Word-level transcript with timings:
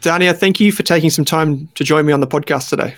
Dania, 0.00 0.36
thank 0.36 0.60
you 0.60 0.72
for 0.72 0.82
taking 0.82 1.10
some 1.10 1.24
time 1.24 1.68
to 1.74 1.84
join 1.84 2.06
me 2.06 2.12
on 2.12 2.20
the 2.20 2.26
podcast 2.26 2.70
today. 2.70 2.94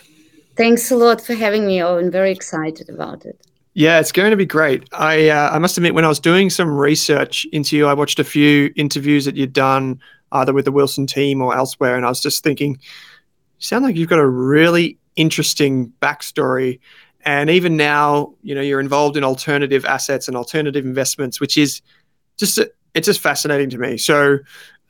Thanks 0.56 0.91
a 0.91 0.97
lot 0.97 1.20
for 1.20 1.34
having 1.34 1.67
me. 1.67 1.83
Oh, 1.83 1.98
I'm 1.98 2.11
very 2.11 2.31
excited 2.31 2.89
about 2.89 3.25
it. 3.25 3.41
Yeah, 3.75 4.00
it's 4.00 4.12
going 4.12 4.31
to 4.31 4.36
be 4.36 4.44
great. 4.44 4.86
I 4.92 5.31
uh, 5.31 5.50
I 5.50 5.59
must 5.59 5.78
admit, 5.78 5.94
when 5.94 6.05
I 6.05 6.09
was 6.09 6.20
doing 6.20 6.50
some 6.50 6.69
research 6.69 7.47
into 7.53 7.77
you, 7.77 7.86
I 7.86 7.94
watched 7.94 8.19
a 8.19 8.25
few 8.25 8.70
interviews 8.77 9.25
that 9.25 9.34
you'd 9.34 9.55
done 9.55 9.98
either 10.33 10.53
with 10.53 10.67
the 10.67 10.72
Wilson 10.72 11.06
team 11.06 11.41
or 11.41 11.56
elsewhere, 11.56 11.97
and 11.97 12.05
I 12.05 12.09
was 12.09 12.20
just 12.20 12.44
thinking, 12.44 12.72
you 12.72 12.78
sound 13.59 13.84
like 13.84 13.97
you've 13.97 14.11
got 14.11 14.19
a 14.19 14.28
really 14.28 14.98
interesting 15.16 15.92
backstory. 16.03 16.81
And 17.25 17.48
even 17.50 17.77
now, 17.77 18.34
you 18.42 18.55
know, 18.55 18.61
you're 18.61 18.81
involved 18.81 19.16
in 19.16 19.25
alternative 19.25 19.84
assets 19.84 20.28
and 20.28 20.37
alternative 20.37 20.84
investments, 20.84 21.41
which 21.41 21.56
is 21.56 21.81
just 22.37 22.59
it's 22.94 23.06
just 23.06 23.20
fascinating 23.20 23.70
to 23.70 23.78
me. 23.78 23.97
So 23.97 24.39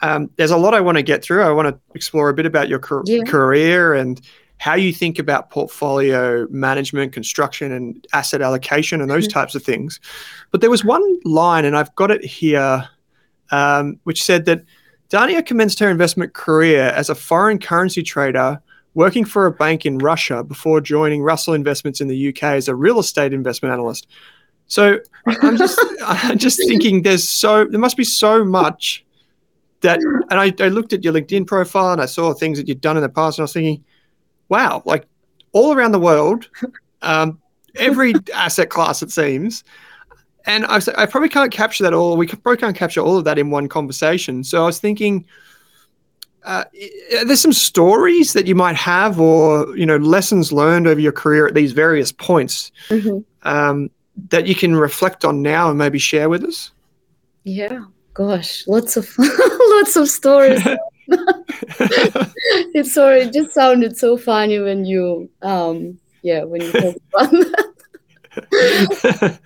um, 0.02 0.30
there's 0.36 0.50
a 0.50 0.56
lot 0.56 0.74
I 0.74 0.80
want 0.80 0.98
to 0.98 1.02
get 1.02 1.22
through. 1.22 1.42
I 1.42 1.50
want 1.50 1.68
to 1.68 1.78
explore 1.94 2.28
a 2.28 2.34
bit 2.34 2.46
about 2.46 2.68
your 2.68 2.78
car- 2.78 3.02
yeah. 3.06 3.22
career 3.24 3.94
and 3.94 4.20
how 4.58 4.74
you 4.74 4.92
think 4.92 5.18
about 5.18 5.50
portfolio 5.50 6.46
management, 6.50 7.12
construction, 7.12 7.72
and 7.72 8.06
asset 8.12 8.42
allocation, 8.42 9.00
and 9.00 9.10
those 9.10 9.26
mm-hmm. 9.26 9.38
types 9.38 9.54
of 9.54 9.62
things. 9.62 9.98
But 10.50 10.60
there 10.60 10.70
was 10.70 10.84
one 10.84 11.20
line, 11.24 11.64
and 11.64 11.76
I've 11.76 11.94
got 11.94 12.10
it 12.10 12.24
here, 12.24 12.88
um, 13.50 13.98
which 14.04 14.22
said 14.22 14.44
that 14.44 14.64
Dania 15.08 15.44
commenced 15.44 15.78
her 15.78 15.90
investment 15.90 16.32
career 16.32 16.84
as 16.84 17.10
a 17.10 17.14
foreign 17.14 17.58
currency 17.58 18.02
trader 18.02 18.60
working 18.94 19.24
for 19.24 19.46
a 19.46 19.52
bank 19.52 19.86
in 19.86 19.98
Russia 19.98 20.44
before 20.44 20.80
joining 20.80 21.22
Russell 21.22 21.54
Investments 21.54 22.00
in 22.00 22.08
the 22.08 22.28
UK 22.28 22.42
as 22.42 22.68
a 22.68 22.74
real 22.74 22.98
estate 22.98 23.32
investment 23.32 23.72
analyst. 23.72 24.06
So 24.66 25.00
I'm 25.26 25.56
just 25.56 25.78
I'm 26.02 26.38
just 26.38 26.58
thinking 26.58 27.02
there's 27.02 27.28
so 27.28 27.64
there 27.64 27.80
must 27.80 27.96
be 27.96 28.04
so 28.04 28.44
much 28.44 29.04
that 29.82 30.00
and 30.00 30.40
I, 30.40 30.52
I 30.64 30.68
looked 30.68 30.92
at 30.92 31.04
your 31.04 31.12
LinkedIn 31.12 31.46
profile 31.46 31.92
and 31.92 32.00
I 32.00 32.06
saw 32.06 32.32
things 32.32 32.58
that 32.58 32.68
you'd 32.68 32.80
done 32.80 32.96
in 32.96 33.02
the 33.02 33.08
past 33.08 33.38
and 33.38 33.42
I 33.42 33.44
was 33.44 33.52
thinking, 33.52 33.84
wow, 34.48 34.82
like 34.84 35.06
all 35.52 35.72
around 35.74 35.92
the 35.92 36.00
world, 36.00 36.48
um, 37.02 37.40
every 37.76 38.14
asset 38.34 38.70
class 38.70 39.02
it 39.02 39.10
seems. 39.10 39.64
And 40.44 40.64
I, 40.66 40.80
I 40.96 41.06
probably 41.06 41.28
can't 41.28 41.52
capture 41.52 41.84
that 41.84 41.94
all. 41.94 42.16
We 42.16 42.26
probably 42.26 42.56
can't 42.56 42.76
capture 42.76 43.00
all 43.00 43.16
of 43.16 43.24
that 43.24 43.38
in 43.38 43.50
one 43.50 43.68
conversation. 43.68 44.42
So 44.42 44.62
I 44.62 44.66
was 44.66 44.80
thinking, 44.80 45.24
uh, 46.44 46.64
there's 47.24 47.40
some 47.40 47.52
stories 47.52 48.32
that 48.32 48.46
you 48.46 48.54
might 48.56 48.74
have, 48.74 49.20
or 49.20 49.76
you 49.76 49.86
know, 49.86 49.98
lessons 49.98 50.52
learned 50.52 50.88
over 50.88 50.98
your 50.98 51.12
career 51.12 51.46
at 51.46 51.54
these 51.54 51.72
various 51.72 52.10
points 52.10 52.72
mm-hmm. 52.88 53.18
um, 53.48 53.90
that 54.30 54.46
you 54.46 54.54
can 54.54 54.74
reflect 54.74 55.24
on 55.24 55.42
now 55.42 55.68
and 55.70 55.78
maybe 55.78 55.98
share 55.98 56.28
with 56.28 56.42
us. 56.44 56.72
Yeah, 57.44 57.84
gosh, 58.14 58.66
lots 58.66 58.96
of 58.96 59.08
lots 59.18 59.96
of 59.96 60.08
stories. 60.08 60.66
it's 62.74 62.94
sorry, 62.94 63.22
it 63.22 63.32
just 63.32 63.52
sounded 63.52 63.96
so 63.96 64.16
funny 64.16 64.58
when 64.58 64.84
you 64.84 65.28
um 65.42 65.98
yeah, 66.22 66.44
when 66.44 66.62
you 66.62 66.72
talk 66.72 66.96
about 67.12 67.30
that. 67.30 69.40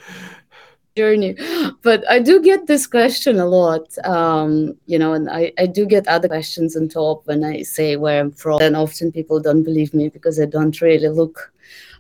journey 0.97 1.37
but 1.83 2.09
i 2.11 2.19
do 2.19 2.41
get 2.41 2.67
this 2.67 2.87
question 2.87 3.39
a 3.39 3.45
lot 3.45 3.87
um, 4.05 4.75
you 4.87 4.99
know 4.99 5.13
and 5.13 5.29
I, 5.29 5.53
I 5.59 5.67
do 5.67 5.85
get 5.85 6.09
other 6.09 6.27
questions 6.27 6.75
on 6.75 6.89
top 6.89 7.27
when 7.27 7.45
i 7.45 7.63
say 7.63 7.97
where 7.97 8.21
i'm 8.21 8.33
from 8.33 8.63
and 8.63 8.75
often 8.75 9.13
people 9.13 9.39
don't 9.39 9.63
believe 9.63 9.93
me 9.93 10.09
because 10.09 10.41
i 10.41 10.47
don't 10.47 10.81
really 10.81 11.09
look 11.09 11.53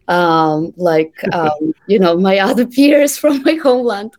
um, 0.08 0.72
like 0.76 1.14
um, 1.34 1.74
you 1.88 1.98
know 1.98 2.16
my 2.16 2.38
other 2.38 2.66
peers 2.66 3.18
from 3.18 3.42
my 3.42 3.58
homeland 3.62 4.14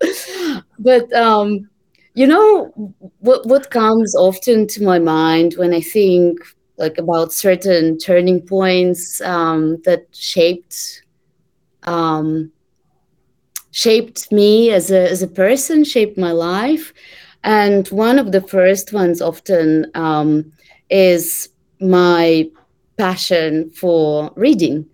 but 0.78 1.12
um, 1.14 1.68
you 2.17 2.25
know 2.25 2.72
what 3.19 3.45
what 3.45 3.69
comes 3.69 4.16
often 4.16 4.67
to 4.67 4.83
my 4.83 5.00
mind 5.00 5.53
when 5.57 5.73
i 5.73 5.81
think 5.81 6.39
like 6.78 6.97
about 6.97 7.33
certain 7.33 7.97
turning 7.97 8.39
points 8.41 9.22
um, 9.22 9.81
that 9.85 10.01
shaped 10.13 11.03
um, 11.83 12.51
shaped 13.72 14.31
me 14.31 14.72
as 14.72 14.91
a 14.91 15.09
as 15.09 15.22
a 15.22 15.28
person 15.28 15.83
shaped 15.83 16.17
my 16.17 16.31
life. 16.31 16.94
And 17.44 17.88
one 17.89 18.19
of 18.19 18.31
the 18.31 18.41
first 18.41 18.91
ones 18.91 19.22
often 19.22 19.85
um, 19.94 20.51
is 20.89 21.49
my 21.79 22.49
passion 22.97 23.69
for 23.72 24.31
reading. 24.35 24.85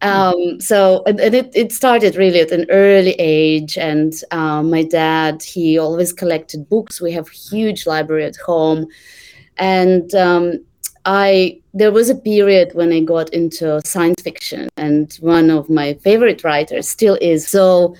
Um, 0.00 0.60
so, 0.60 1.02
and, 1.06 1.20
and, 1.20 1.34
it, 1.34 1.50
it 1.54 1.72
started 1.72 2.16
really 2.16 2.40
at 2.40 2.50
an 2.50 2.66
early 2.70 3.14
age. 3.18 3.76
And 3.76 4.14
um, 4.30 4.70
my 4.70 4.82
dad, 4.82 5.42
he 5.42 5.78
always 5.78 6.12
collected 6.12 6.68
books. 6.68 7.00
We 7.00 7.12
have 7.12 7.28
huge 7.28 7.86
library 7.86 8.24
at 8.24 8.36
home. 8.36 8.86
And 9.58 10.14
um, 10.14 10.64
I 11.04 11.60
there 11.74 11.90
was 11.90 12.10
a 12.10 12.14
period 12.14 12.74
when 12.74 12.92
I 12.92 13.00
got 13.00 13.30
into 13.30 13.80
science 13.84 14.22
fiction, 14.22 14.68
and 14.76 15.12
one 15.20 15.50
of 15.50 15.68
my 15.68 15.94
favorite 15.94 16.44
writers 16.44 16.88
still 16.88 17.18
is. 17.20 17.48
So 17.48 17.96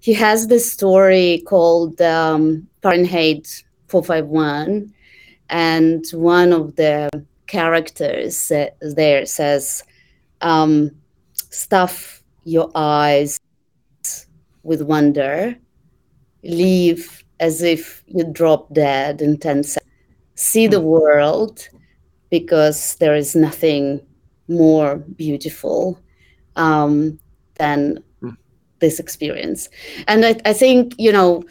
he 0.00 0.14
has 0.14 0.46
this 0.46 0.70
story 0.70 1.42
called 1.46 2.00
um, 2.00 2.66
Fahrenheit 2.82 3.62
451, 3.88 4.92
and 5.50 6.06
one 6.12 6.52
of 6.52 6.76
the 6.76 7.10
characters 7.46 8.50
there 8.80 9.26
says, 9.26 9.82
um, 10.40 10.90
stuff 11.50 12.22
your 12.44 12.70
eyes 12.74 13.40
with 14.62 14.82
wonder, 14.82 15.56
leave 16.42 17.24
as 17.40 17.62
if 17.62 18.02
you 18.06 18.24
drop 18.24 18.72
dead 18.72 19.20
in 19.20 19.38
10 19.38 19.62
seconds, 19.62 19.92
see 20.34 20.66
the 20.66 20.80
hmm. 20.80 20.86
world 20.86 21.68
because 22.30 22.96
there 22.96 23.14
is 23.14 23.36
nothing 23.36 24.00
more 24.48 24.96
beautiful 24.96 25.98
um, 26.56 27.18
than 27.54 28.02
hmm. 28.20 28.30
this 28.80 28.98
experience. 28.98 29.68
And 30.08 30.24
I, 30.24 30.40
I, 30.44 30.52
think, 30.52 30.94
you 30.98 31.12
know, 31.12 31.44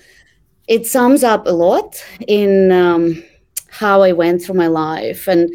it 0.67 0.85
sums 0.85 1.23
up 1.23 1.45
a 1.45 1.51
lot 1.51 2.03
in 2.27 2.71
um, 2.71 3.23
how 3.69 4.01
I 4.01 4.11
went 4.11 4.41
through 4.41 4.55
my 4.55 4.67
life. 4.67 5.27
And 5.27 5.53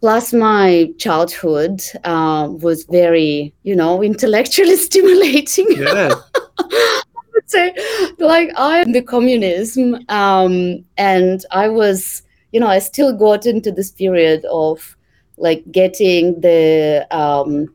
plus 0.00 0.32
my 0.32 0.92
childhood 0.98 1.82
uh, 2.04 2.48
was 2.50 2.84
very 2.84 3.52
you 3.62 3.76
know 3.76 4.02
intellectually 4.10 4.76
stimulating 4.76 5.66
yeah. 5.70 6.14
I 6.58 7.02
would 7.34 7.50
say 7.50 7.74
like 8.18 8.50
i 8.56 8.78
am 8.78 8.92
the 8.92 9.02
communism 9.02 9.98
um, 10.08 10.84
and 10.96 11.44
i 11.50 11.68
was 11.68 12.22
you 12.52 12.60
know 12.60 12.66
i 12.66 12.78
still 12.78 13.12
got 13.12 13.46
into 13.46 13.70
this 13.70 13.90
period 13.90 14.44
of 14.46 14.96
like 15.38 15.70
getting 15.70 16.40
the 16.40 17.06
um, 17.10 17.74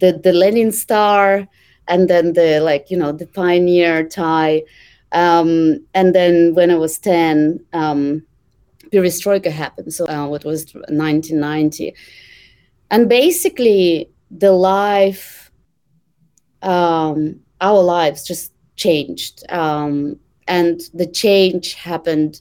the 0.00 0.20
the 0.22 0.32
Lenin 0.32 0.72
star, 0.72 1.48
and 1.88 2.08
then 2.08 2.34
the 2.34 2.60
like 2.60 2.90
you 2.90 2.96
know 2.96 3.12
the 3.12 3.26
pioneer 3.26 4.06
tie, 4.06 4.62
um, 5.12 5.84
and 5.94 6.14
then 6.14 6.54
when 6.54 6.70
I 6.70 6.76
was 6.76 6.98
ten, 6.98 7.64
um, 7.72 8.24
perestroika 8.92 9.50
happened. 9.50 9.92
So 9.94 10.06
uh, 10.08 10.26
what 10.28 10.44
was 10.44 10.74
1990, 10.74 11.94
and 12.90 13.08
basically 13.08 14.10
the 14.30 14.52
life, 14.52 15.50
um, 16.62 17.40
our 17.60 17.82
lives 17.82 18.24
just 18.24 18.52
changed, 18.76 19.44
um, 19.50 20.18
and 20.48 20.82
the 20.92 21.06
change 21.06 21.74
happened 21.74 22.40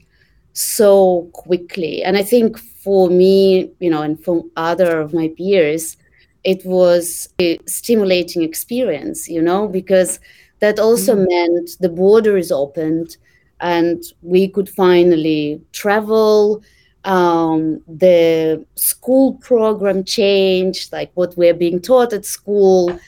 so 0.53 1.29
quickly. 1.33 2.03
And 2.03 2.17
I 2.17 2.23
think 2.23 2.57
for 2.57 3.09
me, 3.09 3.71
you 3.79 3.89
know, 3.89 4.01
and 4.01 4.21
for 4.23 4.43
other 4.55 4.99
of 4.99 5.13
my 5.13 5.29
peers, 5.37 5.97
it 6.43 6.65
was 6.65 7.29
a 7.39 7.57
stimulating 7.67 8.41
experience, 8.41 9.29
you 9.29 9.41
know, 9.41 9.67
because 9.67 10.19
that 10.59 10.79
also 10.79 11.15
mm. 11.15 11.27
meant 11.29 11.71
the 11.79 11.89
border 11.89 12.37
is 12.37 12.51
opened 12.51 13.17
and 13.61 14.03
we 14.21 14.47
could 14.47 14.69
finally 14.69 15.61
travel. 15.71 16.61
Um, 17.03 17.81
the 17.87 18.65
school 18.75 19.35
program 19.35 20.03
changed, 20.03 20.91
like 20.91 21.11
what 21.15 21.35
we're 21.37 21.53
being 21.53 21.81
taught 21.81 22.13
at 22.13 22.25
school. 22.25 22.99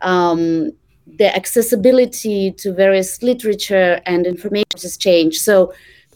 Um, 0.00 0.72
the 1.18 1.34
accessibility 1.34 2.52
to 2.52 2.72
various 2.72 3.22
literature 3.22 4.00
and 4.06 4.26
information 4.26 4.66
has 4.82 4.96
changed. 4.96 5.40
So 5.40 5.72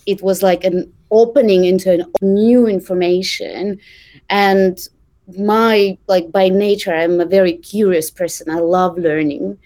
it 0.07 0.23
was 0.23 0.43
like 0.43 0.65
an 0.65 0.93
opening 1.11 1.65
into 1.65 1.93
an 1.93 2.05
new 2.21 2.67
information 2.67 3.79
and 4.31 4.89
my 5.39 5.97
like 6.09 6.33
by 6.33 6.49
nature 6.49 6.93
i'm 6.93 7.21
a 7.21 7.27
very 7.27 7.53
curious 7.53 8.11
person 8.11 8.51
i 8.51 8.59
love 8.59 8.99
learning 8.99 9.57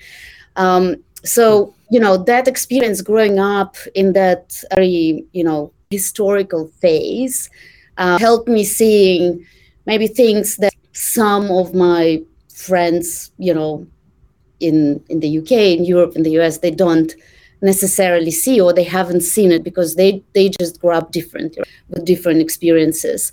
um, 0.56 0.97
so 1.26 1.75
you 1.90 2.00
know 2.00 2.17
that 2.17 2.49
experience 2.49 3.02
growing 3.02 3.38
up 3.38 3.76
in 3.94 4.12
that 4.12 4.62
very 4.75 5.25
you 5.32 5.44
know 5.44 5.73
historical 5.90 6.69
phase 6.81 7.50
uh, 7.99 8.19
helped 8.19 8.49
me 8.49 8.64
seeing 8.64 9.44
maybe 9.87 10.06
things 10.06 10.56
that 10.56 10.73
some 10.93 11.50
of 11.50 11.75
my 11.75 12.23
friends 12.55 13.31
you 13.38 13.52
know 13.52 13.87
in 14.61 15.02
in 15.08 15.20
the 15.20 15.38
uk 15.38 15.50
in 15.50 15.84
europe 15.84 16.17
in 16.17 16.23
the 16.23 16.31
us 16.31 16.58
they 16.58 16.70
don't 16.70 17.14
necessarily 17.62 18.31
see 18.31 18.61
or 18.61 18.73
they 18.73 18.84
haven't 18.84 19.23
seen 19.23 19.52
it 19.52 19.62
because 19.64 19.94
they 19.94 20.23
they 20.34 20.49
just 20.49 20.81
grow 20.81 20.96
up 20.96 21.12
different 21.12 21.56
with 21.88 22.05
different 22.05 22.40
experiences. 22.40 23.32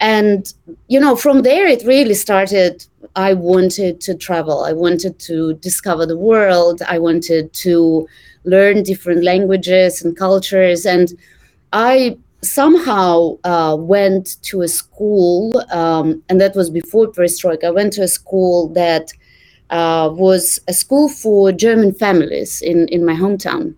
And 0.00 0.52
you 0.88 1.00
know 1.00 1.16
from 1.16 1.42
there 1.42 1.66
it 1.66 1.84
really 1.84 2.14
started 2.14 2.86
i 3.16 3.32
wanted 3.32 4.00
to 4.00 4.14
travel 4.14 4.64
i 4.64 4.72
wanted 4.72 5.18
to 5.18 5.54
discover 5.54 6.06
the 6.06 6.16
world 6.16 6.82
i 6.88 6.98
wanted 6.98 7.52
to 7.52 8.06
learn 8.44 8.82
different 8.82 9.22
languages 9.22 10.02
and 10.02 10.16
cultures 10.16 10.86
and 10.86 11.12
i 11.72 12.16
somehow 12.42 13.36
uh, 13.44 13.76
went 13.78 14.42
to 14.42 14.62
a 14.62 14.68
school 14.68 15.52
um, 15.70 16.22
and 16.30 16.40
that 16.40 16.54
was 16.54 16.70
before 16.70 17.06
perestroika 17.06 17.64
i 17.64 17.70
went 17.70 17.92
to 17.92 18.02
a 18.02 18.08
school 18.08 18.68
that 18.68 19.12
uh, 19.70 20.10
was 20.12 20.60
a 20.68 20.72
school 20.72 21.08
for 21.08 21.52
German 21.52 21.94
families 21.94 22.60
in, 22.60 22.88
in 22.88 23.04
my 23.04 23.14
hometown. 23.14 23.74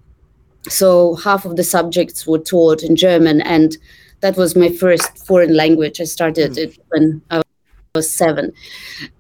So 0.69 1.17
half 1.17 1.45
of 1.45 1.57
the 1.57 1.65
subjects 1.65 2.27
were 2.27 2.39
taught 2.39 2.83
in 2.83 2.97
German, 2.97 3.43
and 3.43 3.77
that 4.21 4.37
was 4.37 4.57
my 4.57 4.71
first 4.71 5.27
foreign 5.27 5.55
language. 5.55 6.01
I 6.01 6.05
started 6.05 6.53
mm. 6.53 6.59
it 6.59 6.79
when 6.89 7.21
I 7.31 7.43
was 7.95 8.11
seven, 8.11 8.53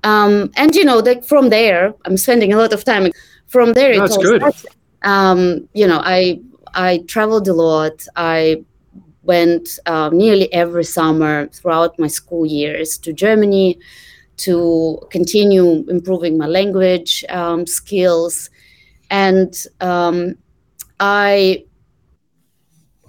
um, 0.03 0.51
and 0.57 0.75
you 0.75 0.83
know, 0.83 0.99
like 0.99 1.25
from 1.25 1.51
there, 1.51 1.93
I'm 2.07 2.17
spending 2.17 2.55
a 2.55 2.57
lot 2.57 2.73
of 2.73 2.85
time. 2.85 3.13
From 3.49 3.75
there, 3.75 3.99
That's 3.99 4.17
good. 4.17 4.41
Started. 4.41 4.71
Um, 5.03 5.69
you 5.75 5.87
know, 5.87 6.01
I 6.03 6.41
I 6.73 7.05
traveled 7.07 7.49
a 7.49 7.53
lot. 7.53 8.07
I 8.17 8.65
went 9.25 9.79
uh, 9.85 10.09
nearly 10.11 10.51
every 10.55 10.85
summer 10.85 11.49
throughout 11.49 11.99
my 11.99 12.07
school 12.07 12.47
years 12.47 12.97
to 12.99 13.13
Germany 13.13 13.79
to 14.39 14.99
continue 15.11 15.85
improving 15.91 16.39
my 16.39 16.47
language 16.47 17.25
um, 17.29 17.67
skills. 17.67 18.49
And 19.11 19.55
um, 19.83 20.37
I 20.99 21.67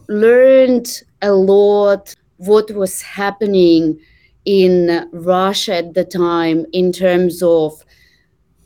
learned 0.10 1.04
a 1.22 1.32
lot 1.32 2.14
what 2.36 2.70
was 2.72 3.02
happening 3.02 3.98
in 4.46 5.10
Russia 5.12 5.78
at 5.78 5.94
the 5.94 6.04
time 6.04 6.66
in 6.74 6.92
terms 6.92 7.42
of 7.42 7.84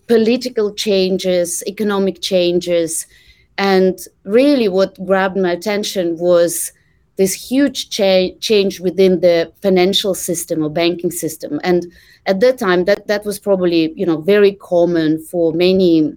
political 0.08 0.74
changes, 0.74 1.64
economic 1.68 2.22
changes. 2.22 3.06
And 3.58 4.00
really, 4.24 4.68
what 4.68 5.04
grabbed 5.06 5.38
my 5.38 5.52
attention 5.52 6.18
was 6.18 6.72
this 7.18 7.34
huge 7.34 7.90
cha- 7.90 8.36
change 8.40 8.80
within 8.80 9.22
the 9.22 9.52
financial 9.62 10.14
system 10.14 10.64
or 10.64 10.70
banking 10.70 11.12
system. 11.12 11.60
And 11.64 11.92
at 12.28 12.40
that 12.42 12.60
time, 12.60 12.86
that, 12.86 13.08
that 13.08 13.26
was 13.26 13.40
probably 13.40 13.94
you 13.96 14.06
know 14.06 14.22
very 14.22 14.54
common 14.54 15.20
for 15.26 15.52
many 15.54 16.14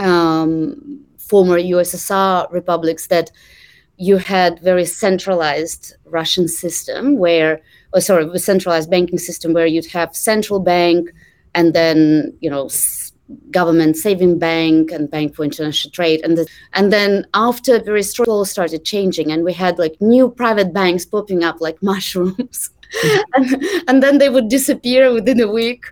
um, 0.00 1.04
former 1.18 1.58
USSR 1.58 2.50
republics 2.52 3.08
that 3.08 3.30
you 3.96 4.16
had 4.16 4.60
very 4.60 4.84
centralized 4.84 5.94
Russian 6.04 6.48
system 6.48 7.18
where, 7.18 7.60
or 7.92 8.00
sorry, 8.00 8.28
a 8.32 8.38
centralized 8.38 8.90
banking 8.90 9.18
system 9.18 9.52
where 9.52 9.66
you'd 9.66 9.86
have 9.86 10.14
central 10.14 10.60
bank 10.60 11.10
and 11.54 11.74
then 11.74 12.36
you 12.40 12.50
know 12.50 12.68
government 13.50 13.96
saving 13.96 14.38
bank 14.38 14.90
and 14.90 15.10
bank 15.10 15.34
for 15.34 15.44
international 15.44 15.90
trade. 15.92 16.20
And 16.24 16.38
the, 16.38 16.46
and 16.72 16.92
then 16.92 17.26
after 17.34 17.78
very 17.80 18.02
struggle 18.02 18.44
started 18.44 18.84
changing 18.84 19.30
and 19.30 19.44
we 19.44 19.52
had 19.52 19.78
like 19.78 19.96
new 20.00 20.30
private 20.30 20.72
banks 20.72 21.04
popping 21.04 21.44
up 21.44 21.60
like 21.60 21.82
mushrooms. 21.82 22.70
And, 23.34 23.62
and 23.86 24.02
then 24.02 24.16
they 24.16 24.30
would 24.30 24.48
disappear 24.48 25.12
within 25.12 25.40
a 25.40 25.46
week. 25.46 25.84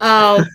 Um, 0.00 0.46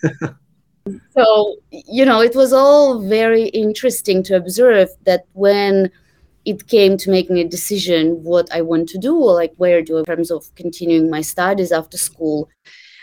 so 1.16 1.56
you 1.70 2.04
know 2.04 2.20
it 2.20 2.34
was 2.34 2.52
all 2.52 2.98
very 2.98 3.44
interesting 3.50 4.22
to 4.24 4.34
observe 4.34 4.88
that 5.04 5.26
when 5.34 5.90
it 6.44 6.68
came 6.68 6.96
to 6.96 7.10
making 7.10 7.38
a 7.38 7.48
decision 7.48 8.22
what 8.22 8.46
i 8.52 8.60
want 8.60 8.88
to 8.88 8.98
do 8.98 9.16
or 9.16 9.34
like 9.34 9.52
where 9.56 9.82
do 9.82 9.98
in 9.98 10.04
terms 10.04 10.30
of 10.30 10.54
continuing 10.54 11.10
my 11.10 11.20
studies 11.20 11.72
after 11.72 11.98
school. 11.98 12.48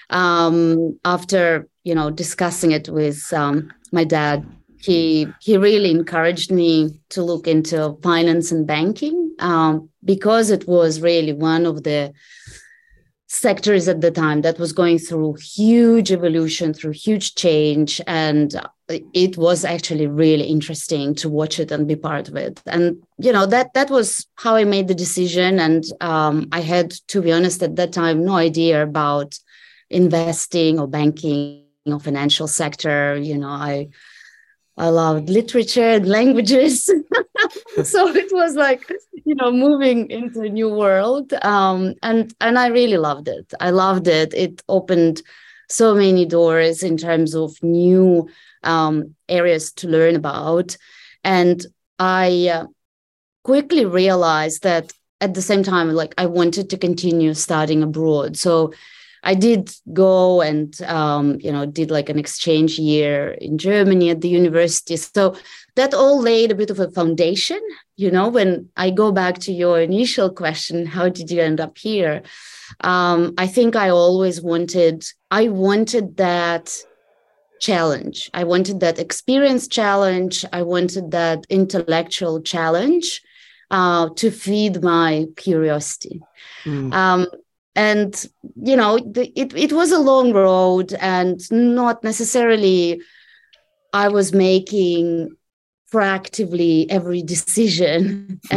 Um, 0.09 0.99
after 1.05 1.69
you 1.83 1.95
know 1.95 2.11
discussing 2.11 2.71
it 2.71 2.89
with 2.89 3.31
um, 3.31 3.71
my 3.93 4.03
dad 4.03 4.45
he 4.81 5.27
he 5.39 5.57
really 5.57 5.91
encouraged 5.91 6.51
me 6.51 6.99
to 7.09 7.23
look 7.23 7.47
into 7.47 7.97
finance 8.01 8.51
and 8.51 8.65
banking 8.67 9.33
um, 9.39 9.89
because 10.03 10.49
it 10.49 10.67
was 10.67 11.01
really 11.01 11.33
one 11.33 11.65
of 11.65 11.83
the 11.83 12.13
sectors 13.27 13.87
at 13.87 14.01
the 14.01 14.11
time 14.11 14.41
that 14.41 14.59
was 14.59 14.73
going 14.73 14.99
through 14.99 15.35
huge 15.35 16.11
evolution 16.11 16.73
through 16.73 16.91
huge 16.91 17.35
change 17.35 18.01
and 18.05 18.59
it 19.13 19.37
was 19.37 19.63
actually 19.65 20.07
really 20.07 20.45
interesting 20.45 21.15
to 21.15 21.29
watch 21.29 21.59
it 21.59 21.71
and 21.71 21.87
be 21.87 21.95
part 21.95 22.27
of 22.27 22.35
it 22.35 22.61
and 22.65 23.01
you 23.17 23.31
know 23.31 23.45
that 23.45 23.73
that 23.73 23.89
was 23.89 24.27
how 24.35 24.55
i 24.55 24.63
made 24.63 24.87
the 24.87 24.95
decision 24.95 25.59
and 25.59 25.85
um, 26.01 26.47
i 26.51 26.61
had 26.61 26.91
to 27.07 27.21
be 27.21 27.31
honest 27.31 27.61
at 27.63 27.75
that 27.75 27.93
time 27.93 28.25
no 28.25 28.35
idea 28.35 28.83
about 28.83 29.37
investing 29.91 30.79
or 30.79 30.87
banking 30.87 31.63
or 31.85 31.99
financial 31.99 32.47
sector. 32.47 33.17
You 33.17 33.37
know, 33.37 33.49
I 33.49 33.89
I 34.77 34.89
loved 34.89 35.29
literature 35.29 35.89
and 35.89 36.07
languages. 36.07 36.85
so 37.83 38.07
it 38.07 38.31
was 38.31 38.55
like, 38.55 38.89
you 39.25 39.35
know, 39.35 39.51
moving 39.51 40.09
into 40.09 40.41
a 40.41 40.49
new 40.49 40.69
world. 40.69 41.33
Um, 41.41 41.95
and 42.01 42.33
and 42.41 42.57
I 42.57 42.67
really 42.67 42.97
loved 42.97 43.27
it. 43.27 43.53
I 43.59 43.69
loved 43.69 44.07
it. 44.07 44.33
It 44.33 44.63
opened 44.69 45.21
so 45.71 45.95
many 45.95 46.25
doors 46.25 46.83
in 46.83 46.97
terms 46.97 47.35
of 47.35 47.55
new 47.61 48.29
um, 48.63 49.15
areas 49.29 49.71
to 49.73 49.87
learn 49.87 50.15
about. 50.15 50.77
And 51.23 51.65
I 51.99 52.49
uh, 52.53 52.65
quickly 53.43 53.85
realized 53.85 54.63
that 54.63 54.91
at 55.19 55.33
the 55.33 55.41
same 55.41 55.63
time, 55.63 55.91
like 55.91 56.13
I 56.17 56.25
wanted 56.25 56.69
to 56.69 56.77
continue 56.77 57.33
studying 57.33 57.83
abroad. 57.83 58.37
So 58.37 58.73
I 59.23 59.35
did 59.35 59.71
go 59.93 60.41
and 60.41 60.79
um, 60.83 61.37
you 61.39 61.51
know 61.51 61.65
did 61.65 61.91
like 61.91 62.09
an 62.09 62.19
exchange 62.19 62.79
year 62.79 63.31
in 63.31 63.57
Germany 63.57 64.09
at 64.09 64.21
the 64.21 64.29
university. 64.29 64.97
So 64.97 65.35
that 65.75 65.93
all 65.93 66.21
laid 66.21 66.51
a 66.51 66.55
bit 66.55 66.69
of 66.69 66.79
a 66.79 66.91
foundation. 66.91 67.59
You 67.95 68.11
know, 68.11 68.29
when 68.29 68.69
I 68.75 68.89
go 68.89 69.11
back 69.11 69.37
to 69.39 69.53
your 69.53 69.79
initial 69.79 70.29
question, 70.29 70.85
how 70.85 71.09
did 71.09 71.29
you 71.29 71.41
end 71.41 71.61
up 71.61 71.77
here? 71.77 72.23
Um, 72.81 73.33
I 73.37 73.47
think 73.47 73.75
I 73.75 73.89
always 73.89 74.41
wanted. 74.41 75.05
I 75.29 75.49
wanted 75.49 76.17
that 76.17 76.75
challenge. 77.59 78.29
I 78.33 78.43
wanted 78.43 78.79
that 78.79 78.99
experience 78.99 79.67
challenge. 79.67 80.43
I 80.51 80.63
wanted 80.63 81.11
that 81.11 81.45
intellectual 81.49 82.41
challenge 82.41 83.21
uh, 83.69 84.09
to 84.15 84.31
feed 84.31 84.83
my 84.83 85.27
curiosity. 85.37 86.21
Mm. 86.65 86.93
Um, 86.93 87.27
and 87.75 88.25
you 88.61 88.75
know 88.75 88.97
the, 88.99 89.31
it, 89.39 89.53
it 89.55 89.71
was 89.71 89.91
a 89.91 89.99
long 89.99 90.33
road 90.33 90.93
and 90.99 91.39
not 91.51 92.03
necessarily 92.03 93.01
i 93.93 94.07
was 94.07 94.33
making 94.33 95.29
proactively 95.91 96.85
every 96.89 97.21
decision 97.21 98.39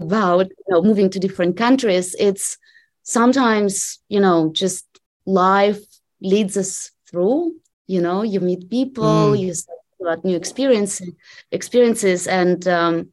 about 0.00 0.46
you 0.48 0.64
know, 0.68 0.82
moving 0.82 1.10
to 1.10 1.18
different 1.18 1.56
countries 1.56 2.14
it's 2.18 2.56
sometimes 3.02 3.98
you 4.08 4.20
know 4.20 4.50
just 4.52 4.86
life 5.26 5.80
leads 6.20 6.56
us 6.56 6.90
through 7.08 7.52
you 7.86 8.00
know 8.00 8.22
you 8.22 8.40
meet 8.40 8.70
people 8.70 9.32
mm. 9.32 9.38
you 9.38 9.52
about 10.00 10.24
new 10.24 10.36
experience 10.36 11.02
experiences 11.50 12.26
and 12.26 12.66
um, 12.68 13.12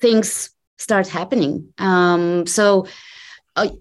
things 0.00 0.50
start 0.78 1.06
happening 1.06 1.72
um, 1.78 2.46
so 2.46 2.86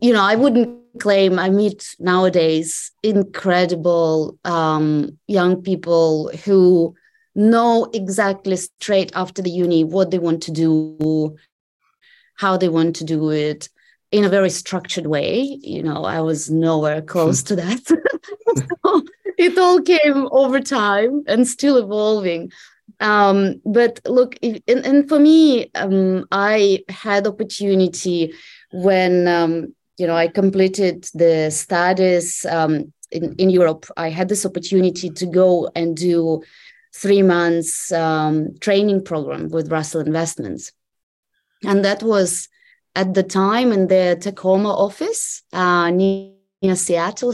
you 0.01 0.13
know, 0.13 0.23
I 0.23 0.35
wouldn't 0.35 0.99
claim 0.99 1.37
I 1.39 1.49
meet 1.49 1.95
nowadays 1.99 2.91
incredible 3.03 4.37
um, 4.43 5.17
young 5.27 5.61
people 5.61 6.31
who 6.45 6.95
know 7.35 7.87
exactly 7.93 8.55
straight 8.55 9.11
after 9.15 9.41
the 9.41 9.49
uni 9.49 9.83
what 9.83 10.11
they 10.11 10.19
want 10.19 10.41
to 10.43 10.51
do, 10.51 11.35
how 12.35 12.57
they 12.57 12.69
want 12.69 12.95
to 12.97 13.03
do 13.03 13.29
it 13.29 13.69
in 14.11 14.23
a 14.23 14.29
very 14.29 14.49
structured 14.49 15.07
way. 15.07 15.59
You 15.61 15.83
know, 15.83 16.05
I 16.05 16.21
was 16.21 16.49
nowhere 16.49 17.01
close 17.01 17.43
to 17.43 17.55
that. 17.57 17.85
so 18.85 19.03
it 19.37 19.57
all 19.57 19.81
came 19.81 20.27
over 20.31 20.59
time 20.59 21.23
and 21.27 21.47
still 21.47 21.77
evolving. 21.77 22.51
Um, 22.99 23.61
but 23.65 23.99
look, 24.05 24.37
and, 24.41 24.61
and 24.67 25.07
for 25.07 25.19
me, 25.19 25.69
um, 25.75 26.25
I 26.31 26.83
had 26.89 27.27
opportunity 27.27 28.33
when 28.83 29.27
um, 29.27 29.75
you 29.97 30.07
know 30.07 30.15
I 30.15 30.27
completed 30.27 31.07
the 31.13 31.49
studies 31.49 32.45
um, 32.45 32.93
in, 33.11 33.33
in 33.35 33.49
Europe. 33.49 33.85
I 33.97 34.09
had 34.09 34.29
this 34.29 34.45
opportunity 34.45 35.09
to 35.09 35.25
go 35.25 35.69
and 35.75 35.95
do 35.97 36.43
three 36.93 37.21
months 37.21 37.91
um, 37.91 38.57
training 38.59 39.03
program 39.03 39.49
with 39.49 39.71
Russell 39.71 40.01
Investments, 40.01 40.71
and 41.63 41.83
that 41.83 42.03
was 42.03 42.49
at 42.95 43.13
the 43.13 43.23
time 43.23 43.71
in 43.71 43.87
the 43.87 44.17
Tacoma 44.19 44.69
office 44.69 45.43
uh, 45.53 45.89
near, 45.89 46.31
near 46.61 46.75
Seattle. 46.75 47.33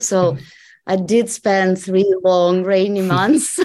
So. 0.00 0.32
Mm-hmm. 0.32 0.44
I 0.88 0.94
did 0.94 1.28
spend 1.28 1.80
three 1.80 2.14
long 2.22 2.62
rainy 2.62 3.02
months 3.02 3.58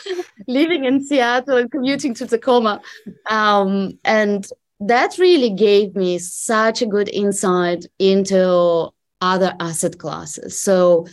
living 0.46 0.84
in 0.84 1.04
Seattle 1.04 1.56
and 1.56 1.68
commuting 1.68 2.14
to 2.14 2.26
Tacoma. 2.28 2.80
Um, 3.28 3.98
and 4.04 4.46
that 4.80 5.18
really 5.18 5.50
gave 5.50 5.96
me 5.96 6.18
such 6.18 6.82
a 6.82 6.86
good 6.86 7.08
insight 7.08 7.84
into 7.98 8.90
other 9.20 9.54
asset 9.58 9.98
classes. 9.98 10.58
So, 10.60 11.06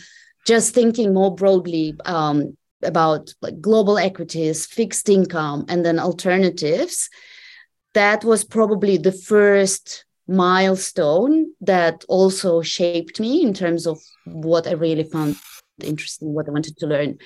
just 0.46 0.74
thinking 0.74 1.12
more 1.12 1.34
broadly 1.34 1.94
um, 2.04 2.56
about 2.82 3.34
like 3.42 3.60
global 3.60 3.98
equities, 3.98 4.66
fixed 4.66 5.08
income, 5.08 5.64
and 5.68 5.84
then 5.84 5.98
alternatives, 5.98 7.10
that 7.94 8.24
was 8.24 8.44
probably 8.44 8.96
the 8.96 9.12
first 9.12 10.04
milestone 10.28 11.52
that 11.60 12.04
also 12.08 12.62
shaped 12.62 13.18
me 13.18 13.42
in 13.42 13.54
terms 13.54 13.86
of 13.86 13.98
what 14.24 14.66
I 14.66 14.72
really 14.72 15.04
found 15.04 15.36
interesting, 15.82 16.32
what 16.32 16.48
I 16.48 16.52
wanted 16.52 16.76
to 16.78 16.86
learn. 16.86 17.18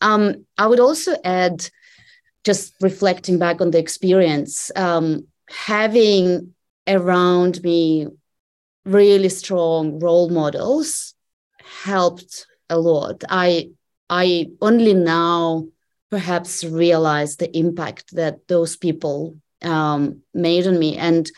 Um, 0.00 0.46
I 0.58 0.66
would 0.66 0.80
also 0.80 1.16
add 1.24 1.68
just 2.44 2.74
reflecting 2.80 3.38
back 3.38 3.60
on 3.60 3.70
the 3.70 3.78
experience, 3.78 4.70
um, 4.76 5.26
having 5.48 6.54
around 6.86 7.62
me 7.62 8.08
really 8.84 9.28
strong 9.28 10.00
role 10.00 10.28
models 10.28 11.14
helped 11.84 12.46
a 12.68 12.78
lot. 12.78 13.22
I 13.28 13.70
I 14.10 14.50
only 14.60 14.94
now 14.94 15.68
perhaps 16.10 16.64
realize 16.64 17.36
the 17.36 17.56
impact 17.56 18.14
that 18.14 18.46
those 18.48 18.76
people 18.76 19.36
um, 19.62 20.20
made 20.34 20.66
on 20.66 20.78
me. 20.78 20.96
And 20.96 21.30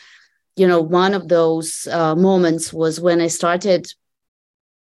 you 0.55 0.67
know, 0.67 0.81
one 0.81 1.13
of 1.13 1.27
those 1.27 1.87
uh, 1.91 2.15
moments 2.15 2.73
was 2.73 2.99
when 2.99 3.21
I 3.21 3.27
started 3.27 3.87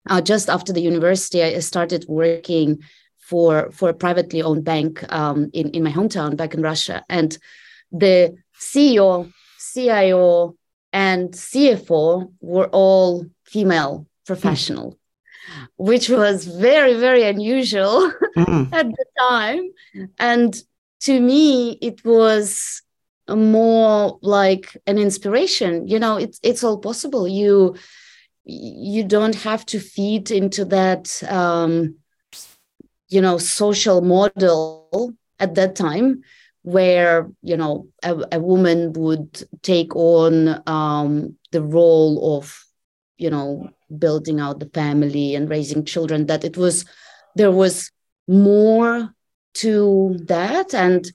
uh, 0.08 0.20
just 0.20 0.48
after 0.48 0.72
the 0.72 0.80
university. 0.80 1.42
I 1.42 1.58
started 1.60 2.06
working 2.08 2.82
for 3.28 3.70
for 3.72 3.90
a 3.90 3.94
privately 3.94 4.40
owned 4.42 4.64
bank 4.64 5.04
um, 5.12 5.50
in 5.52 5.68
in 5.70 5.82
my 5.82 5.92
hometown 5.92 6.36
back 6.36 6.54
in 6.54 6.62
Russia, 6.62 7.04
and 7.08 7.38
the 7.92 8.36
CEO, 8.58 9.30
CIO, 9.72 10.56
and 10.92 11.30
CFO 11.32 12.32
were 12.40 12.68
all 12.68 13.26
female 13.44 14.06
professional, 14.24 14.92
mm. 14.92 15.66
which 15.76 16.08
was 16.08 16.46
very 16.46 16.94
very 16.94 17.24
unusual 17.24 18.10
mm. 18.36 18.72
at 18.80 18.86
the 18.86 19.06
time, 19.28 19.62
and 20.18 20.56
to 21.00 21.20
me 21.20 21.72
it 21.82 22.02
was 22.04 22.82
more 23.28 24.18
like 24.22 24.74
an 24.86 24.96
inspiration. 24.96 25.86
You 25.86 25.98
know, 25.98 26.16
it's 26.16 26.40
it's 26.42 26.64
all 26.64 26.78
possible. 26.78 27.28
You 27.28 27.76
you 28.44 29.04
don't 29.04 29.34
have 29.34 29.66
to 29.66 29.78
feed 29.78 30.30
into 30.30 30.64
that 30.64 31.22
um, 31.28 31.96
you 33.08 33.20
know 33.20 33.38
social 33.38 34.00
model 34.00 35.14
at 35.38 35.54
that 35.54 35.74
time 35.76 36.22
where 36.62 37.30
you 37.42 37.56
know 37.56 37.86
a, 38.02 38.16
a 38.32 38.40
woman 38.40 38.92
would 38.92 39.42
take 39.62 39.94
on 39.96 40.62
um, 40.66 41.36
the 41.52 41.62
role 41.62 42.36
of 42.36 42.64
you 43.16 43.30
know 43.30 43.68
building 43.98 44.38
out 44.40 44.60
the 44.60 44.68
family 44.74 45.34
and 45.34 45.48
raising 45.48 45.84
children 45.84 46.26
that 46.26 46.44
it 46.44 46.56
was 46.56 46.84
there 47.36 47.50
was 47.50 47.90
more 48.26 49.14
to 49.54 50.16
that 50.26 50.74
and 50.74 51.10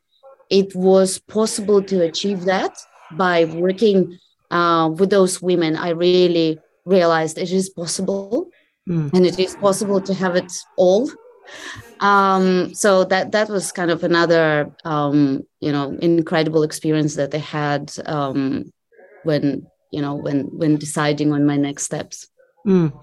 it 0.49 0.73
was 0.75 1.19
possible 1.19 1.81
to 1.81 2.01
achieve 2.01 2.45
that 2.45 2.75
by 3.11 3.45
working 3.45 4.17
uh, 4.49 4.89
with 4.97 5.11
those 5.11 5.41
women 5.41 5.75
i 5.75 5.89
really 5.89 6.57
realized 6.85 7.37
it 7.37 7.51
is 7.51 7.69
possible 7.69 8.49
mm. 8.89 9.13
and 9.13 9.25
it 9.25 9.37
is 9.39 9.55
possible 9.57 10.01
to 10.01 10.13
have 10.13 10.35
it 10.35 10.51
all 10.77 11.09
um, 11.99 12.73
so 12.73 13.03
that 13.05 13.31
that 13.31 13.49
was 13.49 13.71
kind 13.71 13.91
of 13.91 14.03
another 14.03 14.71
um, 14.83 15.43
you 15.59 15.71
know 15.71 15.97
incredible 16.01 16.63
experience 16.63 17.15
that 17.15 17.33
I 17.33 17.37
had 17.37 17.93
um, 18.05 18.71
when 19.23 19.67
you 19.91 20.01
know 20.01 20.15
when 20.15 20.45
when 20.57 20.77
deciding 20.77 21.31
on 21.31 21.45
my 21.45 21.57
next 21.57 21.83
steps. 21.83 22.27
Mm. 22.67 22.93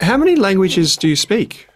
How 0.00 0.16
many 0.16 0.36
languages 0.36 0.96
do 0.96 1.08
you 1.08 1.16
speak? 1.16 1.68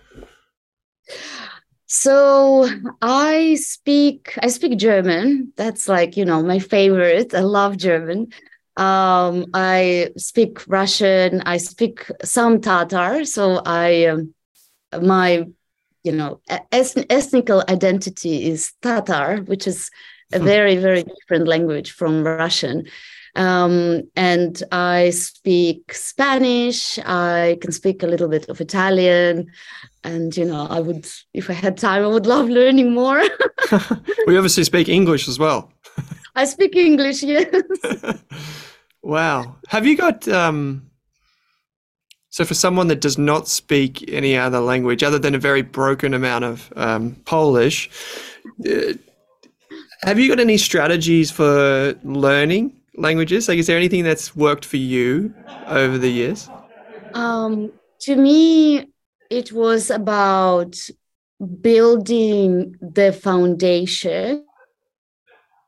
So 1.86 2.68
I 3.02 3.56
speak 3.56 4.38
I 4.42 4.48
speak 4.48 4.78
German. 4.78 5.52
That's 5.56 5.88
like 5.88 6.16
you 6.16 6.24
know 6.24 6.42
my 6.42 6.60
favorite. 6.60 7.34
I 7.34 7.40
love 7.40 7.76
German. 7.76 8.28
Um, 8.76 9.46
I 9.52 10.10
speak 10.16 10.66
Russian. 10.68 11.42
I 11.42 11.56
speak 11.56 12.08
some 12.22 12.60
Tatar. 12.60 13.24
So 13.24 13.60
I 13.66 14.06
um, 14.06 14.34
my 15.02 15.46
you 16.02 16.12
know, 16.12 16.40
ethnical 16.72 17.62
identity 17.68 18.48
is 18.48 18.72
Tatar, 18.82 19.42
which 19.42 19.66
is 19.66 19.90
a 20.32 20.38
hmm. 20.38 20.44
very, 20.44 20.76
very 20.76 21.02
different 21.02 21.48
language 21.48 21.92
from 21.92 22.24
Russian. 22.24 22.86
Um, 23.36 24.02
and 24.16 24.62
I 24.72 25.10
speak 25.10 25.94
Spanish. 25.94 26.98
I 27.00 27.58
can 27.60 27.72
speak 27.72 28.02
a 28.02 28.06
little 28.06 28.28
bit 28.28 28.48
of 28.48 28.60
Italian. 28.60 29.50
And, 30.02 30.36
you 30.36 30.44
know, 30.44 30.66
I 30.68 30.80
would, 30.80 31.06
if 31.34 31.48
I 31.48 31.52
had 31.52 31.76
time, 31.76 32.02
I 32.02 32.08
would 32.08 32.26
love 32.26 32.48
learning 32.48 32.92
more. 32.92 33.22
we 34.26 34.36
obviously 34.36 34.64
speak 34.64 34.88
English 34.88 35.28
as 35.28 35.38
well. 35.38 35.72
I 36.34 36.44
speak 36.44 36.76
English, 36.76 37.22
yes. 37.22 37.54
wow. 39.02 39.56
Have 39.68 39.86
you 39.86 39.96
got, 39.96 40.26
um, 40.28 40.89
so, 42.30 42.44
for 42.44 42.54
someone 42.54 42.86
that 42.88 43.00
does 43.00 43.18
not 43.18 43.48
speak 43.48 44.08
any 44.08 44.36
other 44.36 44.60
language 44.60 45.02
other 45.02 45.18
than 45.18 45.34
a 45.34 45.38
very 45.38 45.62
broken 45.62 46.14
amount 46.14 46.44
of 46.44 46.72
um, 46.76 47.16
Polish, 47.24 47.90
uh, 48.68 48.92
have 50.02 50.18
you 50.18 50.28
got 50.28 50.38
any 50.38 50.56
strategies 50.56 51.30
for 51.30 51.94
learning 52.04 52.80
languages? 52.96 53.48
Like, 53.48 53.58
is 53.58 53.66
there 53.66 53.76
anything 53.76 54.04
that's 54.04 54.36
worked 54.36 54.64
for 54.64 54.76
you 54.76 55.34
over 55.66 55.98
the 55.98 56.08
years? 56.08 56.48
Um, 57.14 57.72
to 58.02 58.14
me, 58.14 58.86
it 59.28 59.52
was 59.52 59.90
about 59.90 60.76
building 61.60 62.76
the 62.80 63.12
foundation 63.12 64.44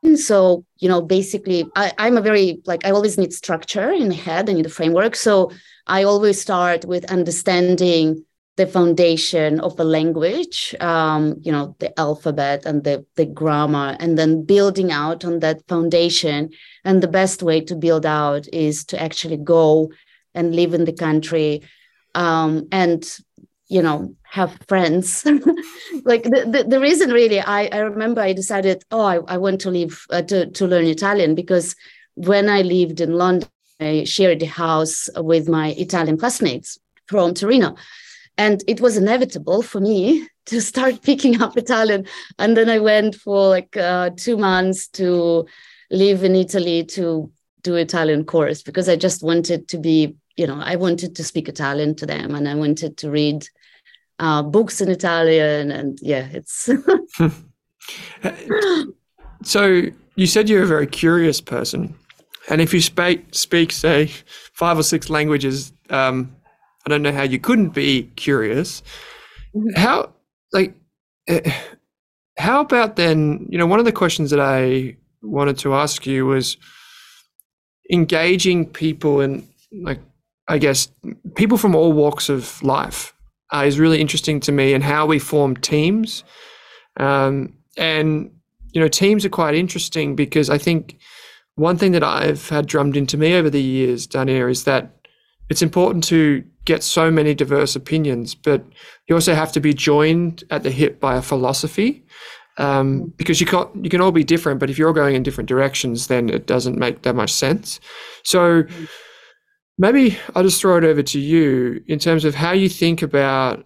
And 0.03 0.19
so 0.19 0.65
you 0.77 0.89
know 0.89 1.01
basically 1.01 1.65
I, 1.75 1.93
i'm 1.97 2.17
a 2.17 2.21
very 2.21 2.61
like 2.65 2.85
i 2.85 2.91
always 2.91 3.17
need 3.17 3.33
structure 3.33 3.89
in 3.91 4.09
the 4.09 4.15
head 4.15 4.49
and 4.49 4.57
in 4.57 4.63
the 4.63 4.69
framework 4.69 5.15
so 5.15 5.49
I 5.87 6.03
always 6.03 6.41
start 6.41 6.85
with 6.85 7.11
understanding 7.11 8.25
the 8.55 8.67
foundation 8.67 9.59
of 9.61 9.79
a 9.79 9.83
language, 9.83 10.75
um, 10.79 11.35
you 11.41 11.51
know, 11.51 11.75
the 11.79 11.97
alphabet 11.99 12.65
and 12.65 12.83
the, 12.83 13.03
the 13.15 13.25
grammar, 13.25 13.97
and 13.99 14.17
then 14.17 14.45
building 14.45 14.91
out 14.91 15.25
on 15.25 15.39
that 15.39 15.67
foundation. 15.67 16.51
And 16.85 17.01
the 17.01 17.07
best 17.07 17.41
way 17.41 17.61
to 17.61 17.75
build 17.75 18.05
out 18.05 18.47
is 18.53 18.85
to 18.85 19.01
actually 19.01 19.37
go 19.37 19.91
and 20.35 20.55
live 20.55 20.73
in 20.73 20.85
the 20.85 20.93
country 20.93 21.63
um, 22.13 22.67
and, 22.71 23.03
you 23.67 23.81
know, 23.81 24.15
have 24.23 24.55
friends. 24.67 25.25
like 26.05 26.23
the, 26.23 26.45
the, 26.47 26.65
the, 26.67 26.79
reason 26.79 27.09
really, 27.11 27.39
I, 27.39 27.65
I 27.71 27.79
remember 27.79 28.21
I 28.21 28.33
decided, 28.33 28.83
oh, 28.91 29.01
I, 29.01 29.15
I 29.27 29.37
want 29.37 29.61
to 29.61 29.71
leave 29.71 30.05
uh, 30.11 30.21
to, 30.23 30.49
to 30.51 30.67
learn 30.67 30.85
Italian 30.85 31.33
because 31.33 31.75
when 32.13 32.49
I 32.49 32.61
lived 32.61 33.01
in 33.01 33.13
London, 33.13 33.49
I 33.83 34.03
shared 34.05 34.39
the 34.39 34.45
house 34.45 35.09
with 35.17 35.49
my 35.49 35.69
Italian 35.71 36.17
classmates 36.17 36.79
from 37.07 37.33
Torino 37.33 37.75
and 38.37 38.63
it 38.67 38.81
was 38.81 38.97
inevitable 38.97 39.61
for 39.61 39.79
me 39.79 40.27
to 40.45 40.61
start 40.61 41.01
picking 41.01 41.41
up 41.41 41.57
Italian. 41.57 42.05
And 42.37 42.57
then 42.57 42.69
I 42.69 42.79
went 42.79 43.15
for 43.15 43.47
like 43.49 43.77
uh, 43.77 44.09
two 44.17 44.37
months 44.37 44.87
to 44.89 45.45
live 45.89 46.23
in 46.23 46.35
Italy 46.35 46.83
to 46.83 47.31
do 47.61 47.75
Italian 47.75 48.25
course 48.25 48.61
because 48.61 48.89
I 48.89 48.97
just 48.97 49.23
wanted 49.23 49.69
to 49.69 49.77
be, 49.77 50.15
you 50.35 50.47
know, 50.47 50.59
I 50.59 50.75
wanted 50.75 51.15
to 51.15 51.23
speak 51.23 51.47
Italian 51.47 51.95
to 51.95 52.05
them 52.05 52.35
and 52.35 52.49
I 52.49 52.55
wanted 52.55 52.97
to 52.97 53.09
read 53.09 53.47
uh, 54.19 54.43
books 54.43 54.81
in 54.81 54.89
Italian. 54.89 55.71
And 55.71 55.97
yeah, 56.01 56.27
it's. 56.33 56.69
so 59.43 59.83
you 60.15 60.27
said 60.27 60.49
you're 60.49 60.63
a 60.63 60.67
very 60.67 60.87
curious 60.87 61.39
person. 61.39 61.95
And 62.49 62.61
if 62.61 62.73
you 62.73 62.81
speak, 62.81 63.25
speak 63.31 63.71
say, 63.71 64.11
five 64.53 64.77
or 64.77 64.83
six 64.83 65.09
languages, 65.09 65.71
um, 65.89 66.35
I 66.85 66.89
don't 66.89 67.01
know 67.01 67.11
how 67.11 67.23
you 67.23 67.39
couldn't 67.39 67.69
be 67.69 68.11
curious. 68.15 68.81
Mm-hmm. 69.55 69.79
How 69.79 70.13
like 70.51 70.75
eh, 71.27 71.53
how 72.37 72.61
about 72.61 72.95
then, 72.95 73.47
you 73.49 73.57
know, 73.57 73.67
one 73.67 73.79
of 73.79 73.85
the 73.85 73.91
questions 73.91 74.31
that 74.31 74.39
I 74.39 74.97
wanted 75.21 75.57
to 75.59 75.75
ask 75.75 76.05
you 76.05 76.25
was 76.25 76.57
engaging 77.91 78.65
people 78.65 79.21
and, 79.21 79.47
like 79.81 79.99
I 80.47 80.57
guess 80.57 80.89
people 81.35 81.57
from 81.57 81.75
all 81.75 81.93
walks 81.93 82.29
of 82.29 82.61
life 82.63 83.13
uh, 83.53 83.63
is 83.65 83.79
really 83.79 84.01
interesting 84.01 84.39
to 84.41 84.51
me 84.51 84.73
and 84.73 84.83
how 84.83 85.05
we 85.05 85.19
form 85.19 85.55
teams. 85.55 86.23
Um, 86.97 87.55
and 87.77 88.31
you 88.73 88.81
know, 88.81 88.87
teams 88.87 89.23
are 89.23 89.29
quite 89.29 89.55
interesting 89.55 90.15
because 90.15 90.49
I 90.49 90.57
think 90.57 90.97
one 91.55 91.77
thing 91.77 91.91
that 91.91 92.03
I've 92.03 92.49
had 92.49 92.65
drummed 92.65 92.97
into 92.97 93.17
me 93.17 93.35
over 93.35 93.49
the 93.49 93.61
years, 93.61 94.07
Dania, 94.07 94.49
is 94.49 94.63
that 94.63 94.91
it's 95.49 95.61
important 95.61 96.03
to 96.05 96.43
get 96.65 96.81
so 96.83 97.11
many 97.11 97.35
diverse 97.35 97.75
opinions, 97.75 98.33
but 98.33 98.63
you 99.07 99.15
also 99.15 99.35
have 99.35 99.51
to 99.51 99.59
be 99.59 99.73
joined 99.73 100.43
at 100.49 100.63
the 100.63 100.71
hip 100.71 100.99
by 100.99 101.15
a 101.15 101.21
philosophy. 101.21 102.05
Um, 102.57 103.11
because 103.17 103.41
you 103.41 103.47
can 103.47 103.67
you 103.83 103.89
can 103.89 103.99
all 103.99 104.11
be 104.11 104.23
different, 104.23 104.59
but 104.59 104.69
if 104.69 104.77
you're 104.77 104.87
all 104.87 104.93
going 104.93 105.15
in 105.15 105.23
different 105.23 105.49
directions, 105.49 106.05
then 106.05 106.29
it 106.29 106.45
doesn't 106.45 106.77
make 106.77 107.01
that 107.01 107.15
much 107.15 107.31
sense. 107.31 107.79
So 108.23 108.63
maybe 109.79 110.17
I'll 110.35 110.43
just 110.43 110.61
throw 110.61 110.77
it 110.77 110.83
over 110.83 111.01
to 111.01 111.19
you 111.19 111.83
in 111.87 111.97
terms 111.97 112.25
of 112.25 112.35
how 112.35 112.51
you 112.51 112.69
think 112.69 113.01
about 113.01 113.65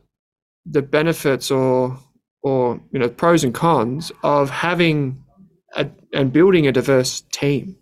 the 0.65 0.82
benefits 0.82 1.51
or 1.51 2.00
or 2.44 2.79
you 2.91 3.00
know 3.00 3.10
pros 3.10 3.44
and 3.44 3.53
cons 3.53 4.12
of 4.24 4.50
having 4.50 5.22
a, 5.75 5.86
and 6.14 6.32
building 6.32 6.68
a 6.68 6.72
diverse 6.72 7.22
team. 7.32 7.76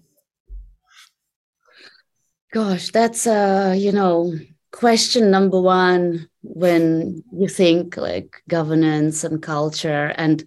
Gosh, 2.51 2.91
that's 2.91 3.27
uh, 3.27 3.75
you 3.77 3.91
know 3.91 4.33
question 4.75 5.31
number 5.31 5.59
one 5.59 6.27
when 6.41 7.23
you 7.31 7.47
think 7.47 7.95
like 7.95 8.43
governance 8.49 9.23
and 9.23 9.41
culture 9.41 10.13
and 10.17 10.43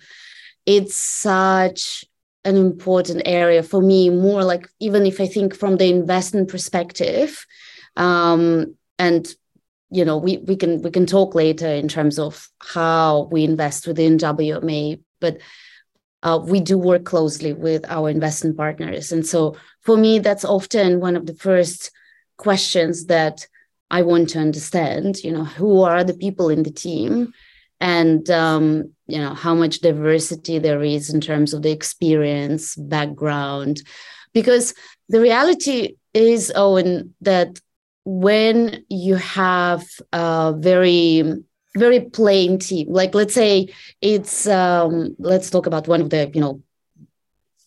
it's 0.66 0.94
such 0.94 2.04
an 2.44 2.54
important 2.54 3.22
area 3.24 3.62
for 3.62 3.80
me 3.80 4.10
more 4.10 4.44
like 4.44 4.68
even 4.80 5.06
if 5.06 5.18
i 5.18 5.26
think 5.26 5.54
from 5.54 5.78
the 5.78 5.88
investment 5.88 6.48
perspective 6.48 7.46
um, 7.96 8.76
and 8.98 9.34
you 9.90 10.04
know 10.04 10.18
we, 10.18 10.36
we 10.38 10.56
can 10.56 10.82
we 10.82 10.90
can 10.90 11.06
talk 11.06 11.34
later 11.34 11.68
in 11.68 11.88
terms 11.88 12.18
of 12.18 12.48
how 12.58 13.28
we 13.32 13.44
invest 13.44 13.86
within 13.86 14.18
wma 14.18 15.00
but 15.20 15.38
uh, 16.22 16.38
we 16.42 16.60
do 16.60 16.76
work 16.76 17.04
closely 17.04 17.52
with 17.52 17.84
our 17.88 18.08
investment 18.08 18.56
partners 18.56 19.12
and 19.12 19.26
so 19.26 19.56
for 19.82 19.96
me 19.96 20.18
that's 20.18 20.44
often 20.44 21.00
one 21.00 21.16
of 21.16 21.26
the 21.26 21.34
first 21.34 21.90
questions 22.36 23.06
that 23.06 23.46
I 23.90 24.02
want 24.02 24.30
to 24.30 24.38
understand, 24.38 25.22
you 25.22 25.32
know, 25.32 25.44
who 25.44 25.82
are 25.82 26.04
the 26.04 26.14
people 26.14 26.48
in 26.48 26.62
the 26.62 26.70
team 26.70 27.32
and, 27.80 28.28
um, 28.30 28.92
you 29.06 29.18
know, 29.18 29.34
how 29.34 29.54
much 29.54 29.80
diversity 29.80 30.58
there 30.58 30.82
is 30.82 31.10
in 31.10 31.20
terms 31.20 31.54
of 31.54 31.62
the 31.62 31.70
experience, 31.70 32.74
background. 32.76 33.82
Because 34.34 34.74
the 35.08 35.20
reality 35.20 35.96
is, 36.12 36.52
Owen, 36.54 37.14
that 37.22 37.60
when 38.04 38.84
you 38.88 39.16
have 39.16 39.86
a 40.12 40.54
very 40.56 41.42
very 41.78 42.00
plain 42.00 42.58
team 42.58 42.86
like 42.90 43.14
let's 43.14 43.34
say 43.34 43.68
it's 44.00 44.46
um, 44.46 45.14
let's 45.18 45.50
talk 45.50 45.66
about 45.66 45.88
one 45.88 46.00
of 46.00 46.10
the 46.10 46.30
you 46.34 46.40
know 46.40 46.62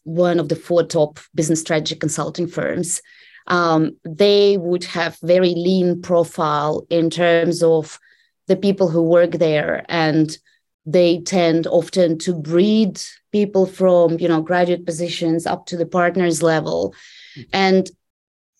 one 0.03 0.39
of 0.39 0.49
the 0.49 0.55
four 0.55 0.83
top 0.83 1.19
business 1.35 1.61
strategy 1.61 1.95
consulting 1.95 2.47
firms. 2.47 3.01
Um, 3.47 3.97
they 4.03 4.57
would 4.57 4.83
have 4.85 5.17
very 5.21 5.53
lean 5.55 6.01
profile 6.01 6.85
in 6.89 7.09
terms 7.09 7.63
of 7.63 7.99
the 8.47 8.55
people 8.55 8.89
who 8.89 9.01
work 9.01 9.31
there. 9.33 9.85
And 9.89 10.35
they 10.85 11.19
tend 11.21 11.67
often 11.67 12.17
to 12.19 12.33
breed 12.33 12.99
people 13.31 13.65
from 13.65 14.19
you 14.19 14.27
know 14.27 14.41
graduate 14.41 14.85
positions 14.85 15.45
up 15.45 15.65
to 15.67 15.77
the 15.77 15.85
partners 15.85 16.41
level. 16.41 16.95
And 17.53 17.89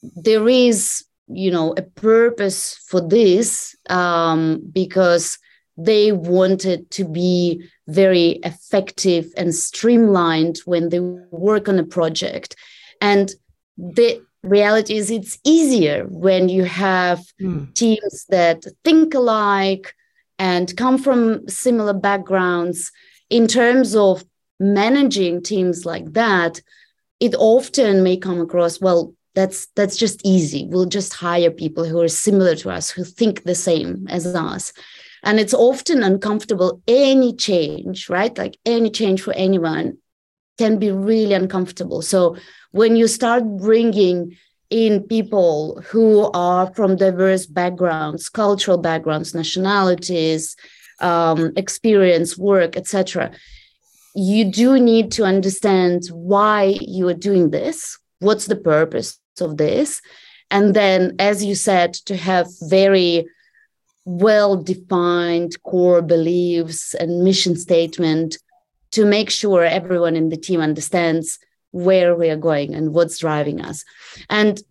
there 0.02 0.48
is 0.48 1.04
you 1.34 1.52
know 1.52 1.74
a 1.78 1.82
purpose 1.82 2.76
for 2.88 3.02
this 3.02 3.76
um, 3.90 4.62
because 4.72 5.38
they 5.78 6.12
wanted 6.12 6.90
to 6.92 7.06
be 7.06 7.64
very 7.88 8.40
effective 8.44 9.32
and 9.38 9.56
streamlined 9.56 10.58
when 10.66 10.90
they 10.90 11.00
work 11.00 11.68
on 11.68 11.80
a 11.80 11.84
project 11.84 12.56
and 13.00 13.34
the 13.78 14.22
reality 14.44 14.96
is 14.96 15.12
it's 15.12 15.40
easier 15.44 16.06
when 16.10 16.50
you 16.50 16.64
have 16.64 17.20
mm. 17.40 17.74
teams 17.76 18.26
that 18.30 18.66
think 18.84 19.14
alike 19.14 19.94
and 20.40 20.76
come 20.76 20.98
from 20.98 21.48
similar 21.48 21.94
backgrounds 21.94 22.92
in 23.30 23.48
terms 23.48 23.96
of 23.96 24.26
managing 24.60 25.42
teams 25.42 25.86
like 25.86 26.12
that 26.14 26.62
it 27.20 27.36
often 27.36 28.04
may 28.04 28.18
come 28.18 28.42
across 28.42 28.82
well 28.82 29.14
that's 29.34 29.68
that's 29.76 29.98
just 29.98 30.22
easy. 30.26 30.68
We'll 30.70 30.86
just 30.86 31.14
hire 31.14 31.52
people 31.52 31.86
who 31.86 32.02
are 32.02 32.08
similar 32.08 32.56
to 32.58 32.70
us 32.70 32.90
who 32.90 33.04
think 33.04 33.44
the 33.44 33.56
same 33.56 34.08
as 34.10 34.26
us. 34.28 34.74
And 35.24 35.40
it's 35.40 35.54
often 35.54 36.04
uncomfortable. 36.04 36.82
Any 36.88 37.36
change 37.36 38.10
right? 38.10 38.38
Like 38.38 38.58
any 38.66 38.90
change 38.90 39.22
for 39.22 39.34
anyone 39.34 39.98
can 40.58 40.78
be 40.80 40.92
really 40.92 41.34
uncomfortable. 41.34 42.02
So 42.02 42.36
when 42.72 42.96
you 42.96 43.08
start 43.08 43.44
bringing 43.58 44.38
in 44.70 45.04
people 45.04 45.82
who 45.90 46.30
are 46.34 46.74
from 46.74 46.96
diverse 46.96 47.46
backgrounds, 47.46 48.30
cultural 48.30 48.78
backgrounds, 48.78 49.34
nationalities, 49.36 50.56
um, 51.00 51.52
experience, 51.56 52.38
work, 52.38 52.78
etc., 52.78 53.32
you 54.14 54.52
do 54.52 54.80
need 54.80 55.12
to 55.14 55.24
understand 55.24 56.04
why 56.12 56.76
you 56.82 57.08
are 57.08 57.14
doing 57.14 57.52
this. 57.52 57.98
What's 58.20 58.46
the 58.46 58.56
purpose 58.56 59.21
of 59.40 59.58
this? 59.58 60.02
And 60.50 60.74
then, 60.74 61.16
as 61.20 61.44
you 61.44 61.56
said, 61.56 61.94
to 62.06 62.18
have 62.18 62.48
very 62.62 63.26
well 64.06 64.58
defined 64.58 65.62
core 65.64 66.02
beliefs 66.02 66.94
and 66.96 67.24
mission 67.24 67.56
statement 67.56 68.38
to 68.92 69.06
make 69.06 69.30
sure 69.30 69.64
everyone 69.64 70.16
in 70.16 70.30
the 70.30 70.38
team 70.38 70.60
understands 70.60 71.40
where 71.72 72.16
we 72.16 72.30
are 72.30 72.38
going 72.38 72.76
and 72.76 72.94
what's 72.94 73.20
driving 73.20 73.62
us 73.62 73.86
and 74.30 74.62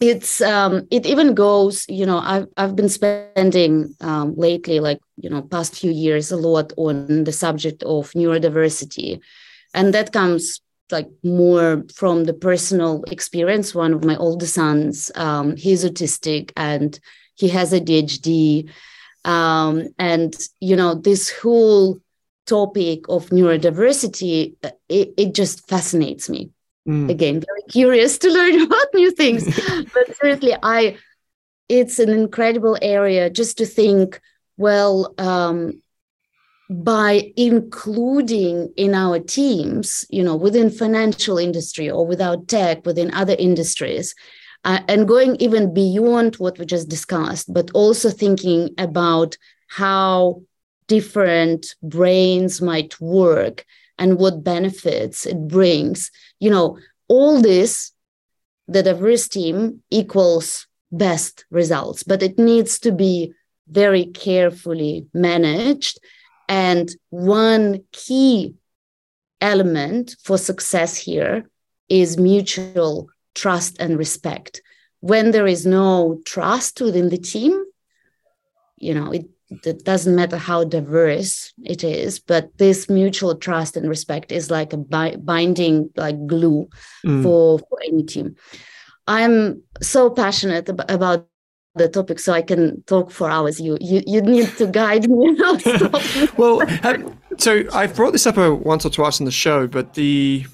it's 0.00 0.40
um 0.40 0.86
it 0.90 1.06
even 1.06 1.34
goes 1.34 1.84
you 1.88 2.06
know 2.06 2.18
i've, 2.18 2.46
I've 2.56 2.74
been 2.74 2.88
spending 2.88 3.94
um, 4.00 4.34
lately 4.36 4.80
like 4.80 5.00
you 5.16 5.30
know 5.30 5.42
past 5.42 5.76
few 5.76 5.90
years 5.92 6.32
a 6.32 6.36
lot 6.36 6.72
on 6.76 7.24
the 7.24 7.32
subject 7.32 7.82
of 7.84 8.10
neurodiversity 8.12 9.20
and 9.74 9.94
that 9.94 10.12
comes 10.12 10.60
like 10.90 11.08
more 11.22 11.84
from 11.94 12.24
the 12.24 12.34
personal 12.34 13.04
experience 13.10 13.74
one 13.74 13.92
of 13.92 14.04
my 14.04 14.16
older 14.16 14.46
sons 14.46 15.10
um, 15.14 15.56
he's 15.56 15.84
autistic 15.84 16.50
and 16.56 17.00
he 17.34 17.48
has 17.48 17.72
adhd 17.72 18.68
um, 19.24 19.88
and 19.98 20.34
you 20.60 20.76
know 20.76 20.94
this 20.94 21.30
whole 21.30 22.00
topic 22.48 23.08
of 23.08 23.28
neurodiversity, 23.28 24.56
uh, 24.64 24.70
it, 24.88 25.12
it 25.16 25.34
just 25.34 25.68
fascinates 25.68 26.28
me. 26.28 26.50
Mm. 26.88 27.10
Again, 27.10 27.40
very 27.40 27.62
curious 27.68 28.18
to 28.18 28.30
learn 28.30 28.62
about 28.66 28.86
new 28.94 29.10
things. 29.10 29.44
but 29.94 30.16
seriously, 30.16 30.56
I 30.62 30.96
it's 31.68 31.98
an 31.98 32.08
incredible 32.08 32.78
area 32.80 33.28
just 33.28 33.58
to 33.58 33.66
think 33.66 34.20
well, 34.56 35.14
um, 35.18 35.82
by 36.70 37.32
including 37.36 38.72
in 38.76 38.94
our 38.94 39.18
teams, 39.18 40.04
you 40.10 40.22
know, 40.22 40.36
within 40.36 40.70
financial 40.70 41.38
industry 41.38 41.90
or 41.90 42.06
without 42.06 42.46
tech, 42.46 42.84
within 42.84 43.12
other 43.14 43.34
industries, 43.38 44.14
uh, 44.64 44.80
and 44.88 45.08
going 45.08 45.36
even 45.36 45.72
beyond 45.72 46.36
what 46.36 46.58
we 46.58 46.66
just 46.66 46.88
discussed, 46.88 47.52
but 47.52 47.70
also 47.72 48.10
thinking 48.10 48.70
about 48.76 49.36
how 49.68 50.42
different 50.88 51.74
brains 51.82 52.60
might 52.60 53.00
work 53.00 53.64
and 53.98 54.18
what 54.18 54.44
benefits 54.44 55.26
it 55.26 55.48
brings. 55.48 56.10
You 56.38 56.50
know, 56.50 56.78
all 57.08 57.40
this, 57.40 57.92
the 58.66 58.82
diverse 58.82 59.28
team 59.28 59.82
equals 59.90 60.66
best 60.92 61.44
results, 61.50 62.02
but 62.02 62.22
it 62.22 62.38
needs 62.38 62.78
to 62.80 62.92
be 62.92 63.32
very 63.68 64.06
carefully 64.06 65.06
managed. 65.14 65.98
And 66.48 66.90
one 67.10 67.84
key 67.92 68.54
element 69.40 70.16
for 70.22 70.38
success 70.38 70.96
here 70.96 71.48
is 71.88 72.18
mutual 72.18 73.08
trust 73.34 73.76
and 73.78 73.98
respect. 73.98 74.62
When 75.00 75.30
there 75.30 75.46
is 75.46 75.64
no 75.64 76.20
trust 76.24 76.80
within 76.80 77.08
the 77.08 77.18
team, 77.18 77.64
you 78.76 78.94
know, 78.94 79.12
it, 79.12 79.26
it 79.64 79.84
doesn't 79.84 80.14
matter 80.14 80.36
how 80.36 80.64
diverse 80.64 81.52
it 81.64 81.84
is, 81.84 82.18
but 82.18 82.56
this 82.58 82.88
mutual 82.88 83.36
trust 83.36 83.76
and 83.76 83.88
respect 83.88 84.32
is 84.32 84.50
like 84.50 84.72
a 84.72 84.76
bi- 84.76 85.16
binding, 85.16 85.90
like 85.96 86.26
glue 86.26 86.68
mm. 87.04 87.22
for, 87.22 87.58
for 87.58 87.78
any 87.86 88.02
team. 88.02 88.36
I'm 89.06 89.62
so 89.80 90.10
passionate 90.10 90.68
ab- 90.68 90.90
about 90.90 91.28
the 91.74 91.88
topic, 91.88 92.18
so 92.18 92.32
I 92.32 92.42
can 92.42 92.82
talk 92.84 93.10
for 93.10 93.30
hours. 93.30 93.60
You 93.60 93.78
you 93.80 94.02
you 94.06 94.20
need 94.20 94.48
to 94.58 94.66
guide 94.66 95.08
me. 95.08 95.38
well, 96.36 96.60
so 97.38 97.64
I've 97.72 97.94
brought 97.94 98.12
this 98.12 98.26
up 98.26 98.36
once 98.36 98.84
or 98.84 98.90
twice 98.90 99.20
on 99.20 99.24
the 99.24 99.30
show, 99.30 99.66
but 99.66 99.94
the 99.94 100.46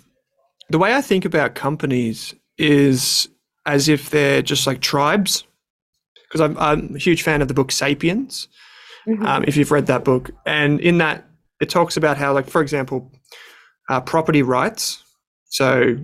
the 0.71 0.79
way 0.79 0.95
I 0.95 1.01
think 1.01 1.25
about 1.25 1.55
companies 1.55 2.35
is 2.59 3.29
as 3.67 3.89
if 3.89 4.11
they're 4.11 4.43
just 4.43 4.67
like 4.67 4.81
tribes. 4.81 5.45
Because 6.29 6.41
I'm, 6.41 6.59
I'm 6.59 6.97
a 6.97 6.99
huge 6.99 7.23
fan 7.23 7.43
of 7.43 7.49
the 7.49 7.55
book 7.55 7.71
Sapiens. 7.71 8.49
Mm-hmm. 9.07 9.25
Um, 9.25 9.45
if 9.47 9.57
you've 9.57 9.71
read 9.71 9.87
that 9.87 10.05
book, 10.05 10.31
and 10.47 10.81
in 10.81 10.99
that 10.99 11.25
it 11.61 11.69
talks 11.69 11.97
about 11.97 12.17
how, 12.17 12.33
like, 12.33 12.49
for 12.49 12.61
example, 12.61 13.13
uh, 13.89 14.01
property 14.01 14.43
rights. 14.43 15.03
So, 15.47 15.97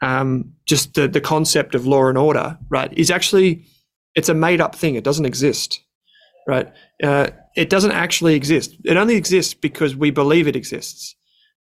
um, 0.00 0.52
just 0.66 0.94
the 0.94 1.06
the 1.08 1.20
concept 1.20 1.74
of 1.74 1.86
law 1.86 2.08
and 2.08 2.16
order, 2.16 2.58
right, 2.70 2.92
is 2.96 3.10
actually 3.10 3.64
it's 4.14 4.28
a 4.28 4.34
made 4.34 4.60
up 4.60 4.74
thing. 4.74 4.94
It 4.94 5.04
doesn't 5.04 5.24
exist, 5.24 5.80
right? 6.46 6.72
Uh, 7.02 7.28
it 7.56 7.70
doesn't 7.70 7.92
actually 7.92 8.34
exist. 8.34 8.74
It 8.84 8.96
only 8.96 9.16
exists 9.16 9.54
because 9.54 9.96
we 9.96 10.10
believe 10.10 10.46
it 10.46 10.56
exists, 10.56 11.14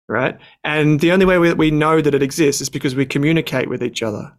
right? 0.09 0.39
And 0.65 1.01
the 1.01 1.13
only 1.13 1.27
way 1.27 1.39
we, 1.39 1.53
we 1.55 1.71
know 1.71 2.01
that 2.01 2.15
it 2.15 2.23
exists 2.23 2.61
is 2.61 2.69
because 2.69 2.95
we 2.95 3.07
communicate 3.07 3.69
with 3.69 3.83
each 3.83 4.03
other. 4.03 4.33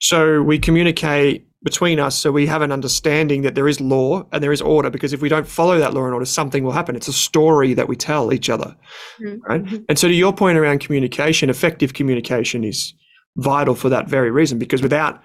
So 0.00 0.42
we 0.42 0.58
communicate 0.58 1.46
between 1.66 1.98
us 1.98 2.16
so 2.16 2.30
we 2.30 2.46
have 2.46 2.62
an 2.62 2.70
understanding 2.70 3.42
that 3.42 3.56
there 3.56 3.66
is 3.66 3.80
law 3.80 4.24
and 4.30 4.42
there 4.42 4.52
is 4.52 4.60
order 4.60 4.88
because 4.88 5.12
if 5.12 5.20
we 5.20 5.28
don't 5.28 5.48
follow 5.48 5.78
that 5.78 5.92
law 5.94 6.04
and 6.04 6.14
order 6.14 6.24
something 6.24 6.62
will 6.62 6.70
happen 6.70 6.94
it's 6.94 7.08
a 7.08 7.12
story 7.12 7.74
that 7.74 7.88
we 7.88 7.96
tell 7.96 8.32
each 8.32 8.48
other 8.48 8.76
mm-hmm. 9.20 9.40
right 9.42 9.84
and 9.88 9.98
so 9.98 10.06
to 10.06 10.14
your 10.14 10.32
point 10.32 10.56
around 10.56 10.78
communication 10.78 11.50
effective 11.50 11.92
communication 11.92 12.62
is 12.62 12.94
vital 13.38 13.74
for 13.74 13.88
that 13.88 14.06
very 14.06 14.30
reason 14.30 14.58
because 14.58 14.80
without 14.80 15.20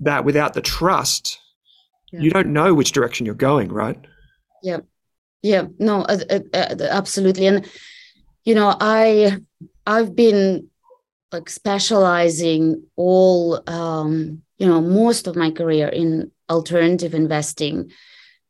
that 0.00 0.24
without 0.24 0.54
the 0.54 0.60
trust 0.60 1.38
yeah. 2.12 2.20
you 2.20 2.30
don't 2.30 2.48
know 2.48 2.74
which 2.74 2.92
direction 2.92 3.26
you're 3.26 3.34
going 3.34 3.72
right? 3.72 3.98
Yeah 4.62 4.80
yeah 5.42 5.66
no 5.78 6.02
uh, 6.02 6.18
uh, 6.52 6.74
absolutely. 6.90 7.46
And 7.46 7.68
you 8.44 8.54
know 8.54 8.74
i 8.80 9.38
i've 9.86 10.14
been 10.14 10.68
like 11.32 11.50
specializing 11.50 12.82
all 12.96 13.62
um 13.68 14.42
you 14.58 14.66
know 14.66 14.80
most 14.80 15.26
of 15.26 15.36
my 15.36 15.50
career 15.50 15.88
in 15.88 16.30
alternative 16.50 17.14
investing. 17.14 17.90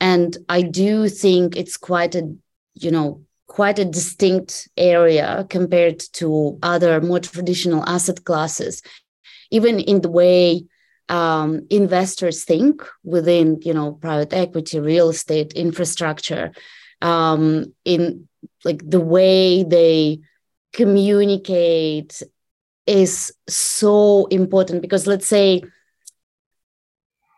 And 0.00 0.36
i 0.48 0.62
do 0.62 1.08
think 1.08 1.56
it's 1.56 1.76
quite 1.76 2.14
a 2.14 2.34
you 2.74 2.90
know 2.90 3.22
quite 3.48 3.78
a 3.78 3.84
distinct 3.84 4.68
area 4.76 5.46
compared 5.48 5.98
to 6.12 6.58
other 6.62 7.00
more 7.00 7.18
traditional 7.18 7.82
asset 7.88 8.24
classes. 8.24 8.82
Even 9.50 9.80
in 9.80 10.02
the 10.02 10.10
way 10.10 10.64
um, 11.08 11.66
investors 11.70 12.44
think 12.44 12.82
within 13.04 13.58
you 13.62 13.72
know 13.72 13.92
private 13.92 14.32
equity 14.32 14.80
real 14.80 15.10
estate 15.10 15.52
infrastructure 15.54 16.52
um, 17.02 17.72
in 17.84 18.28
like 18.64 18.80
the 18.88 19.00
way 19.00 19.62
they 19.64 20.20
communicate 20.72 22.22
is 22.86 23.32
so 23.48 24.26
important 24.26 24.82
because 24.82 25.06
let's 25.06 25.26
say 25.26 25.62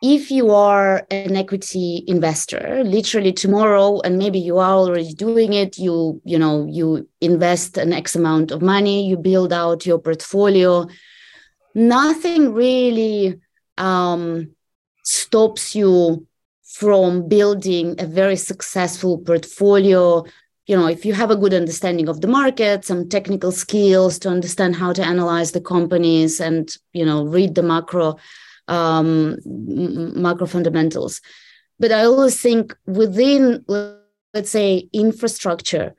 if 0.02 0.30
you 0.30 0.50
are 0.50 1.06
an 1.10 1.36
equity 1.36 2.04
investor 2.06 2.82
literally 2.84 3.32
tomorrow 3.32 4.00
and 4.00 4.16
maybe 4.16 4.38
you 4.38 4.58
are 4.58 4.72
already 4.72 5.12
doing 5.12 5.52
it 5.52 5.78
you 5.78 6.20
you 6.24 6.38
know 6.38 6.66
you 6.70 7.06
invest 7.20 7.76
an 7.76 7.92
x 7.92 8.16
amount 8.16 8.50
of 8.50 8.62
money 8.62 9.06
you 9.06 9.16
build 9.16 9.52
out 9.52 9.84
your 9.84 9.98
portfolio 9.98 10.86
nothing 11.74 12.52
really 12.52 13.38
um, 13.78 14.50
stops 15.04 15.74
you 15.74 16.26
from 16.64 17.28
building 17.28 17.96
a 17.98 18.06
very 18.06 18.36
successful 18.36 19.18
portfolio. 19.18 20.24
You 20.66 20.76
know 20.76 20.86
if 20.86 21.04
you 21.04 21.14
have 21.14 21.30
a 21.30 21.36
good 21.36 21.52
understanding 21.52 22.08
of 22.08 22.20
the 22.20 22.28
market 22.28 22.84
some 22.84 23.08
technical 23.08 23.50
skills 23.50 24.18
to 24.20 24.28
understand 24.28 24.76
how 24.76 24.92
to 24.92 25.02
analyze 25.02 25.50
the 25.50 25.60
companies 25.60 26.40
and 26.40 26.70
you 26.92 27.04
know 27.04 27.24
read 27.24 27.56
the 27.56 27.62
macro 27.62 28.16
um, 28.68 29.36
macro 29.44 30.46
fundamentals. 30.46 31.20
But 31.80 31.92
i 31.92 32.04
always 32.04 32.40
think 32.40 32.76
within 32.86 33.64
let's 34.34 34.50
say 34.50 34.88
infrastructure 34.92 35.94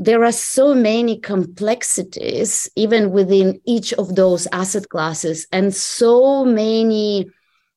there 0.00 0.24
are 0.24 0.32
so 0.32 0.74
many 0.74 1.18
complexities 1.18 2.70
even 2.74 3.12
within 3.12 3.60
each 3.66 3.92
of 3.92 4.16
those 4.16 4.48
asset 4.50 4.88
classes 4.88 5.46
and 5.52 5.74
so 5.74 6.42
many 6.42 7.30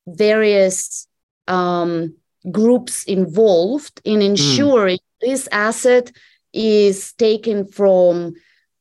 various 0.07 1.05
um, 1.49 2.15
groups 2.49 3.03
involved 3.03 4.01
in 4.05 4.21
hmm. 4.21 4.27
ensuring 4.27 4.97
mm. 4.97 5.27
this 5.27 5.49
asset 5.51 6.11
is 6.53 7.11
taken 7.13 7.67
from 7.67 8.33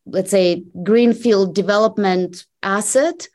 let's 0.07 0.31
say 0.31 0.65
greenfield 0.85 1.53
development 1.55 2.47
asset 2.63 3.27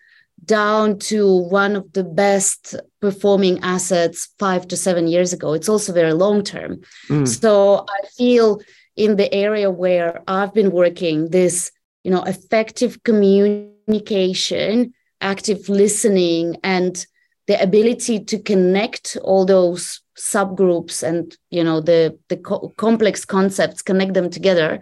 down 0.45 0.97
to 0.99 1.35
one 1.49 1.75
of 1.75 1.91
the 1.91 2.03
best 2.03 2.75
performing 3.01 3.59
assets 3.61 4.29
five 4.39 4.65
to 4.67 4.77
seven 4.77 5.07
years 5.07 5.33
ago 5.33 5.51
it's 5.51 5.67
also 5.67 5.91
very 5.91 6.13
long 6.13 6.43
term 6.43 6.79
mm. 7.09 7.27
so 7.27 7.85
i 7.89 8.07
feel 8.17 8.61
in 8.97 9.15
the 9.15 9.33
area 9.33 9.69
where 9.69 10.21
I've 10.27 10.53
been 10.53 10.71
working, 10.71 11.29
this, 11.29 11.71
you 12.03 12.11
know, 12.11 12.23
effective 12.23 13.03
communication, 13.03 14.93
active 15.21 15.69
listening, 15.69 16.57
and 16.63 17.05
the 17.45 17.61
ability 17.61 18.25
to 18.25 18.39
connect 18.39 19.17
all 19.23 19.45
those 19.45 20.01
subgroups 20.17 21.03
and 21.03 21.37
you 21.51 21.63
know 21.63 21.79
the 21.79 22.17
the 22.27 22.37
co- 22.37 22.73
complex 22.77 23.23
concepts 23.23 23.83
connect 23.83 24.15
them 24.15 24.29
together 24.31 24.81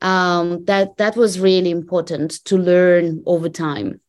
um, 0.00 0.64
that 0.66 0.96
that 0.96 1.16
was 1.16 1.40
really 1.40 1.70
important 1.70 2.44
to 2.44 2.56
learn 2.56 3.22
over 3.26 3.48
time. 3.48 4.00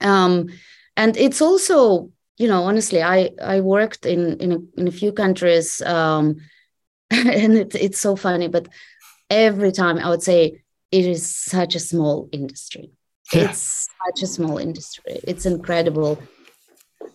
Um, 0.00 0.48
and 0.96 1.16
it's 1.16 1.40
also 1.40 2.10
you 2.38 2.48
know 2.48 2.62
honestly 2.64 3.02
i 3.02 3.30
i 3.42 3.60
worked 3.60 4.04
in 4.06 4.36
in 4.38 4.52
a, 4.52 4.58
in 4.80 4.88
a 4.88 4.92
few 4.92 5.12
countries 5.12 5.80
um, 5.82 6.36
and 7.42 7.56
it, 7.56 7.74
it's 7.74 8.00
so 8.00 8.16
funny 8.16 8.48
but 8.48 8.68
every 9.30 9.72
time 9.72 9.98
i 9.98 10.08
would 10.08 10.22
say 10.22 10.62
it 10.92 11.06
is 11.06 11.26
such 11.26 11.74
a 11.74 11.80
small 11.80 12.28
industry. 12.32 12.90
Yeah. 13.32 13.48
it's 13.48 13.88
such 14.04 14.22
a 14.22 14.26
small 14.26 14.58
industry. 14.58 15.20
It's 15.26 15.46
incredible. 15.46 16.22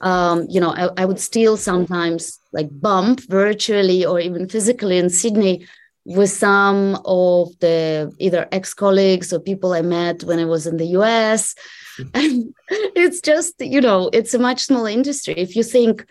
Um, 0.02 0.48
you 0.50 0.60
know 0.60 0.72
I, 0.72 0.90
I 0.98 1.06
would 1.06 1.20
still 1.20 1.58
sometimes 1.58 2.40
like 2.52 2.68
bump 2.72 3.22
virtually 3.30 4.06
or 4.06 4.20
even 4.20 4.48
physically 4.48 4.98
in 5.00 5.10
sydney 5.10 5.66
with 6.06 6.30
some 6.30 7.02
of 7.04 7.58
the 7.62 8.14
either 8.20 8.48
ex-colleagues 8.52 9.34
or 9.34 9.40
people 9.40 9.74
i 9.74 9.82
met 9.82 10.24
when 10.24 10.38
i 10.38 10.46
was 10.46 10.68
in 10.68 10.78
the 10.78 10.86
us 10.86 11.56
and 12.14 12.54
it's 12.70 13.22
just 13.22 13.56
you 13.60 13.82
know 13.82 14.12
it's 14.14 14.36
a 14.36 14.40
much 14.40 14.66
smaller 14.66 14.90
industry. 14.90 15.34
If 15.36 15.56
you 15.56 15.64
think 15.64 16.06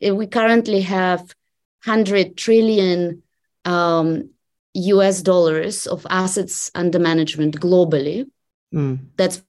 if 0.00 0.14
we 0.14 0.26
currently 0.26 0.80
have 0.80 1.20
100 1.84 2.36
trillion 2.36 3.22
um, 3.68 4.30
US 4.74 5.22
dollars 5.22 5.86
of 5.86 6.06
assets 6.10 6.70
under 6.74 6.98
management 6.98 7.60
globally. 7.60 8.26
Mm. 8.74 8.98
That's 9.16 9.42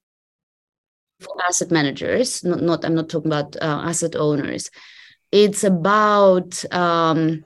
for 1.19 1.35
asset 1.47 1.71
managers, 1.71 2.43
not, 2.43 2.61
not 2.61 2.85
I'm 2.85 2.95
not 2.95 3.09
talking 3.09 3.31
about 3.31 3.55
uh, 3.57 3.81
asset 3.85 4.15
owners. 4.15 4.69
It's 5.31 5.63
about 5.63 6.63
um, 6.73 7.43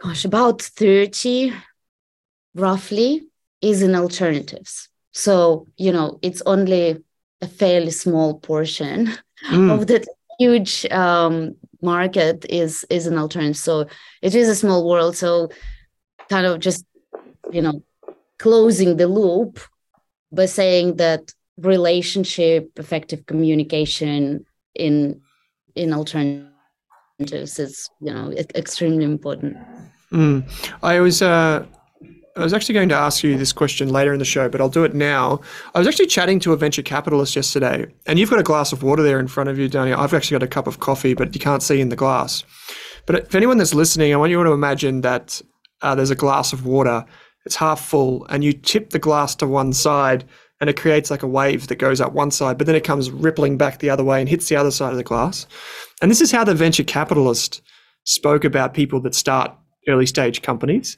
gosh, 0.00 0.24
about 0.24 0.62
30 0.62 1.52
roughly 2.54 3.26
is 3.60 3.82
in 3.82 3.94
alternatives. 3.94 4.88
So, 5.12 5.66
you 5.76 5.92
know, 5.92 6.18
it's 6.22 6.42
only 6.46 7.02
a 7.40 7.48
fairly 7.48 7.90
small 7.90 8.38
portion 8.38 9.10
mm. 9.50 9.70
of 9.70 9.86
that 9.88 10.06
huge 10.38 10.86
um, 10.86 11.56
market 11.82 12.44
is 12.48 12.84
is 12.90 13.06
an 13.06 13.18
alternative. 13.18 13.56
So 13.56 13.86
it 14.22 14.34
is 14.34 14.48
a 14.48 14.54
small 14.54 14.88
world. 14.88 15.16
So 15.16 15.50
kind 16.28 16.46
of 16.46 16.60
just, 16.60 16.84
you 17.50 17.62
know, 17.62 17.82
closing 18.38 18.96
the 18.96 19.08
loop 19.08 19.60
by 20.32 20.46
saying 20.46 20.96
that 20.96 21.32
relationship, 21.56 22.70
effective 22.76 23.26
communication 23.26 24.44
in 24.74 25.20
in 25.74 25.92
alternatives 25.92 27.58
is, 27.58 27.90
you 28.00 28.12
know, 28.12 28.32
extremely 28.54 29.04
important. 29.04 29.56
Mm. 30.12 30.44
I 30.82 31.00
was 31.00 31.22
uh 31.22 31.66
I 32.38 32.44
was 32.44 32.52
actually 32.52 32.74
going 32.74 32.88
to 32.90 32.94
ask 32.94 33.24
you 33.24 33.36
this 33.36 33.52
question 33.52 33.88
later 33.88 34.12
in 34.12 34.20
the 34.20 34.24
show, 34.24 34.48
but 34.48 34.60
I'll 34.60 34.68
do 34.68 34.84
it 34.84 34.94
now. 34.94 35.40
I 35.74 35.80
was 35.80 35.88
actually 35.88 36.06
chatting 36.06 36.38
to 36.40 36.52
a 36.52 36.56
venture 36.56 36.82
capitalist 36.82 37.34
yesterday, 37.34 37.92
and 38.06 38.16
you've 38.16 38.30
got 38.30 38.38
a 38.38 38.44
glass 38.44 38.72
of 38.72 38.84
water 38.84 39.02
there 39.02 39.18
in 39.18 39.26
front 39.26 39.48
of 39.48 39.58
you, 39.58 39.68
Dania. 39.68 39.98
I've 39.98 40.14
actually 40.14 40.36
got 40.36 40.44
a 40.44 40.48
cup 40.48 40.68
of 40.68 40.78
coffee, 40.78 41.14
but 41.14 41.34
you 41.34 41.40
can't 41.40 41.64
see 41.64 41.80
in 41.80 41.88
the 41.88 41.96
glass. 41.96 42.44
But 43.06 43.16
if 43.16 43.34
anyone 43.34 43.58
that's 43.58 43.74
listening, 43.74 44.14
I 44.14 44.16
want 44.18 44.30
you 44.30 44.42
to 44.44 44.52
imagine 44.52 45.00
that 45.00 45.42
uh, 45.82 45.96
there's 45.96 46.12
a 46.12 46.14
glass 46.14 46.52
of 46.52 46.64
water, 46.64 47.04
it's 47.44 47.56
half 47.56 47.84
full, 47.84 48.24
and 48.26 48.44
you 48.44 48.52
tip 48.52 48.90
the 48.90 49.00
glass 49.00 49.34
to 49.36 49.46
one 49.48 49.72
side, 49.72 50.24
and 50.60 50.70
it 50.70 50.76
creates 50.76 51.10
like 51.10 51.24
a 51.24 51.28
wave 51.28 51.66
that 51.66 51.76
goes 51.80 52.00
up 52.00 52.12
one 52.12 52.30
side, 52.30 52.56
but 52.56 52.68
then 52.68 52.76
it 52.76 52.84
comes 52.84 53.10
rippling 53.10 53.58
back 53.58 53.80
the 53.80 53.90
other 53.90 54.04
way 54.04 54.20
and 54.20 54.28
hits 54.28 54.48
the 54.48 54.56
other 54.56 54.70
side 54.70 54.92
of 54.92 54.96
the 54.96 55.02
glass. 55.02 55.48
And 56.00 56.08
this 56.08 56.20
is 56.20 56.30
how 56.30 56.44
the 56.44 56.54
venture 56.54 56.84
capitalist 56.84 57.62
spoke 58.04 58.44
about 58.44 58.74
people 58.74 59.00
that 59.00 59.16
start 59.16 59.52
early 59.88 60.06
stage 60.06 60.42
companies 60.42 60.96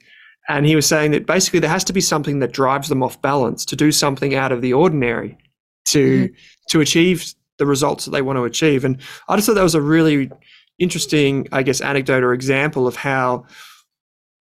and 0.51 0.67
he 0.67 0.75
was 0.75 0.87
saying 0.87 1.13
that 1.13 1.27
basically 1.27 1.61
there 1.61 1.71
has 1.71 1.85
to 1.85 1.93
be 1.93 2.01
something 2.01 2.41
that 2.41 2.53
drives 2.53 2.89
them 2.89 3.05
off 3.05 3.23
balance 3.23 3.65
to 3.67 3.77
do 3.77 3.93
something 3.93 4.35
out 4.35 4.51
of 4.51 4.63
the 4.63 4.73
ordinary 4.73 5.39
to 5.87 6.25
mm-hmm. 6.25 6.35
to 6.71 6.81
achieve 6.81 7.35
the 7.59 7.67
results 7.67 8.05
that 8.05 8.11
they 8.11 8.23
want 8.23 8.37
to 8.37 8.45
achieve. 8.45 8.85
And 8.85 8.99
I 9.29 9.37
just 9.37 9.47
thought 9.47 9.55
that 9.55 9.63
was 9.63 9.77
a 9.77 9.81
really 9.81 10.29
interesting, 10.79 11.47
I 11.53 11.63
guess, 11.63 11.81
anecdote 11.81 12.25
or 12.25 12.33
example 12.33 12.89
of 12.89 12.97
how 12.97 13.45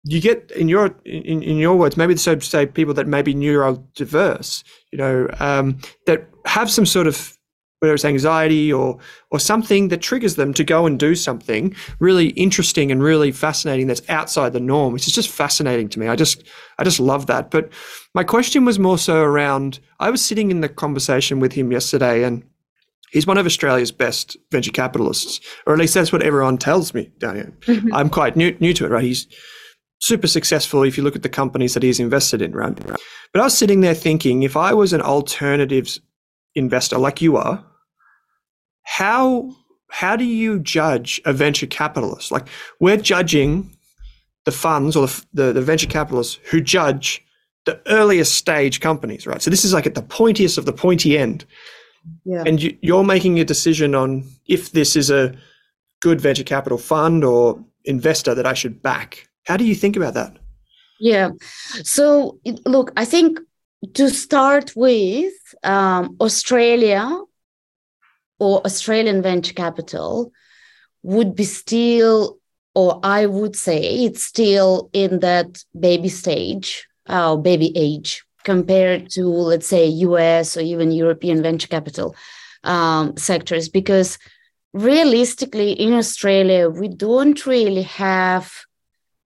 you 0.03 0.21
get 0.21 0.49
in 0.51 0.69
your 0.69 0.95
in, 1.03 1.43
in 1.43 1.57
your 1.57 1.75
words 1.75 1.97
maybe 1.97 2.15
so 2.15 2.39
say 2.39 2.65
people 2.65 2.93
that 2.93 3.07
may 3.07 3.21
be 3.21 3.35
neurodiverse 3.35 4.63
you 4.93 4.97
know 4.97 5.27
um, 5.39 5.77
that 6.05 6.29
have 6.45 6.71
some 6.71 6.85
sort 6.85 7.07
of 7.07 7.36
whether 7.79 7.93
it's 7.93 8.05
anxiety 8.05 8.73
or 8.73 8.97
or 9.31 9.39
something 9.39 9.89
that 9.89 10.01
triggers 10.01 10.35
them 10.35 10.53
to 10.53 10.63
go 10.63 10.85
and 10.85 10.99
do 10.99 11.15
something 11.15 11.75
really 11.99 12.29
interesting 12.29 12.91
and 12.91 13.03
really 13.03 13.31
fascinating 13.31 13.87
that's 13.87 14.07
outside 14.09 14.53
the 14.53 14.59
norm. 14.59 14.93
Which 14.93 15.07
is 15.07 15.13
just 15.13 15.29
fascinating 15.29 15.89
to 15.89 15.99
me. 15.99 16.07
I 16.07 16.15
just 16.15 16.43
i 16.79 16.83
just 16.83 16.99
love 16.99 17.27
that. 17.27 17.51
But 17.51 17.71
my 18.17 18.23
question 18.23 18.65
was 18.65 18.79
more 18.79 18.97
so 18.97 19.21
around 19.21 19.79
i 19.99 20.09
was 20.09 20.25
sitting 20.25 20.49
in 20.49 20.61
the 20.61 20.69
conversation 20.69 21.39
with 21.39 21.53
him 21.53 21.71
yesterday 21.71 22.23
and 22.23 22.43
he's 23.11 23.27
one 23.27 23.37
of 23.37 23.45
australia's 23.45 23.91
best 23.91 24.35
venture 24.51 24.71
capitalists 24.71 25.39
or 25.67 25.73
at 25.73 25.79
least 25.79 25.93
that's 25.93 26.11
what 26.11 26.23
everyone 26.23 26.57
tells 26.57 26.95
me 26.95 27.11
down 27.19 27.35
here 27.35 27.53
mm-hmm. 27.67 27.93
i'm 27.93 28.09
quite 28.09 28.35
new, 28.35 28.57
new 28.59 28.73
to 28.73 28.85
it 28.85 28.91
right? 28.91 29.03
He's 29.03 29.27
super 29.99 30.27
successful 30.27 30.81
if 30.81 30.97
you 30.97 31.03
look 31.03 31.15
at 31.15 31.21
the 31.21 31.29
companies 31.29 31.75
that 31.75 31.83
he's 31.83 31.99
invested 31.99 32.41
in 32.41 32.53
right? 32.53 32.75
But 33.33 33.41
i 33.41 33.43
was 33.43 33.55
sitting 33.55 33.81
there 33.81 33.93
thinking 33.93 34.41
if 34.41 34.57
i 34.57 34.73
was 34.73 34.93
an 34.93 35.01
alternatives 35.01 35.99
investor 36.57 36.97
like 36.97 37.21
you 37.21 37.37
are, 37.37 37.63
how 38.83 39.55
how 39.89 40.15
do 40.15 40.25
you 40.25 40.59
judge 40.59 41.21
a 41.25 41.31
venture 41.31 41.67
capitalist? 41.67 42.31
Like 42.31 42.47
we're 42.79 42.97
judging 42.97 43.77
the 44.43 44.51
funds 44.51 44.95
or 44.95 45.07
the, 45.07 45.25
the, 45.33 45.53
the 45.53 45.61
venture 45.61 45.87
capitalists 45.87 46.39
who 46.49 46.59
judge 46.59 47.23
the 47.65 47.79
earliest 47.87 48.35
stage 48.35 48.79
companies, 48.79 49.27
right? 49.27 49.41
So 49.41 49.49
this 49.49 49.65
is 49.65 49.73
like 49.73 49.85
at 49.85 49.95
the 49.95 50.01
pointiest 50.01 50.57
of 50.57 50.65
the 50.65 50.73
pointy 50.73 51.17
end. 51.17 51.45
Yeah. 52.25 52.43
And 52.45 52.61
you, 52.61 52.77
you're 52.81 53.03
making 53.03 53.39
a 53.39 53.45
decision 53.45 53.93
on 53.95 54.23
if 54.47 54.71
this 54.71 54.95
is 54.95 55.09
a 55.09 55.35
good 56.01 56.21
venture 56.21 56.43
capital 56.43 56.77
fund 56.77 57.23
or 57.23 57.63
investor 57.83 58.33
that 58.35 58.45
I 58.45 58.53
should 58.53 58.81
back. 58.81 59.27
How 59.45 59.57
do 59.57 59.65
you 59.65 59.75
think 59.75 59.95
about 59.95 60.13
that? 60.13 60.37
Yeah. 60.99 61.31
So 61.83 62.39
look, 62.65 62.91
I 62.95 63.05
think 63.05 63.39
to 63.93 64.09
start 64.09 64.75
with, 64.75 65.33
um, 65.63 66.15
Australia 66.19 67.21
or 68.39 68.61
Australian 68.65 69.21
venture 69.21 69.53
capital 69.53 70.31
would 71.03 71.35
be 71.35 71.43
still, 71.43 72.39
or 72.75 72.99
I 73.03 73.25
would 73.25 73.55
say 73.55 74.05
it's 74.05 74.23
still 74.23 74.89
in 74.93 75.19
that 75.19 75.63
baby 75.79 76.09
stage, 76.09 76.87
uh, 77.07 77.35
baby 77.35 77.71
age, 77.75 78.23
compared 78.43 79.09
to, 79.11 79.27
let's 79.27 79.67
say, 79.67 79.87
US 79.87 80.57
or 80.57 80.61
even 80.61 80.91
European 80.91 81.41
venture 81.41 81.67
capital 81.67 82.15
um, 82.63 83.15
sectors, 83.17 83.69
because 83.69 84.17
realistically 84.73 85.71
in 85.71 85.93
Australia, 85.93 86.69
we 86.69 86.87
don't 86.87 87.45
really 87.45 87.83
have 87.83 88.51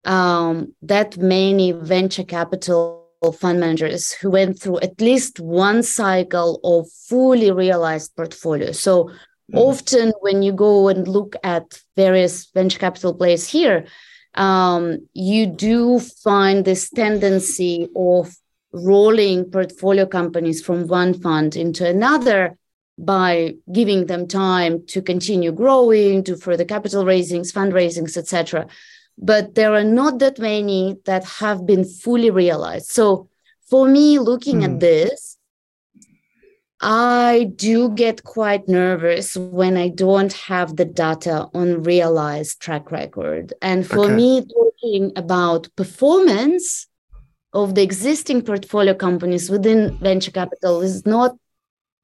um, 0.03 0.73
that 0.81 1.17
many 1.17 1.71
venture 1.71 2.23
capital 2.23 3.00
fund 3.31 3.59
managers 3.59 4.11
who 4.13 4.31
went 4.31 4.59
through 4.59 4.79
at 4.79 4.99
least 4.99 5.39
one 5.39 5.83
cycle 5.83 6.59
of 6.63 6.89
fully 7.07 7.51
realized 7.51 8.15
portfolios. 8.15 8.79
So 8.79 9.03
mm-hmm. 9.03 9.57
often 9.57 10.13
when 10.21 10.41
you 10.41 10.53
go 10.53 10.87
and 10.87 11.07
look 11.07 11.35
at 11.43 11.79
various 11.95 12.49
venture 12.51 12.79
capital 12.79 13.13
players 13.13 13.47
here, 13.47 13.85
um, 14.33 15.07
you 15.13 15.45
do 15.45 15.99
find 15.99 16.65
this 16.65 16.89
tendency 16.89 17.87
of 17.95 18.35
rolling 18.73 19.45
portfolio 19.45 20.05
companies 20.05 20.65
from 20.65 20.87
one 20.87 21.13
fund 21.13 21.55
into 21.55 21.87
another 21.87 22.57
by 22.97 23.53
giving 23.71 24.07
them 24.07 24.27
time 24.27 24.85
to 24.87 25.01
continue 25.01 25.51
growing, 25.51 26.23
to 26.23 26.37
further 26.37 26.65
capital 26.65 27.05
raisings, 27.05 27.51
fundraisings, 27.51 28.17
etc 28.17 28.67
but 29.21 29.55
there 29.55 29.73
are 29.75 29.83
not 29.83 30.19
that 30.19 30.39
many 30.39 30.97
that 31.05 31.23
have 31.23 31.65
been 31.65 31.85
fully 31.85 32.31
realized. 32.31 32.87
So 32.87 33.29
for 33.69 33.87
me, 33.87 34.19
looking 34.19 34.61
mm. 34.61 34.63
at 34.65 34.71
hmm. 34.71 34.79
this, 34.79 35.37
I 36.81 37.51
do 37.55 37.89
get 37.89 38.23
quite 38.23 38.67
nervous 38.67 39.37
when 39.37 39.77
I 39.77 39.89
don't 39.89 40.33
have 40.33 40.75
the 40.75 40.85
data 40.85 41.47
on 41.53 41.83
realized 41.83 42.59
track 42.59 42.91
record. 42.91 43.53
And 43.61 43.85
for 43.85 44.05
okay. 44.05 44.15
me, 44.15 44.45
talking 44.45 45.11
about 45.15 45.69
performance 45.75 46.87
of 47.53 47.75
the 47.75 47.83
existing 47.83 48.41
portfolio 48.41 48.95
companies 48.95 49.49
within 49.49 49.95
venture 49.99 50.31
capital 50.31 50.81
is 50.81 51.05
not, 51.05 51.35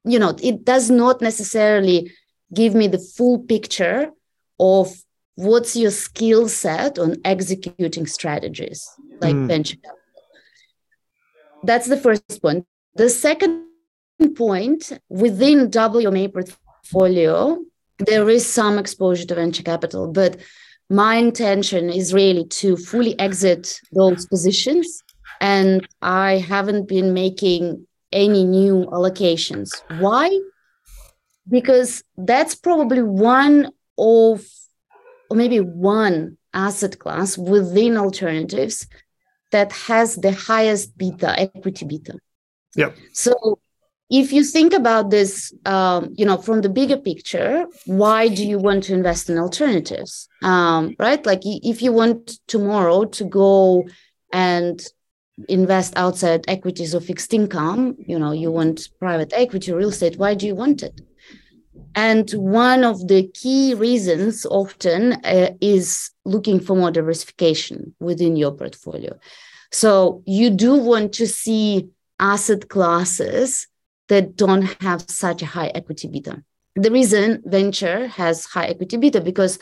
you 0.04 0.18
know, 0.20 0.36
it 0.40 0.64
does 0.64 0.90
not 0.90 1.20
necessarily 1.20 2.12
give 2.54 2.74
me 2.74 2.86
the 2.86 2.98
full 2.98 3.40
picture 3.40 4.10
of 4.60 4.94
what's 5.46 5.76
your 5.76 5.90
skill 5.90 6.48
set 6.48 6.98
on 6.98 7.16
executing 7.24 8.06
strategies 8.06 8.88
like 9.20 9.34
mm. 9.34 9.46
venture 9.46 9.76
capital? 9.76 9.98
That's 11.62 11.88
the 11.88 11.96
first 11.96 12.42
point. 12.42 12.66
The 12.94 13.08
second 13.08 13.64
point 14.34 14.92
within 15.08 15.70
wma 15.70 16.32
portfolio 16.32 17.56
there 18.00 18.28
is 18.28 18.44
some 18.44 18.76
exposure 18.76 19.24
to 19.24 19.34
venture 19.36 19.62
capital 19.62 20.08
but 20.08 20.36
my 20.90 21.14
intention 21.14 21.88
is 21.88 22.12
really 22.12 22.44
to 22.46 22.76
fully 22.76 23.16
exit 23.20 23.80
those 23.92 24.26
positions 24.26 25.04
and 25.40 25.86
i 26.02 26.38
haven't 26.38 26.88
been 26.88 27.14
making 27.14 27.86
any 28.12 28.44
new 28.44 28.86
allocations. 28.86 29.70
Why? 29.98 30.38
Because 31.48 32.02
that's 32.16 32.54
probably 32.54 33.02
one 33.02 33.70
of 33.96 34.44
or 35.30 35.36
maybe 35.36 35.60
one 35.60 36.36
asset 36.54 36.98
class 36.98 37.36
within 37.36 37.96
alternatives 37.96 38.86
that 39.50 39.72
has 39.72 40.16
the 40.16 40.32
highest 40.32 40.96
beta, 40.96 41.38
equity 41.38 41.84
beta. 41.86 42.18
Yeah. 42.74 42.92
So 43.12 43.58
if 44.10 44.32
you 44.32 44.42
think 44.42 44.72
about 44.72 45.10
this, 45.10 45.52
um, 45.66 46.14
you 46.16 46.24
know, 46.24 46.38
from 46.38 46.62
the 46.62 46.68
bigger 46.68 46.96
picture, 46.96 47.66
why 47.84 48.28
do 48.28 48.46
you 48.46 48.58
want 48.58 48.84
to 48.84 48.94
invest 48.94 49.28
in 49.28 49.38
alternatives? 49.38 50.28
Um, 50.42 50.94
right? 50.98 51.24
Like 51.24 51.40
if 51.44 51.82
you 51.82 51.92
want 51.92 52.38
tomorrow 52.46 53.04
to 53.04 53.24
go 53.24 53.86
and 54.32 54.82
invest 55.48 55.92
outside 55.96 56.44
equities 56.48 56.94
or 56.94 57.00
fixed 57.00 57.32
income, 57.34 57.96
you 57.98 58.18
know, 58.18 58.32
you 58.32 58.50
want 58.50 58.88
private 58.98 59.32
equity, 59.34 59.72
real 59.72 59.90
estate, 59.90 60.18
why 60.18 60.34
do 60.34 60.46
you 60.46 60.54
want 60.54 60.82
it? 60.82 61.00
And 61.98 62.30
one 62.30 62.84
of 62.84 63.08
the 63.08 63.26
key 63.26 63.74
reasons 63.74 64.46
often 64.46 65.14
uh, 65.24 65.50
is 65.60 66.12
looking 66.24 66.60
for 66.60 66.76
more 66.76 66.92
diversification 66.92 67.92
within 67.98 68.36
your 68.36 68.52
portfolio. 68.52 69.18
So 69.72 70.22
you 70.24 70.50
do 70.50 70.76
want 70.76 71.12
to 71.14 71.26
see 71.26 71.88
asset 72.20 72.68
classes 72.68 73.66
that 74.06 74.36
don't 74.36 74.62
have 74.80 75.10
such 75.10 75.42
a 75.42 75.46
high 75.46 75.72
equity 75.74 76.06
beta. 76.06 76.44
The 76.76 76.92
reason 76.92 77.42
venture 77.44 78.06
has 78.06 78.44
high 78.44 78.66
equity 78.66 78.96
beta 78.96 79.20
because 79.20 79.58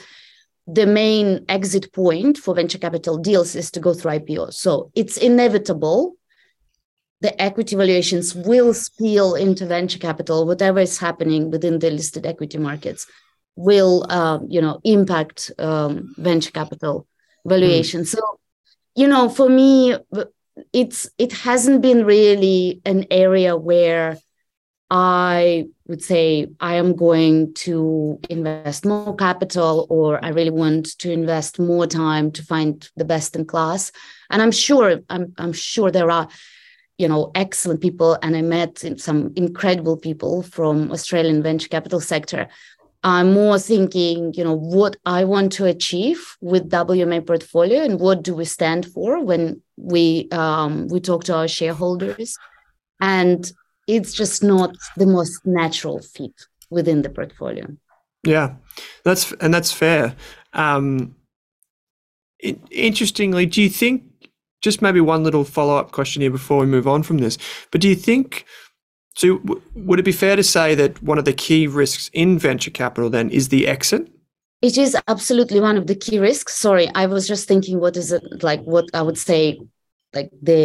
the 0.67 0.87
main 0.87 1.43
exit 1.49 1.91
point 1.95 2.37
for 2.37 2.55
venture 2.55 2.77
capital 2.77 3.17
deals 3.17 3.57
is 3.57 3.71
to 3.71 3.81
go 3.81 3.95
through 3.95 4.19
IPO. 4.19 4.53
So 4.53 4.91
it's 4.95 5.17
inevitable. 5.17 6.17
The 7.21 7.41
equity 7.41 7.77
valuations 7.77 8.35
will 8.35 8.75
spill 8.75 9.35
into 9.35 9.67
venture 9.67 9.99
capital. 9.99 10.47
Whatever 10.47 10.81
is 10.81 10.99
happening 10.99 11.51
within 11.51 11.79
the 11.79 11.91
listed 11.91 12.27
equity 12.27 12.59
markets 12.59 13.07
will, 13.57 14.05
uh, 14.11 14.39
you 14.47 14.61
know, 14.61 14.81
impact 14.85 15.51
um, 15.59 16.15
venture 16.19 16.51
capital 16.51 17.07
valuation. 17.47 18.03
Mm. 18.03 18.07
So, 18.07 18.21
you 18.95 19.09
know, 19.09 19.29
for 19.29 19.49
me, 19.49 19.97
it's 20.73 21.09
it 21.19 21.33
hasn't 21.33 21.83
been 21.83 22.05
really 22.05 22.81
an 22.85 23.07
area 23.11 23.57
where 23.57 24.19
I 24.89 25.67
would 25.89 26.03
say 26.03 26.49
I 26.61 26.77
am 26.77 26.95
going 26.95 27.55
to 27.55 28.21
invest 28.31 28.85
more 28.85 29.17
capital 29.17 29.87
or 29.91 30.25
I 30.25 30.29
really 30.29 30.51
want 30.51 30.99
to 30.99 31.11
invest 31.11 31.59
more 31.59 31.87
time 31.87 32.31
to 32.33 32.43
find 32.43 32.89
the 32.97 33.05
best 33.05 33.35
in 33.35 33.47
class. 33.47 33.91
And 34.31 34.41
I'm 34.41 34.53
sure 34.53 35.01
I'm 35.11 35.35
I'm 35.39 35.53
sure 35.53 35.91
there 35.91 36.11
are 36.11 36.29
you 36.99 37.09
know 37.09 37.31
excellent 37.35 37.81
people 37.81 38.19
and 38.23 38.37
I 38.37 38.43
met 38.43 38.85
some 38.97 39.33
incredible 39.37 39.97
people 39.97 40.43
from 40.43 40.91
Australian 40.93 41.43
venture 41.43 41.69
capital 41.69 42.01
sector. 42.01 42.49
I'm 43.03 43.35
more 43.35 43.59
thinking, 43.59 44.35
you 44.35 44.43
know, 44.43 44.57
what 44.57 44.97
I 45.07 45.23
want 45.25 45.53
to 45.53 45.65
achieve 45.67 46.37
with 46.41 46.69
WMA 46.71 47.25
portfolio 47.25 47.85
and 47.85 48.01
what 48.01 48.25
do 48.25 48.35
we 48.35 48.45
stand 48.45 48.85
for 48.87 49.23
when 49.23 49.63
we 49.77 50.29
um, 50.33 50.89
we 50.89 50.99
talk 50.99 51.23
to 51.25 51.37
our 51.37 51.47
shareholders. 51.47 52.37
And 53.01 53.51
it's 53.87 54.13
just 54.13 54.43
not 54.43 54.75
the 54.97 55.07
most 55.07 55.47
natural 55.47 56.01
fit 56.01 56.33
within 56.71 57.03
the 57.03 57.11
portfolio. 57.11 57.67
Yeah, 58.25 58.55
that's 59.05 59.33
and 59.41 59.55
that's 59.55 59.71
fair. 59.71 60.17
Um, 60.53 61.15
it, 62.41 62.59
interestingly, 62.71 63.47
do 63.47 63.63
you 63.63 63.69
think 63.69 64.03
just 64.67 64.83
maybe 64.83 65.01
one 65.01 65.23
little 65.23 65.45
follow 65.45 65.77
up 65.77 65.93
question 65.93 66.23
here 66.23 66.31
before 66.31 66.59
we 66.59 66.67
move 66.67 66.89
on 66.89 67.05
from 67.05 67.19
this? 67.19 67.39
But 67.71 67.81
do 67.81 67.89
you 67.89 67.95
think 67.95 68.45
so? 69.15 69.39
W- 69.39 69.63
would 69.77 70.01
it 70.01 70.05
be 70.05 70.11
fair 70.11 70.35
to 70.35 70.43
say 70.43 70.75
that 70.75 71.01
one 71.01 71.19
of 71.19 71.25
the 71.25 71.33
key 71.33 71.69
risks 71.69 72.11
in 72.13 72.37
venture 72.37 72.73
capital 72.73 73.09
then 73.09 73.31
is 73.31 73.49
the 73.49 73.69
exit? 73.69 74.11
It 74.63 74.77
is 74.77 74.97
absolutely 75.07 75.61
one 75.61 75.77
of 75.77 75.87
the 75.87 75.95
key 75.95 76.19
risks. 76.19 76.55
Sorry, 76.55 76.91
I 76.97 77.07
was 77.07 77.29
just 77.29 77.47
thinking, 77.47 77.79
what 77.79 77.97
is 77.97 78.11
it 78.11 78.25
like? 78.43 78.63
What 78.63 78.87
I 78.93 79.03
would 79.03 79.19
say, 79.19 79.61
like 80.13 80.31
the 80.43 80.61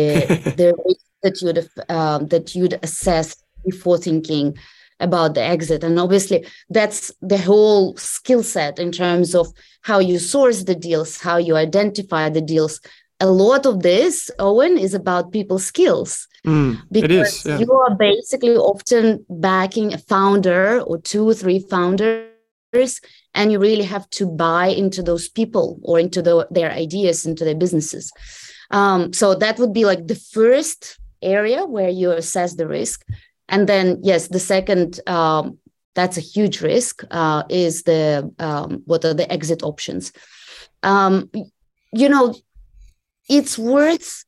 the 0.58 0.96
that 1.22 1.40
you'd 1.44 1.70
um, 1.90 2.28
that 2.30 2.56
you'd 2.56 2.80
assess 2.82 3.36
before 3.64 4.00
thinking 4.00 4.58
about 5.02 5.34
the 5.34 5.42
exit 5.42 5.84
and 5.84 6.00
obviously 6.00 6.46
that's 6.70 7.12
the 7.22 7.38
whole 7.38 7.98
skill 7.98 8.44
set 8.44 8.78
in 8.78 8.92
terms 8.92 9.34
of 9.34 9.48
how 9.82 9.98
you 9.98 10.20
source 10.20 10.64
the 10.64 10.76
deals 10.76 11.20
how 11.20 11.38
you 11.38 11.56
identify 11.56 12.30
the 12.30 12.42
deals 12.42 12.80
a 13.22 13.28
lot 13.28 13.66
of 13.66 13.82
this 13.82 14.30
owen 14.40 14.78
is 14.78 14.94
about 14.94 15.32
people's 15.32 15.66
skills 15.66 16.28
mm, 16.46 16.78
because 16.92 17.46
yeah. 17.46 17.60
you 17.60 17.72
are 17.72 17.96
basically 17.96 18.56
often 18.56 19.26
backing 19.30 19.94
a 19.94 19.98
founder 19.98 20.82
or 20.82 21.00
two 21.00 21.30
or 21.30 21.34
three 21.34 21.60
founders 21.70 23.00
and 23.34 23.52
you 23.52 23.60
really 23.60 23.84
have 23.84 24.10
to 24.10 24.26
buy 24.26 24.68
into 24.68 25.02
those 25.04 25.30
people 25.30 25.80
or 25.84 26.00
into 26.00 26.22
the, 26.22 26.48
their 26.52 26.72
ideas 26.72 27.26
into 27.26 27.46
their 27.46 27.56
businesses 27.56 28.12
um, 28.72 29.14
so 29.14 29.36
that 29.36 29.60
would 29.60 29.74
be 29.74 29.86
like 29.86 30.08
the 30.08 30.16
first 30.16 30.98
area 31.22 31.66
where 31.66 31.90
you 31.90 32.12
assess 32.12 32.56
the 32.56 32.68
risk. 32.68 33.06
And 33.48 33.68
then, 33.68 34.00
yes, 34.02 34.30
the 34.30 34.40
second, 34.40 35.00
um, 35.08 35.60
that's 35.94 36.18
a 36.18 36.22
huge 36.22 36.62
risk, 36.62 37.04
uh, 37.12 37.44
is 37.50 37.84
the 37.84 38.34
um, 38.40 38.82
what 38.86 39.04
are 39.04 39.14
the 39.14 39.32
exit 39.32 39.62
options? 39.62 40.14
Um, 40.84 41.30
you 41.94 42.08
know, 42.08 42.34
it's 43.32 43.58
worth 43.58 44.26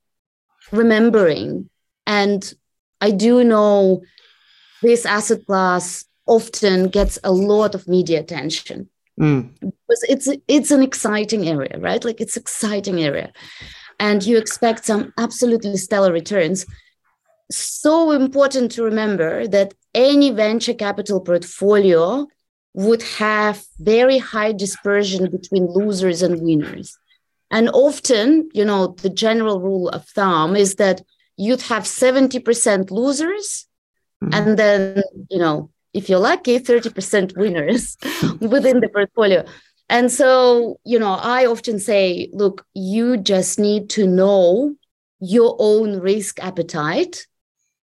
remembering. 0.72 1.68
And 2.06 2.52
I 3.00 3.10
do 3.10 3.44
know 3.44 4.02
this 4.82 5.04
asset 5.04 5.46
class 5.46 6.04
often 6.26 6.88
gets 6.88 7.18
a 7.22 7.32
lot 7.32 7.74
of 7.74 7.86
media 7.86 8.18
attention 8.20 8.88
mm. 9.20 9.50
because 9.60 10.04
it's 10.08 10.28
it's 10.48 10.70
an 10.70 10.82
exciting 10.82 11.46
area, 11.48 11.78
right? 11.78 12.04
Like 12.04 12.20
it's 12.20 12.36
exciting 12.36 13.02
area, 13.02 13.32
and 14.00 14.24
you 14.24 14.38
expect 14.38 14.86
some 14.86 15.12
absolutely 15.18 15.76
stellar 15.76 16.12
returns 16.12 16.64
so 17.50 18.10
important 18.10 18.72
to 18.72 18.82
remember 18.82 19.46
that 19.48 19.74
any 19.94 20.30
venture 20.30 20.74
capital 20.74 21.20
portfolio 21.20 22.26
would 22.72 23.02
have 23.02 23.64
very 23.78 24.18
high 24.18 24.52
dispersion 24.52 25.30
between 25.30 25.66
losers 25.66 26.22
and 26.22 26.42
winners. 26.42 26.98
And 27.54 27.70
often, 27.72 28.50
you 28.52 28.64
know, 28.64 28.96
the 29.00 29.08
general 29.08 29.60
rule 29.60 29.88
of 29.90 30.04
thumb 30.08 30.56
is 30.56 30.74
that 30.74 31.02
you'd 31.36 31.62
have 31.62 31.84
70% 31.84 32.90
losers 32.90 33.68
mm-hmm. 34.20 34.34
and 34.34 34.58
then, 34.58 35.04
you 35.30 35.38
know, 35.38 35.70
if 35.92 36.08
you're 36.08 36.18
lucky, 36.18 36.58
30% 36.58 37.36
winners 37.36 37.96
within 38.40 38.80
the 38.80 38.88
portfolio. 38.88 39.44
And 39.88 40.10
so, 40.10 40.80
you 40.84 40.98
know, 40.98 41.12
I 41.12 41.46
often 41.46 41.78
say, 41.78 42.28
look, 42.32 42.66
you 42.74 43.18
just 43.18 43.60
need 43.60 43.88
to 43.90 44.04
know 44.08 44.74
your 45.20 45.54
own 45.60 46.00
risk 46.00 46.42
appetite 46.42 47.24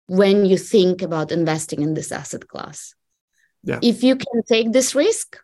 when 0.08 0.46
you 0.46 0.58
think 0.58 1.02
about 1.02 1.34
investing 1.34 1.82
in 1.82 1.94
this 1.94 2.14
asset 2.14 2.48
class. 2.48 2.96
Yeah. 3.64 3.80
If 3.82 4.02
you 4.02 4.16
can 4.16 4.44
take 4.44 4.72
this 4.72 4.96
risk, 4.96 5.38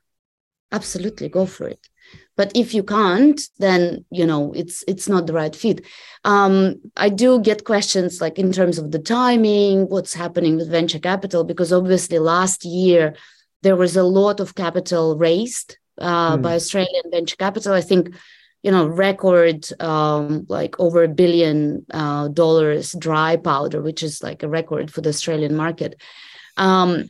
absolutely 0.72 1.28
go 1.28 1.46
for 1.46 1.68
it. 1.68 1.90
But 2.36 2.52
if 2.56 2.74
you 2.74 2.84
can't, 2.84 3.40
then 3.60 4.06
you 4.10 4.26
know 4.26 4.54
it's 4.54 4.84
it's 4.88 5.08
not 5.08 5.28
the 5.28 5.34
right 5.34 5.56
fit. 5.56 5.86
Um, 6.24 6.82
I 6.98 7.10
do 7.10 7.40
get 7.40 7.66
questions 7.66 8.22
like 8.22 8.40
in 8.40 8.52
terms 8.52 8.80
of 8.80 8.92
the 8.92 9.00
timing, 9.00 9.88
what's 9.90 10.14
happening 10.14 10.58
with 10.58 10.72
venture 10.72 11.00
capital, 11.00 11.44
because 11.44 11.72
obviously 11.72 12.20
last 12.20 12.66
year 12.66 13.16
there 13.62 13.76
was 13.76 13.96
a 13.96 14.04
lot 14.04 14.40
of 14.40 14.56
capital 14.56 15.18
raised 15.18 15.78
uh, 16.00 16.38
mm. 16.38 16.42
by 16.42 16.56
Australian 16.56 17.12
venture 17.12 17.36
capital. 17.36 17.74
I 17.74 17.82
think 17.82 18.10
you 18.64 18.72
know 18.72 18.88
record 18.88 19.68
um, 19.82 20.46
like 20.50 20.80
over 20.80 21.04
a 21.04 21.08
billion 21.08 21.86
uh, 21.92 22.30
dollars 22.30 22.94
dry 22.94 23.36
powder 23.36 23.82
which 23.82 24.02
is 24.02 24.24
like 24.24 24.42
a 24.42 24.50
record 24.50 24.90
for 24.90 25.02
the 25.02 25.10
australian 25.10 25.56
market 25.56 26.02
um, 26.58 27.10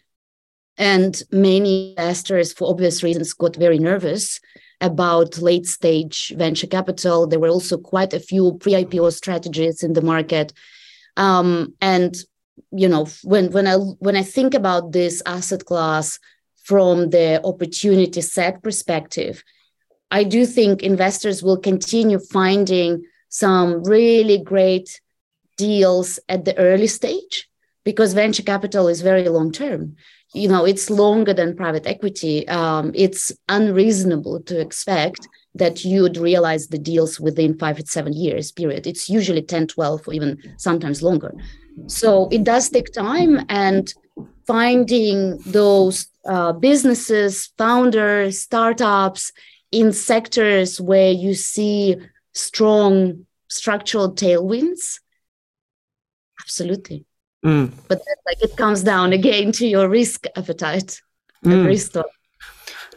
and 0.77 1.21
many 1.31 1.91
investors 1.91 2.51
for 2.51 2.69
obvious 2.69 3.03
reasons 3.03 3.33
got 3.33 3.55
very 3.55 3.77
nervous 3.77 4.39
about 4.83 5.41
late 5.41 5.65
stage 5.65 6.31
venture 6.37 6.67
capital 6.67 7.25
there 7.25 7.39
were 7.39 7.49
also 7.49 7.77
quite 7.77 8.13
a 8.13 8.19
few 8.19 8.53
pre-ipo 8.59 9.11
strategies 9.11 9.81
in 9.81 9.93
the 9.93 10.01
market 10.01 10.53
um, 11.17 11.73
and 11.81 12.17
you 12.71 12.87
know 12.87 13.07
when 13.23 13.51
when 13.51 13.65
i 13.65 13.75
when 13.75 14.15
i 14.15 14.21
think 14.21 14.53
about 14.53 14.91
this 14.91 15.23
asset 15.25 15.65
class 15.65 16.19
from 16.63 17.09
the 17.09 17.41
opportunity 17.43 18.21
set 18.21 18.61
perspective 18.61 19.43
I 20.13 20.23
do 20.23 20.45
think 20.45 20.83
investors 20.83 21.41
will 21.41 21.57
continue 21.57 22.19
finding 22.19 23.03
some 23.29 23.83
really 23.83 24.37
great 24.37 25.01
deals 25.57 26.19
at 26.29 26.45
the 26.45 26.55
early 26.55 26.85
stage 26.85 27.49
because 27.83 28.13
venture 28.13 28.43
capital 28.43 28.87
is 28.87 29.01
very 29.01 29.27
long 29.27 29.51
term. 29.51 29.95
You 30.33 30.47
know, 30.47 30.65
it's 30.65 30.89
longer 30.89 31.33
than 31.33 31.55
private 31.55 31.85
equity. 31.85 32.47
Um, 32.47 32.91
it's 32.95 33.31
unreasonable 33.49 34.41
to 34.41 34.59
expect 34.59 35.27
that 35.55 35.85
you'd 35.85 36.17
realize 36.17 36.67
the 36.67 36.79
deals 36.79 37.19
within 37.19 37.57
five 37.57 37.77
to 37.77 37.85
seven 37.85 38.13
years 38.13 38.51
period. 38.51 38.87
It's 38.87 39.09
usually 39.09 39.43
10, 39.43 39.67
12, 39.67 40.07
or 40.07 40.13
even 40.13 40.37
sometimes 40.57 41.03
longer. 41.03 41.33
So 41.87 42.27
it 42.31 42.43
does 42.43 42.69
take 42.69 42.91
time 42.91 43.45
and 43.49 43.93
finding 44.47 45.37
those 45.45 46.07
uh, 46.25 46.53
businesses, 46.53 47.51
founders, 47.57 48.41
startups 48.41 49.31
in 49.71 49.91
sectors 49.91 50.79
where 50.79 51.11
you 51.11 51.33
see 51.33 51.97
strong 52.33 53.25
structural 53.49 54.11
tailwinds 54.13 54.99
absolutely 56.41 57.05
mm. 57.43 57.71
but 57.87 57.99
then, 58.05 58.15
like 58.25 58.41
it 58.41 58.55
comes 58.57 58.83
down 58.83 59.13
again 59.13 59.51
to 59.51 59.67
your 59.67 59.87
risk 59.87 60.25
appetite 60.35 61.01
mm. 61.45 61.65
risk 61.65 61.95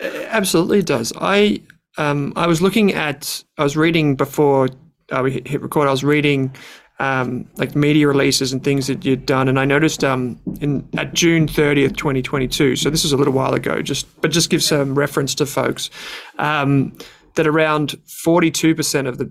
absolutely 0.00 0.78
it 0.78 0.86
does 0.86 1.12
i 1.20 1.60
um, 1.98 2.32
i 2.36 2.46
was 2.46 2.60
looking 2.60 2.92
at 2.92 3.42
i 3.58 3.62
was 3.62 3.76
reading 3.76 4.14
before 4.16 4.68
uh, 5.12 5.20
we 5.22 5.42
hit 5.44 5.60
record 5.62 5.88
i 5.88 5.90
was 5.90 6.04
reading 6.04 6.52
um, 6.98 7.48
like 7.56 7.76
media 7.76 8.08
releases 8.08 8.52
and 8.52 8.64
things 8.64 8.86
that 8.86 9.04
you'd 9.04 9.26
done. 9.26 9.48
And 9.48 9.60
I 9.60 9.64
noticed 9.64 10.02
um, 10.02 10.40
in 10.60 10.88
at 10.96 11.12
June 11.12 11.46
30th, 11.46 11.96
2022, 11.96 12.76
so 12.76 12.90
this 12.90 13.04
is 13.04 13.12
a 13.12 13.16
little 13.16 13.34
while 13.34 13.54
ago, 13.54 13.82
just 13.82 14.06
but 14.20 14.30
just 14.30 14.50
give 14.50 14.62
some 14.62 14.94
reference 14.94 15.34
to 15.36 15.46
folks, 15.46 15.90
um, 16.38 16.96
that 17.34 17.46
around 17.46 17.96
42% 18.06 19.06
of 19.06 19.18
the 19.18 19.30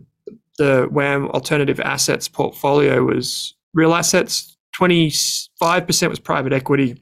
the 0.57 0.87
WAM 0.89 1.27
alternative 1.31 1.81
assets 1.81 2.29
portfolio 2.29 3.03
was 3.03 3.55
real 3.73 3.93
assets, 3.93 4.54
25% 4.79 6.09
was 6.09 6.19
private 6.19 6.53
equity, 6.53 7.01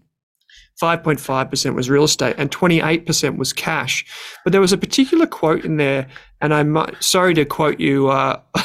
5.5% 0.81 1.75
was 1.75 1.89
real 1.89 2.03
estate, 2.03 2.35
and 2.37 2.51
28% 2.51 3.37
was 3.37 3.53
cash. 3.53 4.05
But 4.43 4.51
there 4.51 4.61
was 4.61 4.73
a 4.73 4.77
particular 4.77 5.25
quote 5.27 5.65
in 5.65 5.77
there, 5.77 6.07
and 6.41 6.53
I'm 6.53 6.77
sorry 6.99 7.33
to 7.35 7.45
quote 7.45 7.79
you. 7.79 8.09
Uh, 8.09 8.39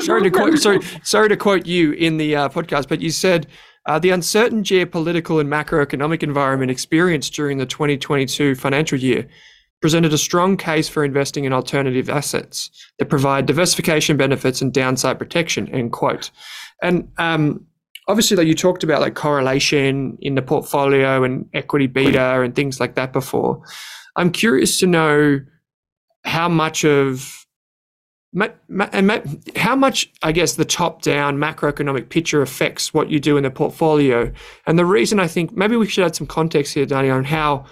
sorry 0.00 0.22
to 0.22 0.30
quote. 0.30 0.58
Sorry, 0.58 0.80
sorry 1.02 1.28
to 1.28 1.36
quote 1.36 1.66
you 1.66 1.92
in 1.92 2.16
the 2.16 2.36
uh, 2.36 2.48
podcast, 2.48 2.88
but 2.88 3.00
you 3.00 3.10
said. 3.10 3.46
Uh, 3.86 3.98
the 3.98 4.08
uncertain 4.08 4.62
geopolitical 4.62 5.42
and 5.42 5.50
macroeconomic 5.50 6.22
environment 6.22 6.70
experienced 6.70 7.34
during 7.34 7.58
the 7.58 7.66
2022 7.66 8.54
financial 8.54 8.98
year 8.98 9.28
presented 9.82 10.10
a 10.14 10.16
strong 10.16 10.56
case 10.56 10.88
for 10.88 11.04
investing 11.04 11.44
in 11.44 11.52
alternative 11.52 12.08
assets 12.08 12.70
that 12.98 13.10
provide 13.10 13.44
diversification 13.44 14.16
benefits 14.16 14.62
and 14.62 14.72
downside 14.72 15.18
protection. 15.18 15.68
End 15.68 15.92
quote. 15.92 16.30
And 16.82 17.12
um, 17.18 17.66
obviously, 18.08 18.36
like 18.36 18.46
you 18.46 18.54
talked 18.54 18.84
about, 18.84 19.00
like 19.00 19.14
correlation 19.14 20.18
in 20.20 20.34
the 20.34 20.42
portfolio 20.42 21.24
and 21.24 21.48
equity 21.54 21.86
beta 21.86 22.40
and 22.42 22.54
things 22.54 22.80
like 22.80 22.94
that 22.94 23.12
before. 23.12 23.62
I'm 24.16 24.30
curious 24.30 24.78
to 24.80 24.86
know 24.86 25.40
how 26.24 26.48
much 26.48 26.84
of 26.84 27.40
and 28.36 29.46
how 29.54 29.76
much, 29.76 30.12
I 30.24 30.32
guess, 30.32 30.54
the 30.54 30.64
top-down 30.64 31.38
macroeconomic 31.38 32.08
picture 32.08 32.42
affects 32.42 32.92
what 32.92 33.08
you 33.08 33.20
do 33.20 33.36
in 33.36 33.44
the 33.44 33.50
portfolio. 33.50 34.32
And 34.66 34.76
the 34.76 34.84
reason 34.84 35.20
I 35.20 35.28
think 35.28 35.56
maybe 35.56 35.76
we 35.76 35.86
should 35.86 36.04
add 36.04 36.16
some 36.16 36.26
context 36.26 36.74
here, 36.74 36.84
Dani, 36.84 37.14
on 37.14 37.22
how 37.22 37.64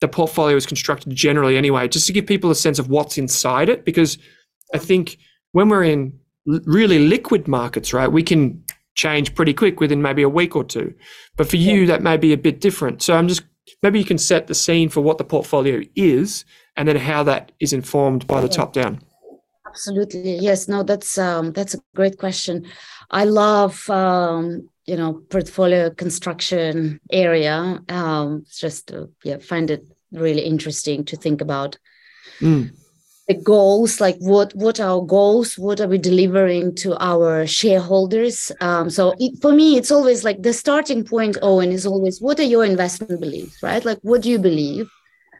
the 0.00 0.08
portfolio 0.08 0.56
is 0.56 0.64
constructed 0.64 1.14
generally 1.14 1.58
anyway, 1.58 1.86
just 1.86 2.06
to 2.06 2.14
give 2.14 2.26
people 2.26 2.50
a 2.50 2.54
sense 2.54 2.78
of 2.78 2.88
what's 2.88 3.18
inside 3.18 3.68
it. 3.68 3.84
Because 3.84 4.16
I 4.72 4.78
think 4.78 5.18
when 5.52 5.68
we're 5.68 5.84
in 5.84 6.18
really 6.46 6.98
liquid 7.06 7.46
markets, 7.46 7.92
right, 7.92 8.10
we 8.10 8.22
can 8.22 8.63
change 8.94 9.34
pretty 9.34 9.54
quick 9.54 9.80
within 9.80 10.02
maybe 10.02 10.22
a 10.22 10.28
week 10.28 10.56
or 10.56 10.64
two. 10.64 10.94
But 11.36 11.48
for 11.48 11.56
you, 11.56 11.86
that 11.86 12.02
may 12.02 12.16
be 12.16 12.32
a 12.32 12.38
bit 12.38 12.60
different. 12.60 13.02
So 13.02 13.14
I'm 13.16 13.28
just 13.28 13.42
maybe 13.82 13.98
you 13.98 14.04
can 14.04 14.18
set 14.18 14.46
the 14.46 14.54
scene 14.54 14.88
for 14.88 15.00
what 15.00 15.18
the 15.18 15.24
portfolio 15.24 15.82
is 15.94 16.44
and 16.76 16.88
then 16.88 16.96
how 16.96 17.22
that 17.24 17.52
is 17.60 17.72
informed 17.72 18.26
by 18.26 18.40
the 18.40 18.48
top 18.48 18.72
down. 18.72 19.00
Absolutely. 19.66 20.36
Yes. 20.36 20.68
No, 20.68 20.82
that's 20.82 21.18
um, 21.18 21.52
that's 21.52 21.74
a 21.74 21.78
great 21.94 22.18
question. 22.18 22.66
I 23.10 23.24
love 23.24 23.88
um, 23.90 24.68
you 24.86 24.96
know 24.96 25.14
portfolio 25.30 25.90
construction 25.90 27.00
area 27.10 27.80
um 27.88 28.44
just 28.50 28.88
to, 28.88 29.10
yeah 29.22 29.38
find 29.38 29.70
it 29.70 29.86
really 30.12 30.42
interesting 30.42 31.04
to 31.04 31.16
think 31.16 31.40
about 31.40 31.78
mm. 32.40 32.70
The 33.28 33.34
goals 33.34 34.00
like 34.00 34.16
what 34.18 34.54
what 34.54 34.80
are 34.80 34.96
our 34.96 35.06
goals? 35.06 35.58
What 35.58 35.80
are 35.80 35.88
we 35.88 35.98
delivering 35.98 36.74
to 36.76 36.96
our 37.02 37.46
shareholders? 37.46 38.52
Um 38.60 38.90
so 38.90 39.14
it, 39.18 39.40
for 39.40 39.52
me 39.52 39.76
it's 39.76 39.90
always 39.90 40.24
like 40.24 40.42
the 40.42 40.52
starting 40.52 41.04
point 41.04 41.38
owen 41.40 41.72
is 41.72 41.86
always 41.86 42.20
what 42.20 42.38
are 42.38 42.50
your 42.54 42.64
investment 42.64 43.20
beliefs 43.20 43.62
right? 43.62 43.84
Like 43.84 43.98
what 44.02 44.22
do 44.22 44.30
you 44.30 44.38
believe 44.38 44.90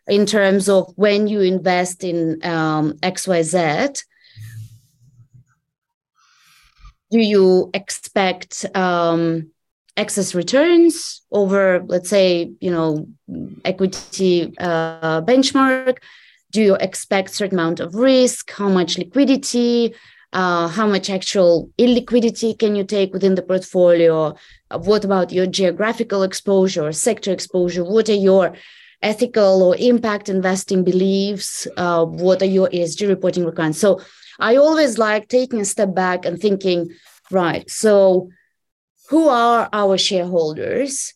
in 0.07 0.27
terms 0.27 0.69
of 0.69 0.93
when 0.97 1.27
you 1.27 1.41
invest 1.41 2.05
in 2.05 2.39
um 2.45 2.93
xyz 3.03 4.03
do 7.15 7.21
you 7.21 7.71
expect 7.73 8.67
um, 8.75 9.51
excess 9.97 10.35
returns 10.35 11.23
over, 11.31 11.85
let's 11.87 12.09
say, 12.09 12.53
you 12.61 12.73
know, 12.73 13.07
equity 13.65 14.53
uh, 14.59 15.21
benchmark? 15.23 15.99
Do 16.55 16.63
you 16.63 16.77
expect 16.77 17.35
certain 17.35 17.59
amount 17.59 17.81
of 17.81 17.97
risk? 17.97 18.53
How 18.53 18.69
much 18.69 18.97
liquidity? 18.97 19.93
Uh, 20.33 20.69
how 20.69 20.87
much 20.87 21.11
actual 21.11 21.69
illiquidity 21.79 22.57
can 22.57 22.77
you 22.77 22.85
take 22.85 23.13
within 23.13 23.35
the 23.35 23.43
portfolio? 23.43 24.37
Uh, 24.71 24.79
what 24.79 25.05
about 25.05 25.33
your 25.33 25.49
geographical 25.49 26.23
exposure, 26.23 26.93
sector 26.93 27.33
exposure? 27.33 27.83
What 27.83 28.09
are 28.09 28.23
your 28.31 28.55
ethical 29.03 29.65
or 29.65 29.75
impact 29.81 30.29
investing 30.29 30.85
beliefs? 30.85 31.67
Uh, 31.77 32.05
what 32.05 32.41
are 32.41 32.53
your 32.59 32.69
ESG 32.69 33.09
reporting 33.09 33.45
requirements? 33.45 33.81
So 33.81 34.01
I 34.39 34.55
always 34.55 34.97
like 34.97 35.27
taking 35.27 35.61
a 35.61 35.65
step 35.65 35.93
back 35.93 36.25
and 36.25 36.39
thinking, 36.39 36.89
right, 37.33 37.69
so 37.69 38.31
who 39.09 39.29
are 39.29 39.69
our 39.73 39.99
shareholders? 39.99 41.15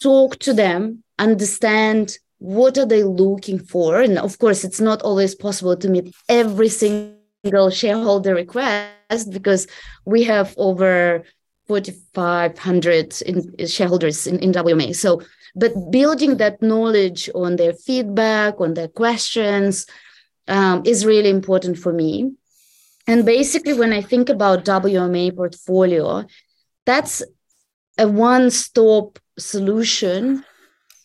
Talk 0.00 0.38
to 0.38 0.54
them, 0.54 1.04
understand 1.18 2.16
what 2.38 2.76
are 2.78 2.86
they 2.86 3.02
looking 3.02 3.58
for. 3.58 4.00
And 4.00 4.18
of 4.18 4.38
course, 4.38 4.64
it's 4.64 4.80
not 4.80 5.02
always 5.02 5.34
possible 5.34 5.76
to 5.76 5.88
meet 5.88 6.14
every 6.28 6.68
single 6.68 7.70
shareholder 7.70 8.34
request 8.34 9.30
because 9.30 9.66
we 10.04 10.24
have 10.24 10.54
over 10.56 11.24
4,500 11.66 13.22
in, 13.22 13.66
shareholders 13.66 14.26
in, 14.26 14.38
in 14.40 14.52
WMA. 14.52 14.94
So, 14.94 15.22
but 15.56 15.72
building 15.90 16.36
that 16.38 16.60
knowledge 16.60 17.30
on 17.34 17.56
their 17.56 17.72
feedback, 17.72 18.60
on 18.60 18.74
their 18.74 18.88
questions, 18.88 19.86
um, 20.48 20.82
is 20.84 21.06
really 21.06 21.30
important 21.30 21.78
for 21.78 21.92
me. 21.92 22.32
And 23.06 23.24
basically, 23.24 23.74
when 23.74 23.92
I 23.92 24.00
think 24.00 24.28
about 24.28 24.64
WMA 24.64 25.36
portfolio, 25.36 26.26
that's 26.86 27.22
a 27.98 28.08
one 28.08 28.50
stop 28.50 29.18
solution 29.38 30.44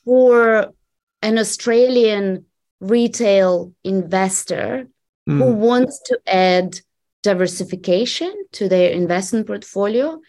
for 0.05 0.73
an 1.21 1.37
Australian 1.37 2.45
retail 2.79 3.73
investor 3.83 4.87
mm. 5.27 5.37
who 5.37 5.53
hmm. 5.53 5.59
wants 5.59 6.01
to 6.05 6.19
add 6.27 6.79
diversification 7.23 8.33
to 8.53 8.69
their 8.69 8.91
investment 8.91 9.47
portfolio, 9.47 10.19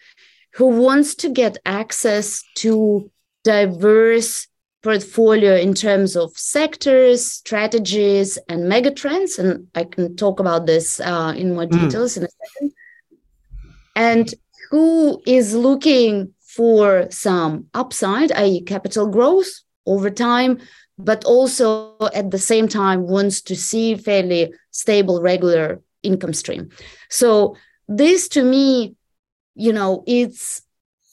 who 0.54 0.66
wants 0.66 1.14
to 1.14 1.30
get 1.30 1.56
access 1.64 2.42
to 2.56 3.10
diverse 3.44 4.48
portfolio 4.82 5.54
in 5.56 5.74
terms 5.74 6.16
of 6.16 6.36
sectors, 6.36 7.24
strategies, 7.24 8.38
and 8.48 8.62
megatrends. 8.62 9.38
And 9.38 9.68
I 9.74 9.84
can 9.84 10.16
talk 10.16 10.40
about 10.40 10.66
this 10.66 11.00
uh, 11.00 11.34
in 11.36 11.54
more 11.54 11.66
hmm. 11.66 11.84
details 11.84 12.14
mm. 12.14 12.18
in 12.18 12.24
a 12.24 12.28
second. 12.28 12.72
And 13.94 14.34
who 14.70 15.20
is 15.26 15.54
looking 15.54 16.32
for 16.40 17.06
some 17.10 17.66
upside, 17.74 18.32
i.e., 18.32 18.62
capital 18.62 19.06
growth 19.06 19.50
over 19.86 20.10
time, 20.10 20.58
but 21.04 21.24
also 21.24 21.96
at 22.14 22.30
the 22.30 22.38
same 22.38 22.68
time 22.68 23.06
wants 23.06 23.40
to 23.42 23.56
see 23.56 23.96
fairly 23.96 24.52
stable, 24.70 25.20
regular 25.20 25.80
income 26.02 26.32
stream. 26.32 26.70
So 27.08 27.56
this 27.88 28.28
to 28.28 28.42
me, 28.42 28.94
you 29.54 29.72
know, 29.72 30.04
it's 30.06 30.62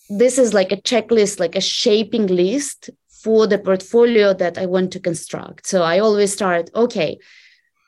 this 0.09 0.37
is 0.37 0.53
like 0.53 0.71
a 0.71 0.77
checklist, 0.77 1.39
like 1.39 1.55
a 1.55 1.61
shaping 1.61 2.27
list 2.27 2.89
for 3.09 3.47
the 3.47 3.57
portfolio 3.57 4.33
that 4.33 4.57
I 4.57 4.65
want 4.65 4.93
to 4.93 4.99
construct. 4.99 5.67
So 5.67 5.83
I 5.83 5.99
always 5.99 6.31
start, 6.31 6.69
okay, 6.73 7.17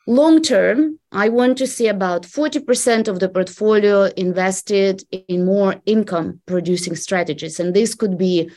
long 0.05 0.41
term, 0.41 0.99
I 1.11 1.29
want 1.29 1.57
to 1.59 1.67
see 1.67 1.87
about 1.87 2.23
40% 2.23 3.07
of 3.07 3.19
the 3.19 3.29
portfolio 3.29 4.11
invested 4.17 5.03
in 5.27 5.45
more 5.45 5.75
income 5.85 6.41
producing 6.45 6.95
strategies. 6.95 7.59
And 7.59 7.73
this 7.73 7.95
could 7.95 8.17
be 8.17 8.49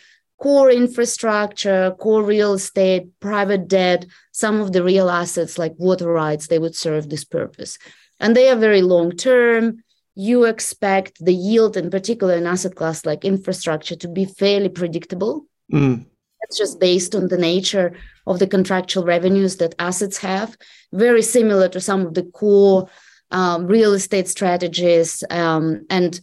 core 0.42 0.72
infrastructure, 0.72 1.94
core 2.00 2.24
real 2.24 2.54
estate, 2.54 3.04
private 3.20 3.68
debt, 3.68 4.04
some 4.32 4.60
of 4.60 4.72
the 4.72 4.82
real 4.82 5.08
assets 5.08 5.56
like 5.56 5.72
water 5.78 6.10
rights, 6.12 6.48
they 6.48 6.58
would 6.58 6.74
serve 6.74 7.08
this 7.08 7.24
purpose. 7.24 7.78
And 8.18 8.36
they 8.36 8.48
are 8.48 8.56
very 8.56 8.82
long 8.82 9.12
term. 9.12 9.84
You 10.16 10.44
expect 10.44 11.24
the 11.24 11.32
yield, 11.32 11.76
in 11.76 11.90
particular, 11.90 12.34
an 12.34 12.48
asset 12.48 12.74
class 12.74 13.06
like 13.06 13.24
infrastructure, 13.24 13.94
to 13.94 14.08
be 14.08 14.24
fairly 14.24 14.68
predictable. 14.68 15.46
Mm. 15.72 16.06
It's 16.40 16.58
just 16.58 16.80
based 16.80 17.14
on 17.14 17.28
the 17.28 17.38
nature 17.38 17.94
of 18.26 18.40
the 18.40 18.48
contractual 18.48 19.04
revenues 19.04 19.58
that 19.58 19.76
assets 19.78 20.18
have, 20.18 20.56
very 20.92 21.22
similar 21.22 21.68
to 21.68 21.80
some 21.80 22.04
of 22.04 22.14
the 22.14 22.24
core 22.24 22.88
um, 23.30 23.68
real 23.68 23.92
estate 23.92 24.26
strategies. 24.26 25.22
Um, 25.30 25.86
and 25.88 26.20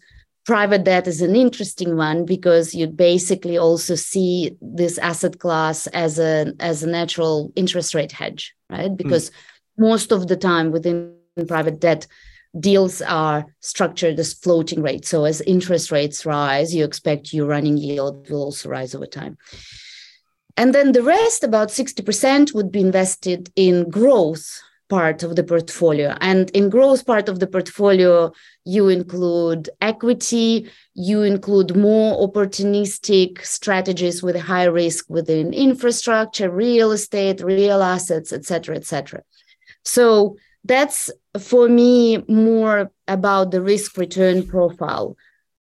private 0.49 0.83
debt 0.83 1.05
is 1.05 1.21
an 1.21 1.35
interesting 1.35 1.95
one 1.95 2.25
because 2.25 2.73
you 2.73 2.87
basically 2.87 3.55
also 3.55 3.93
see 3.93 4.57
this 4.63 4.97
asset 4.97 5.37
class 5.37 5.85
as 6.05 6.17
a 6.17 6.51
as 6.59 6.81
a 6.81 6.89
natural 6.89 7.53
interest 7.55 7.93
rate 7.93 8.11
hedge, 8.11 8.55
right? 8.67 8.97
Because 8.97 9.29
mm. 9.29 9.33
most 9.77 10.11
of 10.11 10.27
the 10.27 10.35
time 10.35 10.71
within 10.71 11.13
private 11.47 11.79
debt, 11.79 12.07
deals 12.59 12.99
are 13.03 13.45
structured 13.59 14.17
as 14.19 14.33
floating 14.33 14.81
rates. 14.81 15.09
So 15.09 15.25
as 15.25 15.39
interest 15.41 15.91
rates 15.91 16.25
rise, 16.25 16.73
you 16.73 16.83
expect 16.83 17.31
your 17.31 17.45
running 17.45 17.77
yield 17.77 18.27
will 18.27 18.45
also 18.45 18.69
rise 18.69 18.95
over 18.95 19.05
time. 19.05 19.37
And 20.57 20.73
then 20.73 20.93
the 20.93 21.03
rest, 21.03 21.43
about 21.43 21.69
60%, 21.69 22.55
would 22.55 22.71
be 22.71 22.81
invested 22.81 23.51
in 23.55 23.87
growth 23.87 24.49
part 24.89 25.21
of 25.21 25.35
the 25.35 25.43
portfolio. 25.43 26.17
And 26.19 26.49
in 26.51 26.69
growth 26.69 27.05
part 27.05 27.29
of 27.29 27.39
the 27.39 27.47
portfolio, 27.47 28.31
you 28.65 28.89
include 28.89 29.69
equity, 29.79 30.69
you 30.95 31.21
include 31.21 31.77
more 31.77 32.27
opportunistic 32.27 33.45
strategies 33.45 34.21
with 34.21 34.35
high 34.35 34.65
risk 34.65 35.05
within 35.09 35.53
infrastructure, 35.53 36.49
real 36.49 36.91
estate, 36.91 37.41
real 37.41 37.81
assets, 37.81 38.33
etc., 38.33 38.75
etc. 38.75 39.21
So 39.85 40.37
that's 40.63 41.11
for 41.39 41.69
me 41.69 42.17
more 42.27 42.91
about 43.07 43.51
the 43.51 43.61
risk 43.61 43.95
return 43.95 44.45
profile. 44.45 45.15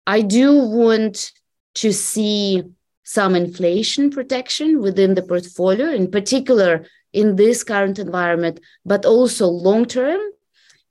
I 0.06 0.22
do 0.22 0.54
want 0.54 1.32
to 1.76 1.92
see 1.92 2.64
some 3.04 3.36
inflation 3.36 4.10
protection 4.10 4.82
within 4.82 5.16
the 5.16 5.22
portfolio, 5.22 5.90
in 5.92 6.12
particular 6.12 6.86
in 7.16 7.38
this 7.38 7.64
current 7.64 7.98
environment, 7.98 8.60
but 8.86 9.06
also 9.06 9.48
long 9.48 9.86
term. 9.86 10.20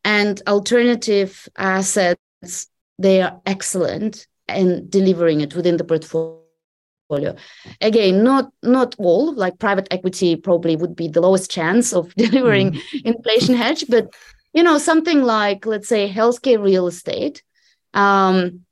And 0.04 0.42
alternative 0.46 1.48
assets, 1.56 2.68
they 2.98 3.22
are 3.22 3.40
excellent 3.46 4.26
in 4.48 4.88
delivering 4.88 5.42
it 5.42 5.54
within 5.54 5.76
the 5.76 5.84
portfolio. 5.84 7.36
Again, 7.80 8.24
not 8.24 8.50
not 8.62 8.94
all. 8.98 9.34
Like 9.34 9.58
private 9.58 9.88
equity 9.90 10.36
probably 10.36 10.76
would 10.76 10.96
be 10.96 11.08
the 11.08 11.20
lowest 11.20 11.50
chance 11.50 11.92
of 11.92 12.14
delivering 12.16 12.72
mm. 12.72 12.80
inflation 13.04 13.54
hedge, 13.54 13.84
but 13.88 14.12
you 14.52 14.62
know 14.62 14.78
something 14.78 15.22
like 15.22 15.66
let's 15.66 15.88
say 15.88 16.10
healthcare 16.10 16.62
real 16.62 16.86
estate. 16.86 17.42
Um, 17.92 18.64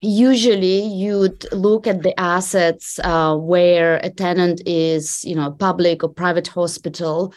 usually 0.00 0.80
you'd 0.80 1.50
look 1.52 1.86
at 1.86 2.02
the 2.02 2.18
assets 2.20 2.98
uh, 3.02 3.34
where 3.36 3.96
a 4.02 4.10
tenant 4.10 4.60
is 4.66 5.24
you 5.24 5.34
know 5.34 5.50
public 5.50 6.04
or 6.04 6.08
private 6.08 6.48
hospital 6.48 7.32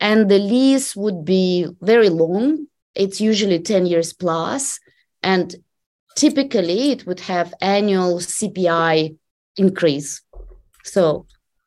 and 0.00 0.30
the 0.30 0.38
lease 0.38 0.94
would 0.94 1.24
be 1.24 1.66
very 1.80 2.08
long 2.08 2.66
it's 2.94 3.20
usually 3.20 3.58
10 3.58 3.86
years 3.86 4.12
plus 4.12 4.78
and 5.22 5.56
typically 6.14 6.92
it 6.92 7.06
would 7.06 7.20
have 7.20 7.54
annual 7.60 8.18
cpi 8.18 9.16
increase. 9.56 10.22
So 10.84 11.26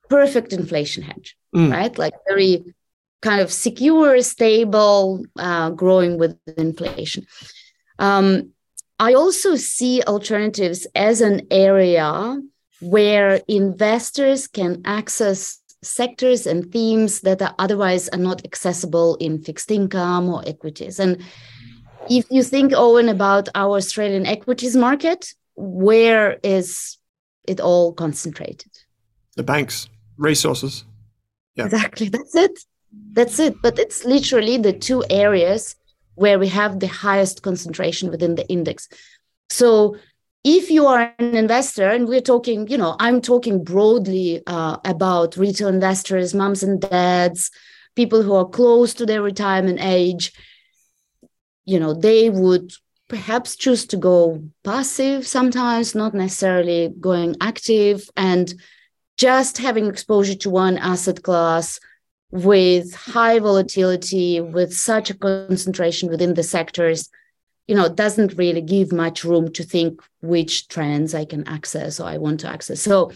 perfect 0.09 0.53
inflation 0.53 1.03
hedge, 1.03 1.35
mm. 1.55 1.71
right? 1.71 1.97
Like 1.97 2.13
very 2.27 2.63
kind 3.21 3.41
of 3.41 3.51
secure, 3.51 4.21
stable, 4.21 5.25
uh, 5.37 5.71
growing 5.71 6.17
with 6.17 6.37
inflation. 6.57 7.25
Um, 7.99 8.51
I 8.99 9.13
also 9.13 9.55
see 9.55 10.01
alternatives 10.03 10.87
as 10.95 11.21
an 11.21 11.47
area 11.51 12.41
where 12.79 13.41
investors 13.47 14.47
can 14.47 14.81
access 14.85 15.61
sectors 15.83 16.47
and 16.47 16.71
themes 16.71 17.21
that 17.21 17.41
are 17.41 17.55
otherwise 17.59 18.09
are 18.09 18.19
not 18.19 18.43
accessible 18.43 19.15
in 19.17 19.41
fixed 19.41 19.71
income 19.71 20.29
or 20.29 20.47
equities. 20.47 20.99
And 20.99 21.23
if 22.09 22.25
you 22.31 22.43
think, 22.43 22.73
Owen, 22.75 23.09
about 23.09 23.49
our 23.53 23.77
Australian 23.77 24.25
equities 24.25 24.75
market, 24.75 25.33
where 25.55 26.39
is 26.43 26.97
it 27.47 27.59
all 27.59 27.93
concentrated. 27.93 28.71
The 29.35 29.43
banks, 29.43 29.89
resources. 30.17 30.83
Yeah. 31.55 31.65
Exactly. 31.65 32.09
That's 32.09 32.35
it. 32.35 32.59
That's 33.13 33.39
it. 33.39 33.55
But 33.61 33.79
it's 33.79 34.05
literally 34.05 34.57
the 34.57 34.73
two 34.73 35.03
areas 35.09 35.75
where 36.17 36.39
we 36.39 36.47
have 36.47 36.79
the 36.79 36.87
highest 36.87 37.43
concentration 37.43 38.09
within 38.09 38.35
the 38.35 38.47
index. 38.49 38.89
So 39.49 39.95
if 40.43 40.71
you 40.71 40.87
are 40.87 41.13
an 41.19 41.35
investor, 41.35 41.89
and 41.89 42.07
we're 42.07 42.21
talking, 42.21 42.67
you 42.67 42.77
know, 42.77 42.95
I'm 42.99 43.21
talking 43.21 43.63
broadly 43.63 44.41
uh, 44.47 44.77
about 44.83 45.37
retail 45.37 45.67
investors, 45.67 46.33
moms 46.33 46.63
and 46.63 46.81
dads, 46.81 47.51
people 47.95 48.23
who 48.23 48.33
are 48.33 48.47
close 48.47 48.93
to 48.95 49.05
their 49.05 49.21
retirement 49.21 49.79
age, 49.81 50.33
you 51.65 51.79
know, 51.79 51.93
they 51.93 52.29
would 52.29 52.71
perhaps 53.09 53.55
choose 53.55 53.85
to 53.87 53.97
go 53.97 54.41
passive 54.63 55.27
sometimes, 55.27 55.95
not 55.95 56.13
necessarily 56.13 56.93
going 56.99 57.35
active, 57.41 58.09
and 58.17 58.53
just 59.17 59.57
having 59.57 59.85
exposure 59.87 60.35
to 60.35 60.49
one 60.49 60.77
asset 60.77 61.21
class 61.23 61.79
with 62.31 62.93
high 62.93 63.39
volatility, 63.39 64.41
with 64.41 64.73
such 64.73 65.09
a 65.09 65.17
concentration 65.17 66.09
within 66.09 66.33
the 66.33 66.43
sectors, 66.43 67.09
you 67.67 67.75
know, 67.75 67.89
doesn't 67.89 68.37
really 68.37 68.61
give 68.61 68.91
much 68.91 69.23
room 69.23 69.51
to 69.53 69.63
think 69.63 70.01
which 70.21 70.67
trends 70.67 71.13
I 71.13 71.25
can 71.25 71.47
access 71.47 71.99
or 71.99 72.07
I 72.07 72.17
want 72.17 72.41
to 72.41 72.49
access. 72.49 72.81
So 72.81 73.11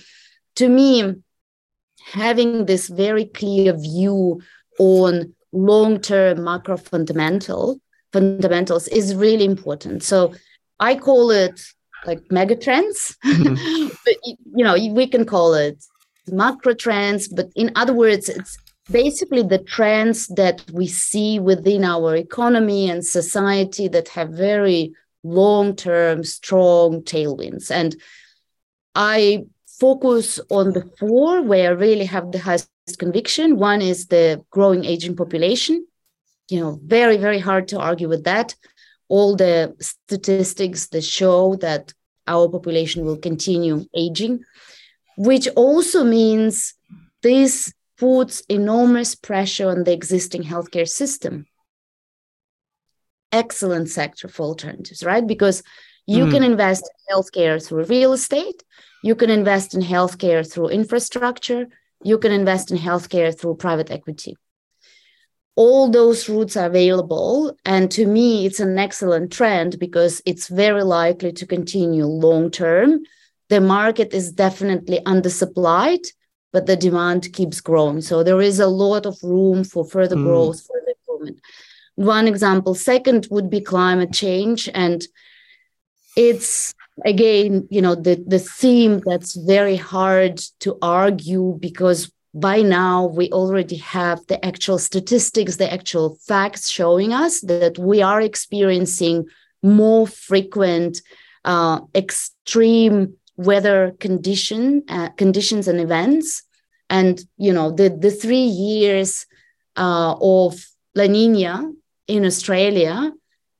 to 0.55 0.67
me, 0.67 1.15
having 2.13 2.65
this 2.65 2.87
very 2.87 3.25
clear 3.25 3.73
view 3.73 4.41
on 4.79 5.33
long-term 5.51 6.43
macro 6.43 6.77
fundamental 6.77 7.79
fundamentals 8.11 8.87
is 8.87 9.15
really 9.15 9.45
important. 9.45 10.03
So 10.03 10.33
I 10.79 10.95
call 10.95 11.31
it 11.31 11.61
like 12.05 12.31
mega 12.31 12.55
trends, 12.55 13.15
mm-hmm. 13.23 13.87
but 14.05 14.15
you 14.23 14.63
know 14.65 14.73
we 14.93 15.07
can 15.07 15.25
call 15.25 15.53
it 15.53 15.83
macro 16.27 16.73
trends. 16.73 17.27
But 17.27 17.49
in 17.55 17.71
other 17.75 17.93
words, 17.93 18.27
it's 18.27 18.57
basically 18.91 19.43
the 19.43 19.59
trends 19.59 20.27
that 20.27 20.63
we 20.71 20.87
see 20.87 21.39
within 21.39 21.83
our 21.83 22.15
economy 22.15 22.89
and 22.89 23.05
society 23.05 23.87
that 23.87 24.09
have 24.09 24.29
very 24.29 24.93
long-term 25.23 26.23
strong 26.23 27.01
tailwinds. 27.03 27.71
And 27.71 27.95
i 28.93 29.45
focus 29.79 30.39
on 30.49 30.73
the 30.73 30.85
four 30.99 31.41
where 31.41 31.71
i 31.71 31.73
really 31.73 32.05
have 32.05 32.31
the 32.31 32.39
highest 32.39 32.69
conviction. 32.99 33.57
One 33.57 33.81
is 33.81 34.07
the 34.07 34.43
growing 34.51 34.83
aging 34.85 35.15
population. 35.15 35.87
You 36.49 36.59
know 36.59 36.79
very 36.83 37.17
very 37.17 37.39
hard 37.39 37.67
to 37.69 37.79
argue 37.79 38.09
with 38.09 38.23
that. 38.25 38.55
All 39.07 39.35
the 39.35 39.75
statistics 39.79 40.87
that 40.87 41.03
show 41.03 41.55
that 41.55 41.93
our 42.27 42.47
population 42.49 43.05
will 43.05 43.17
continue 43.17 43.85
aging 43.95 44.43
which 45.17 45.47
also 45.55 46.03
means 46.03 46.73
this 47.21 47.73
puts 48.01 48.41
enormous 48.49 49.13
pressure 49.13 49.69
on 49.69 49.83
the 49.83 49.93
existing 49.93 50.43
healthcare 50.43 50.89
system 50.89 51.45
excellent 53.31 53.87
sector 53.89 54.27
for 54.27 54.43
alternatives 54.43 55.03
right 55.03 55.27
because 55.27 55.61
you 56.07 56.25
mm. 56.25 56.31
can 56.31 56.43
invest 56.43 56.83
in 56.89 57.15
healthcare 57.15 57.63
through 57.63 57.83
real 57.85 58.11
estate 58.11 58.63
you 59.03 59.13
can 59.13 59.29
invest 59.29 59.75
in 59.75 59.81
healthcare 59.81 60.43
through 60.51 60.69
infrastructure 60.69 61.67
you 62.03 62.17
can 62.17 62.31
invest 62.31 62.71
in 62.71 62.77
healthcare 62.77 63.31
through 63.37 63.55
private 63.55 63.91
equity 63.91 64.35
all 65.55 65.89
those 65.91 66.29
routes 66.29 66.55
are 66.55 66.67
available. 66.67 67.55
And 67.65 67.91
to 67.91 68.05
me, 68.05 68.45
it's 68.45 68.61
an 68.61 68.79
excellent 68.79 69.33
trend 69.33 69.79
because 69.79 70.21
it's 70.25 70.47
very 70.47 70.83
likely 70.83 71.33
to 71.33 71.45
continue 71.45 72.05
long 72.05 72.51
term. 72.51 73.01
The 73.49 73.59
market 73.59 74.13
is 74.13 74.31
definitely 74.31 75.01
undersupplied, 75.05 76.07
but 76.51 76.65
the 76.65 76.75
demand 76.75 77.31
keeps 77.33 77.61
growing. 77.61 78.01
So 78.01 78.23
there 78.23 78.41
is 78.41 78.59
a 78.59 78.67
lot 78.67 79.05
of 79.05 79.17
room 79.23 79.63
for 79.63 79.85
further 79.85 80.15
mm. 80.15 80.23
growth, 80.23 80.67
further 80.67 80.93
improvement. 80.99 81.39
One 81.95 82.27
example. 82.27 82.75
Second 82.75 83.27
would 83.31 83.49
be 83.49 83.61
climate 83.61 84.11
change. 84.11 84.69
And 84.73 85.05
it's 86.15 86.73
again, 87.05 87.67
you 87.69 87.81
know, 87.81 87.95
the, 87.95 88.23
the 88.27 88.39
theme 88.39 89.01
that's 89.05 89.35
very 89.35 89.75
hard 89.75 90.37
to 90.59 90.77
argue 90.81 91.57
because 91.59 92.11
by 92.33 92.61
now 92.61 93.07
we 93.07 93.29
already 93.31 93.77
have 93.77 94.25
the 94.27 94.43
actual 94.45 94.77
statistics, 94.77 95.57
the 95.57 95.71
actual 95.71 96.17
facts 96.27 96.69
showing 96.69 97.13
us 97.13 97.41
that 97.41 97.77
we 97.77 98.01
are 98.01 98.21
experiencing 98.21 99.25
more 99.61 100.07
frequent 100.07 101.01
uh, 101.43 101.81
extreme 101.93 103.15
weather 103.37 103.95
condition 103.99 104.83
uh, 104.89 105.09
conditions 105.09 105.67
and 105.67 105.79
events. 105.79 106.43
And 106.89 107.21
you 107.37 107.53
know 107.53 107.71
the 107.71 107.89
the 107.89 108.11
three 108.11 108.45
years 108.45 109.25
uh, 109.75 110.15
of 110.21 110.63
La 110.95 111.07
Nina 111.07 111.71
in 112.07 112.25
Australia 112.25 113.11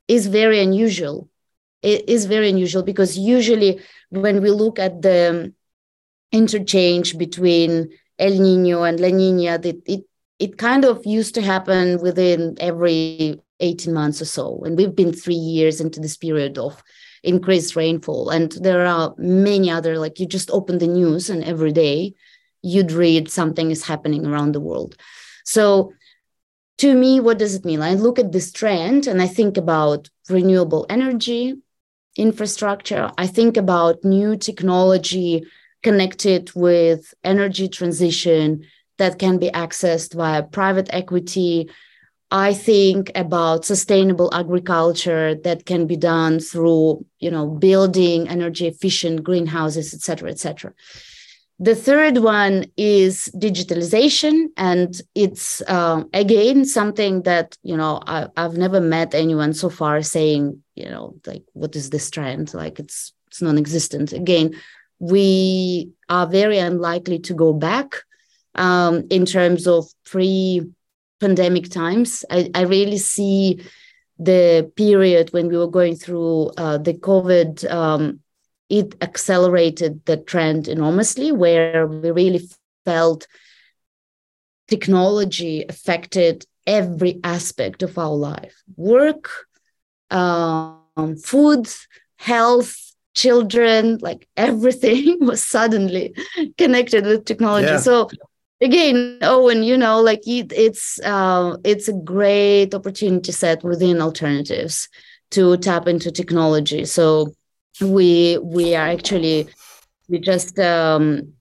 is 0.07 0.27
very 0.27 0.59
unusual. 0.59 1.29
It 1.81 2.07
is 2.09 2.25
very 2.25 2.49
unusual 2.49 2.83
because 2.83 3.17
usually 3.17 3.79
when 4.09 4.41
we 4.41 4.51
look 4.51 4.77
at 4.77 5.01
the 5.01 5.53
interchange 6.31 7.17
between 7.17 7.89
El 8.19 8.37
Nino 8.39 8.83
and 8.83 8.99
La 8.99 9.09
Nina, 9.09 9.59
it, 9.63 9.81
it, 9.85 10.03
it 10.37 10.57
kind 10.57 10.85
of 10.85 11.05
used 11.05 11.33
to 11.35 11.41
happen 11.41 12.01
within 12.01 12.55
every 12.59 13.41
18 13.59 13.93
months 13.93 14.21
or 14.21 14.25
so. 14.25 14.61
And 14.65 14.77
we've 14.77 14.95
been 14.95 15.13
three 15.13 15.33
years 15.33 15.81
into 15.81 15.99
this 15.99 16.17
period 16.17 16.57
of 16.57 16.81
increased 17.23 17.75
rainfall. 17.75 18.29
And 18.29 18.51
there 18.53 18.85
are 18.85 19.13
many 19.17 19.69
other, 19.69 19.97
like 19.97 20.19
you 20.19 20.25
just 20.25 20.49
open 20.51 20.77
the 20.77 20.87
news 20.87 21.29
and 21.29 21.43
every 21.43 21.71
day 21.71 22.13
you'd 22.61 22.91
read 22.91 23.29
something 23.29 23.71
is 23.71 23.83
happening 23.83 24.25
around 24.25 24.53
the 24.53 24.59
world. 24.59 24.95
So 25.45 25.93
to 26.79 26.93
me, 26.95 27.19
what 27.19 27.37
does 27.37 27.55
it 27.55 27.65
mean? 27.65 27.81
I 27.81 27.93
look 27.93 28.17
at 28.19 28.31
this 28.31 28.51
trend 28.51 29.07
and 29.07 29.21
I 29.21 29.27
think 29.27 29.57
about 29.57 30.09
renewable 30.29 30.85
energy, 30.89 31.55
infrastructure. 32.17 33.11
I 33.17 33.27
think 33.27 33.57
about 33.57 34.03
new 34.03 34.35
technology 34.35 35.43
connected 35.83 36.51
with 36.55 37.13
energy 37.23 37.67
transition 37.67 38.65
that 38.97 39.19
can 39.19 39.37
be 39.37 39.49
accessed 39.49 40.13
via 40.13 40.43
private 40.43 40.89
equity. 40.91 41.69
I 42.31 42.53
think 42.53 43.11
about 43.13 43.65
sustainable 43.65 44.33
agriculture 44.33 45.35
that 45.35 45.65
can 45.65 45.85
be 45.85 45.97
done 45.97 46.39
through, 46.39 47.05
you 47.19 47.29
know, 47.29 47.47
building 47.47 48.29
energy 48.29 48.67
efficient 48.67 49.23
greenhouses, 49.23 49.93
et 49.93 49.99
cetera, 49.99 50.31
et 50.31 50.39
cetera. 50.39 50.73
The 51.59 51.75
third 51.75 52.19
one 52.19 52.65
is 52.77 53.29
digitalization, 53.35 54.47
and 54.57 54.99
it's 55.13 55.61
uh, 55.67 56.03
again 56.13 56.65
something 56.65 57.21
that 57.23 57.55
you 57.61 57.77
know 57.77 58.01
I, 58.07 58.29
I've 58.35 58.57
never 58.57 58.81
met 58.81 59.13
anyone 59.13 59.53
so 59.53 59.69
far 59.69 60.01
saying, 60.01 60.63
you 60.73 60.89
know, 60.89 61.15
like 61.27 61.43
what 61.53 61.75
is 61.75 61.91
this 61.91 62.09
trend? 62.09 62.53
Like 62.55 62.79
it's 62.79 63.13
it's 63.27 63.43
non-existent. 63.43 64.11
Again, 64.11 64.55
we 64.97 65.91
are 66.09 66.25
very 66.25 66.57
unlikely 66.57 67.19
to 67.19 67.33
go 67.35 67.53
back 67.53 67.93
um, 68.55 69.05
in 69.11 69.25
terms 69.27 69.67
of 69.67 69.85
pre 70.03 70.65
pandemic 71.21 71.69
times. 71.69 72.25
I, 72.29 72.49
I 72.53 72.61
really 72.61 72.97
see 72.97 73.63
the 74.19 74.71
period 74.75 75.31
when 75.31 75.47
we 75.47 75.57
were 75.57 75.67
going 75.67 75.95
through 75.95 76.51
uh, 76.57 76.77
the 76.77 76.93
COVID, 76.93 77.71
um, 77.71 78.19
it 78.69 78.95
accelerated 79.01 80.03
the 80.05 80.17
trend 80.17 80.67
enormously, 80.67 81.31
where 81.31 81.87
we 81.87 82.11
really 82.11 82.49
felt 82.85 83.27
technology 84.67 85.65
affected 85.67 86.45
every 86.67 87.19
aspect 87.23 87.83
of 87.83 87.97
our 87.97 88.15
life 88.15 88.61
work, 88.75 89.29
um, 90.09 91.15
food, 91.23 91.67
health, 92.17 92.75
children, 93.13 93.97
like 94.01 94.27
everything 94.37 95.17
was 95.21 95.43
suddenly 95.43 96.13
connected 96.57 97.05
with 97.05 97.25
technology. 97.25 97.67
Yeah. 97.67 97.79
So 97.79 98.09
again 98.61 99.17
owen 99.21 99.63
you 99.63 99.77
know 99.77 100.01
like 100.01 100.21
it, 100.27 100.51
it's 100.53 100.99
uh, 101.01 101.57
it's 101.63 101.87
a 101.87 101.93
great 101.93 102.73
opportunity 102.73 103.31
set 103.31 103.63
within 103.63 104.01
alternatives 104.01 104.87
to 105.31 105.57
tap 105.57 105.87
into 105.87 106.11
technology. 106.11 106.85
So 106.85 107.33
we 107.81 108.37
we 108.43 108.75
are 108.75 108.87
actually 108.87 109.47
we 110.07 110.19
just 110.19 110.59
um, 110.59 111.33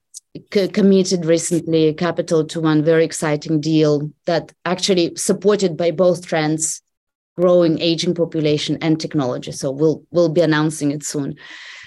committed 0.49 1.25
recently 1.25 1.93
capital 1.93 2.45
to 2.45 2.61
one 2.61 2.83
very 2.83 3.05
exciting 3.05 3.59
deal 3.61 4.09
that 4.25 4.53
actually 4.65 5.15
supported 5.15 5.77
by 5.77 5.91
both 5.91 6.25
trends 6.25 6.81
growing 7.37 7.79
aging 7.79 8.15
population 8.15 8.77
and 8.81 8.99
technology. 8.99 9.51
So 9.51 9.71
we'll 9.71 10.03
we'll 10.11 10.29
be 10.29 10.41
announcing 10.41 10.91
it 10.91 11.03
soon 11.03 11.35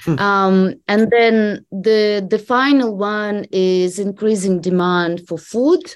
Um, 0.07 0.75
and 0.89 1.11
then 1.11 1.65
the 1.71 2.27
the 2.29 2.39
final 2.39 2.97
one 2.97 3.47
is 3.51 3.99
increasing 3.99 4.61
demand 4.61 5.27
for 5.27 5.39
food. 5.39 5.95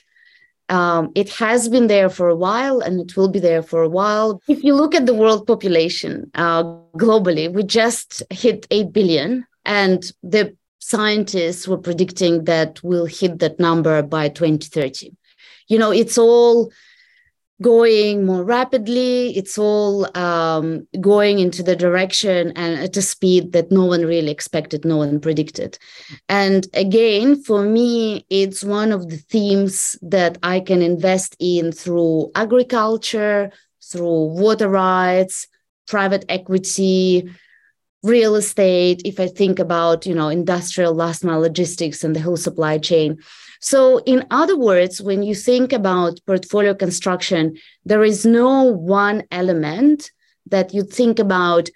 Um, 0.71 1.13
it 1.15 1.31
has 1.31 1.69
been 1.69 1.87
there 1.87 2.11
for 2.11 2.29
a 2.29 2.37
while 2.37 2.81
and 2.81 3.01
it 3.01 3.17
will 3.17 3.29
be 3.29 3.39
there 3.39 3.63
for 3.63 3.83
a 3.83 3.89
while. 3.89 4.43
If 4.49 4.63
you 4.63 4.75
look 4.75 4.95
at 4.95 5.07
the 5.07 5.15
world 5.15 5.47
population 5.47 6.31
uh, 6.35 6.63
globally, 6.99 7.51
we 7.51 7.63
just 7.63 8.23
hit 8.31 8.67
8 8.71 8.93
billion, 8.93 9.47
and 9.65 10.05
the 10.23 10.55
scientists 10.79 11.67
were 11.67 11.79
predicting 11.79 12.45
that 12.45 12.83
we'll 12.83 13.07
hit 13.07 13.39
that 13.39 13.59
number 13.59 14.03
by 14.03 14.29
2030. 14.29 15.15
You 15.69 15.79
know, 15.79 15.91
it's 15.91 16.19
all 16.19 16.71
going 17.61 18.25
more 18.25 18.45
rapidly. 18.45 19.37
It's 19.37 19.59
all 19.59 20.17
um, 20.17 20.87
going 21.01 21.41
into 21.41 21.63
the 21.63 21.75
direction 21.75 22.53
and 22.55 22.81
at 22.81 22.97
a 22.97 23.03
speed 23.03 23.53
that 23.53 23.73
no 23.73 23.85
one 23.85 24.05
really 24.05 24.31
expected, 24.31 24.85
no 24.85 24.99
one 24.99 25.21
predicted. 25.21 25.79
And 26.29 26.67
again, 26.75 27.43
for 27.43 27.65
me, 27.65 28.25
it's 28.31 28.63
one 28.63 28.93
of 28.93 29.09
the 29.09 29.17
themes 29.17 29.99
that 30.03 30.39
I 30.43 30.61
can 30.61 30.83
invest 30.83 31.37
in 31.41 31.73
through 31.73 32.31
agriculture, 32.35 33.51
through 33.83 34.27
water 34.27 34.69
rights, 34.69 35.49
private 35.89 36.25
equity, 36.29 37.29
real 38.05 38.37
estate. 38.37 39.03
If 39.05 39.19
I 39.19 39.27
think 39.27 39.59
about, 39.59 40.07
you 40.07 40.15
know, 40.15 40.29
industrial 40.29 40.95
last 40.95 41.25
mile 41.25 41.41
logistics 41.41 42.05
and 42.05 42.15
the 42.15 42.21
whole 42.21 42.37
supply 42.37 42.79
chain 42.79 43.19
so, 43.61 43.99
in 43.99 44.27
other 44.31 44.57
words, 44.57 45.01
when 45.01 45.23
you 45.23 45.35
think 45.35 45.73
about 45.73 46.21
portfolio 46.27 46.75
construction, 46.75 47.57
there 47.85 48.05
is 48.05 48.25
no 48.25 48.63
one 48.63 49.25
element 49.31 50.11
that 50.47 50.73
you 50.73 50.83
think 50.85 51.19
about. 51.19 51.69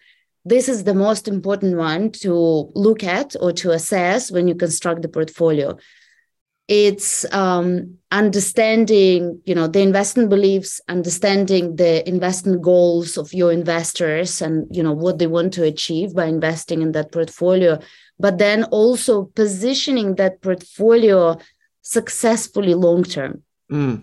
This 0.45 0.69
is 0.69 0.85
the 0.85 0.95
most 0.95 1.29
important 1.29 1.77
one 1.77 2.11
to 2.23 2.33
look 2.75 3.05
at 3.05 3.35
or 3.41 3.53
to 3.53 3.71
assess 3.71 4.31
when 4.31 4.49
you 4.49 4.55
construct 4.55 5.03
the 5.03 5.09
portfolio. 5.09 5.77
It's 6.69 7.31
um, 7.35 7.99
understanding, 8.13 9.43
you 9.45 9.55
know, 9.55 9.67
the 9.67 9.81
investment 9.81 10.31
beliefs, 10.31 10.81
understanding 10.89 11.77
the 11.77 12.09
investment 12.09 12.63
goals 12.63 13.19
of 13.19 13.35
your 13.35 13.53
investors, 13.53 14.41
and 14.41 14.67
you 14.75 14.83
know 14.83 14.93
what 14.93 15.19
they 15.19 15.27
want 15.27 15.53
to 15.55 15.65
achieve 15.65 16.15
by 16.15 16.27
investing 16.27 16.81
in 16.81 16.93
that 16.93 17.13
portfolio. 17.13 17.79
But 18.19 18.39
then 18.39 18.65
also 18.65 19.25
positioning 19.25 20.15
that 20.15 20.41
portfolio 20.41 21.39
successfully 21.83 22.75
long 22.75 23.03
term 23.05 23.43
mm. 23.71 24.03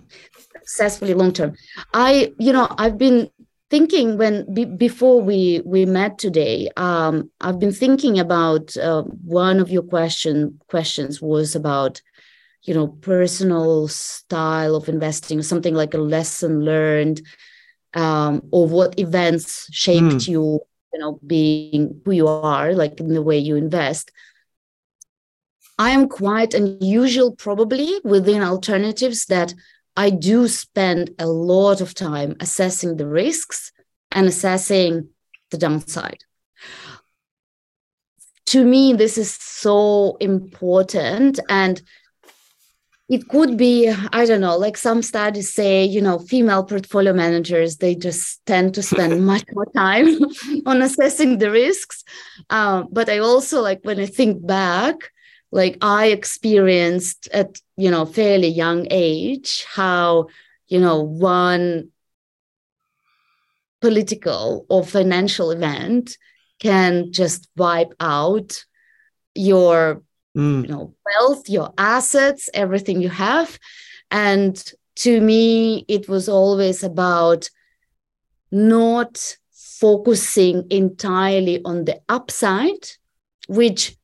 successfully 0.54 1.14
long 1.14 1.32
term 1.32 1.56
i 1.94 2.32
you 2.38 2.54
know 2.54 2.68
i've 2.78 2.98
been 2.98 3.30
thinking 3.70 4.18
when 4.18 4.52
be, 4.54 4.66
before 4.66 5.22
we 5.22 5.62
we 5.66 5.86
met 5.86 6.18
today 6.18 6.70
um, 6.78 7.30
i've 7.42 7.60
been 7.60 7.72
thinking 7.72 8.20
about 8.20 8.76
uh, 8.78 9.04
one 9.24 9.60
of 9.60 9.70
your 9.70 9.84
question 9.84 10.60
questions 10.68 11.22
was 11.22 11.56
about 11.56 12.02
you 12.64 12.74
know 12.74 12.88
personal 12.88 13.88
style 13.88 14.76
of 14.76 14.90
investing 14.90 15.42
something 15.42 15.74
like 15.74 15.94
a 15.94 15.98
lesson 15.98 16.62
learned 16.66 17.22
um, 17.94 18.42
or 18.52 18.68
what 18.68 19.00
events 19.00 19.68
shaped 19.72 20.04
mm. 20.04 20.28
you 20.28 20.60
you 20.94 21.00
know 21.00 21.20
being 21.26 22.02
who 22.06 22.12
you 22.12 22.28
are 22.28 22.74
like 22.74 23.00
in 23.00 23.14
the 23.14 23.22
way 23.22 23.38
you 23.38 23.56
invest 23.56 24.12
I 25.80 25.92
am 25.92 26.10
quite 26.10 26.54
unusual, 26.54 27.34
probably 27.38 28.02
within 28.04 28.44
alternatives, 28.44 29.26
that 29.28 29.54
I 29.96 30.10
do 30.10 30.50
spend 30.50 31.12
a 31.18 31.26
lot 31.26 31.80
of 31.80 31.94
time 31.94 32.36
assessing 32.42 32.98
the 32.98 33.08
risks 33.08 33.72
and 34.12 34.28
assessing 34.28 35.08
the 35.52 35.58
downside. 35.58 36.26
To 38.48 38.66
me, 38.66 38.92
this 38.92 39.18
is 39.18 39.34
so 39.34 40.18
important. 40.20 41.40
And 41.48 41.82
it 43.08 43.30
could 43.30 43.56
be, 43.56 43.90
I 44.12 44.26
don't 44.26 44.42
know, 44.42 44.58
like 44.58 44.76
some 44.76 45.02
studies 45.02 45.54
say, 45.54 45.86
you 45.86 46.02
know, 46.02 46.20
female 46.20 46.66
portfolio 46.66 47.14
managers, 47.14 47.78
they 47.78 47.96
just 47.96 48.46
tend 48.46 48.76
to 48.76 48.84
spend 48.84 49.26
much 49.26 49.46
more 49.54 49.66
time 49.74 50.08
on 50.66 50.82
assessing 50.82 51.38
the 51.38 51.52
risks. 51.52 52.04
Um, 52.50 52.90
but 52.92 53.08
I 53.08 53.20
also 53.20 53.62
like 53.62 53.80
when 53.84 54.00
I 54.00 54.08
think 54.08 54.46
back, 54.46 55.12
like 55.52 55.78
i 55.82 56.08
experienced 56.08 57.28
at 57.34 57.60
you 57.78 57.90
know 57.90 58.06
fairly 58.06 58.48
young 58.48 58.88
age 58.92 59.66
how 59.74 60.28
you 60.68 60.80
know 60.80 61.02
one 61.02 61.90
political 63.82 64.66
or 64.70 64.84
financial 64.84 65.52
event 65.52 66.18
can 66.60 67.12
just 67.12 67.48
wipe 67.56 67.94
out 68.00 68.66
your 69.34 70.04
mm. 70.36 70.62
you 70.64 70.68
know 70.68 70.94
wealth 71.06 71.50
your 71.50 71.74
assets 71.78 72.50
everything 72.54 73.02
you 73.02 73.10
have 73.10 73.58
and 74.12 74.74
to 74.96 75.22
me 75.22 75.86
it 75.88 76.10
was 76.10 76.28
always 76.28 76.84
about 76.84 77.50
not 78.52 79.38
focusing 79.52 80.68
entirely 80.70 81.62
on 81.64 81.86
the 81.86 82.02
upside 82.10 82.90
which 83.48 83.96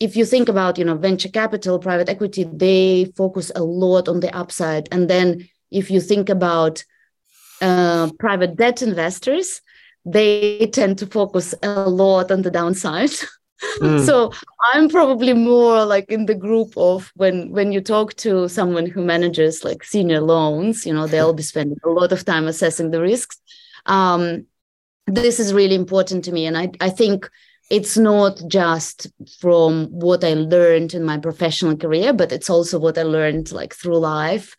if 0.00 0.16
you 0.16 0.24
think 0.24 0.48
about 0.48 0.78
you 0.78 0.84
know 0.84 0.96
venture 0.96 1.28
capital 1.28 1.78
private 1.78 2.08
equity 2.08 2.44
they 2.52 3.12
focus 3.16 3.50
a 3.54 3.62
lot 3.62 4.08
on 4.08 4.20
the 4.20 4.34
upside. 4.36 4.88
And 4.92 5.08
then 5.08 5.48
if 5.70 5.90
you 5.90 6.00
think 6.00 6.28
about 6.28 6.84
uh, 7.60 8.10
private 8.18 8.56
debt 8.56 8.82
investors 8.82 9.60
they 10.04 10.66
tend 10.72 10.98
to 10.98 11.06
focus 11.06 11.54
a 11.62 11.88
lot 11.88 12.30
on 12.30 12.42
the 12.42 12.50
downside. 12.50 13.10
Mm. 13.80 14.04
so 14.04 14.30
i'm 14.72 14.88
probably 14.88 15.32
more 15.32 15.86
like 15.86 16.10
in 16.10 16.26
the 16.26 16.34
group 16.34 16.76
of 16.76 17.10
when 17.14 17.50
when 17.50 17.72
you 17.72 17.80
talk 17.80 18.12
to 18.14 18.46
someone 18.48 18.84
who 18.84 19.02
manages 19.02 19.64
like 19.64 19.82
senior 19.84 20.20
loans 20.20 20.84
you 20.84 20.92
know 20.92 21.06
they'll 21.06 21.32
be 21.32 21.42
spending 21.52 21.78
a 21.84 21.88
lot 21.88 22.12
of 22.12 22.24
time 22.24 22.46
assessing 22.46 22.90
the 22.90 23.00
risks. 23.00 23.40
Um, 23.86 24.46
this 25.06 25.38
is 25.40 25.54
really 25.54 25.74
important 25.74 26.24
to 26.24 26.32
me. 26.32 26.46
And 26.46 26.56
i, 26.58 26.70
I 26.80 26.90
think 26.90 27.30
it's 27.70 27.96
not 27.96 28.40
just 28.48 29.06
from 29.40 29.86
what 29.86 30.22
I 30.22 30.34
learned 30.34 30.94
in 30.94 31.04
my 31.04 31.18
professional 31.18 31.76
career, 31.76 32.12
but 32.12 32.32
it's 32.32 32.50
also 32.50 32.78
what 32.78 32.98
I 32.98 33.02
learned 33.02 33.52
like 33.52 33.74
through 33.74 33.98
life, 33.98 34.54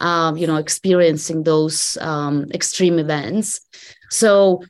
um, 0.00 0.36
you 0.36 0.46
know, 0.46 0.56
experiencing 0.56 1.44
those 1.44 1.96
um, 2.00 2.46
extreme 2.52 2.98
events. 2.98 3.60
So 4.10 4.62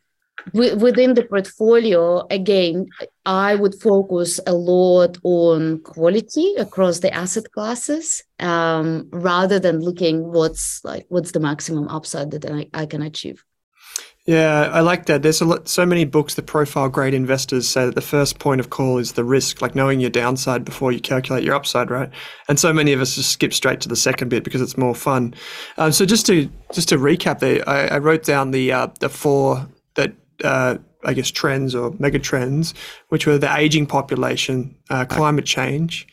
w- 0.53 0.77
within 0.77 1.15
the 1.15 1.25
portfolio, 1.25 2.27
again, 2.31 2.87
I 3.25 3.55
would 3.55 3.81
focus 3.81 4.39
a 4.47 4.53
lot 4.53 5.17
on 5.23 5.81
quality 5.81 6.55
across 6.57 7.01
the 7.01 7.13
asset 7.13 7.51
classes 7.53 8.23
um, 8.39 9.09
rather 9.13 9.59
than 9.59 9.81
looking 9.81 10.31
what's 10.31 10.85
like 10.85 11.07
what's 11.09 11.33
the 11.33 11.41
maximum 11.41 11.89
upside 11.89 12.31
that 12.33 12.51
I, 12.51 12.69
I 12.75 12.87
can 12.87 13.03
achieve. 13.03 13.45
Yeah, 14.29 14.69
I 14.75 14.81
like 14.81 15.07
that. 15.07 15.23
There's 15.23 15.41
a 15.41 15.47
lot, 15.47 15.69
so 15.69 15.87
many 15.87 16.05
books 16.05 16.35
that 16.35 16.43
profile 16.43 16.91
great 16.91 17.15
investors 17.15 17.67
say 17.67 17.87
that 17.87 17.95
the 17.95 18.03
first 18.03 18.39
point 18.39 18.61
of 18.61 18.69
call 18.69 18.99
is 18.99 19.13
the 19.13 19.25
risk, 19.25 19.63
like 19.63 19.75
knowing 19.75 20.01
your 20.01 20.11
downside 20.11 20.67
before 20.67 20.93
you 20.93 21.01
calculate 21.01 21.45
your 21.45 21.55
upside, 21.55 21.91
right? 21.91 22.11
And 22.47 22.61
so 22.61 22.71
many 22.71 22.93
of 22.93 23.01
us 23.01 23.15
just 23.15 23.31
skip 23.31 23.55
straight 23.55 23.81
to 23.81 23.89
the 23.89 23.97
second 23.97 24.29
bit 24.29 24.45
because 24.45 24.61
it's 24.61 24.77
more 24.77 24.95
fun. 24.95 25.33
Um, 25.79 25.93
so 25.93 26.05
just 26.05 26.27
to 26.27 26.47
just 26.75 26.91
to 26.91 26.99
recap, 26.99 27.39
there, 27.39 27.67
I, 27.67 27.87
I 27.87 27.99
wrote 28.01 28.23
down 28.23 28.51
the 28.51 28.71
uh, 28.71 28.89
the 29.01 29.09
four 29.09 29.67
that 29.95 30.13
uh, 30.45 30.77
I 31.05 31.15
guess, 31.15 31.31
trends 31.31 31.75
or 31.75 31.95
mega 31.99 32.19
trends, 32.19 32.75
which 33.09 33.27
were 33.27 33.39
the 33.39 33.57
aging 33.57 33.87
population, 33.87 34.77
uh, 34.91 35.07
climate 35.07 35.47
change, 35.47 36.07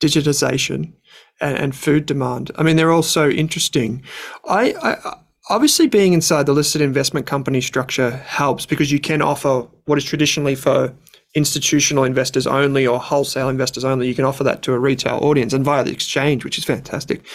digitization, 0.00 0.94
and, 1.40 1.56
and, 1.56 1.76
food 1.76 2.06
demand. 2.06 2.50
I 2.56 2.64
mean, 2.64 2.74
they're 2.74 2.90
all 2.90 3.04
so 3.04 3.28
interesting. 3.28 4.02
I, 4.48 4.74
I 4.82 5.18
obviously 5.50 5.86
being 5.86 6.12
inside 6.12 6.46
the 6.46 6.52
listed 6.52 6.80
investment 6.80 7.26
company 7.26 7.60
structure 7.60 8.10
helps 8.10 8.66
because 8.66 8.92
you 8.92 9.00
can 9.00 9.22
offer 9.22 9.66
what 9.86 9.98
is 9.98 10.04
traditionally 10.04 10.54
for 10.54 10.94
institutional 11.34 12.04
investors 12.04 12.46
only 12.46 12.86
or 12.86 13.00
wholesale 13.00 13.48
investors 13.48 13.84
only. 13.84 14.06
You 14.06 14.14
can 14.14 14.24
offer 14.24 14.44
that 14.44 14.62
to 14.62 14.72
a 14.72 14.78
retail 14.78 15.18
audience 15.22 15.52
and 15.52 15.64
via 15.64 15.82
the 15.82 15.92
exchange, 15.92 16.44
which 16.44 16.58
is 16.58 16.64
fantastic. 16.64 17.26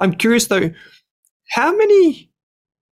I'm 0.00 0.12
curious 0.12 0.48
though, 0.48 0.70
how 1.50 1.74
many 1.76 2.30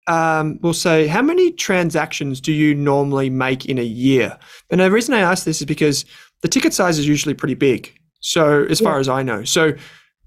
um, 0.06 0.58
we'll 0.60 0.74
say, 0.74 1.06
how 1.06 1.22
many 1.22 1.52
transactions 1.52 2.40
do 2.40 2.52
you 2.52 2.74
normally 2.74 3.30
make 3.30 3.64
in 3.66 3.78
a 3.78 3.84
year? 3.84 4.38
And 4.70 4.80
the 4.80 4.90
reason 4.90 5.14
I 5.14 5.20
ask 5.20 5.44
this 5.44 5.60
is 5.60 5.66
because 5.66 6.04
the 6.42 6.48
ticket 6.48 6.74
size 6.74 6.98
is 6.98 7.08
usually 7.08 7.34
pretty 7.34 7.54
big. 7.54 7.98
So, 8.20 8.64
as 8.64 8.80
yeah. 8.80 8.88
far 8.88 8.98
as 8.98 9.08
I 9.08 9.22
know, 9.22 9.44
so 9.44 9.72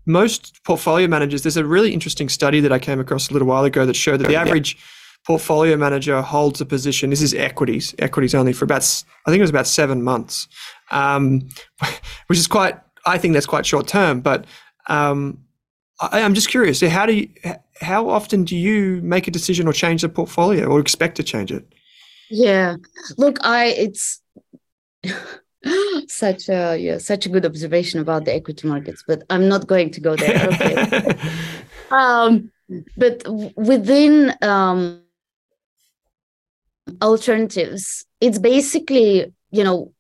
most 0.07 0.63
portfolio 0.63 1.07
managers, 1.07 1.43
there's 1.43 1.57
a 1.57 1.65
really 1.65 1.93
interesting 1.93 2.29
study 2.29 2.59
that 2.61 2.71
I 2.71 2.79
came 2.79 2.99
across 2.99 3.29
a 3.29 3.33
little 3.33 3.47
while 3.47 3.63
ago 3.63 3.85
that 3.85 3.95
showed 3.95 4.21
that 4.21 4.27
the 4.27 4.35
average 4.35 4.77
portfolio 5.25 5.75
manager 5.75 6.21
holds 6.21 6.61
a 6.61 6.65
position. 6.65 7.09
This 7.09 7.21
is 7.21 7.33
equities, 7.33 7.93
equities 7.99 8.33
only 8.33 8.53
for 8.53 8.65
about, 8.65 8.81
I 9.25 9.29
think 9.29 9.39
it 9.39 9.43
was 9.43 9.49
about 9.49 9.67
seven 9.67 10.01
months, 10.01 10.47
um, 10.89 11.49
which 12.27 12.39
is 12.39 12.47
quite, 12.47 12.79
I 13.05 13.17
think 13.17 13.33
that's 13.33 13.45
quite 13.45 13.65
short 13.65 13.87
term. 13.87 14.21
But 14.21 14.45
um, 14.87 15.43
I, 15.99 16.21
am 16.21 16.33
just 16.33 16.49
curious. 16.49 16.81
How 16.81 17.05
do 17.05 17.13
you, 17.13 17.29
how 17.81 18.09
often 18.09 18.45
do 18.45 18.55
you 18.55 19.01
make 19.01 19.27
a 19.27 19.31
decision 19.31 19.67
or 19.67 19.73
change 19.73 20.01
the 20.01 20.09
portfolio 20.09 20.65
or 20.67 20.79
expect 20.79 21.17
to 21.17 21.23
change 21.23 21.51
it? 21.51 21.65
Yeah, 22.29 22.75
look, 23.17 23.37
I 23.41 23.67
it's 23.67 24.21
such 26.07 26.49
a 26.49 26.77
yeah 26.77 26.97
such 26.97 27.25
a 27.25 27.29
good 27.29 27.45
observation 27.45 27.99
about 27.99 28.25
the 28.25 28.33
equity 28.33 28.67
markets, 28.67 29.03
but 29.07 29.23
I'm 29.29 29.47
not 29.47 29.67
going 29.67 29.91
to 29.91 30.01
go 30.01 30.15
there. 30.15 30.47
Okay. 30.47 31.19
um, 31.91 32.51
but 32.95 33.23
within 33.55 34.33
um, 34.41 35.01
alternatives, 37.01 38.05
it's 38.21 38.39
basically 38.39 39.33
you 39.51 39.63
know 39.63 39.93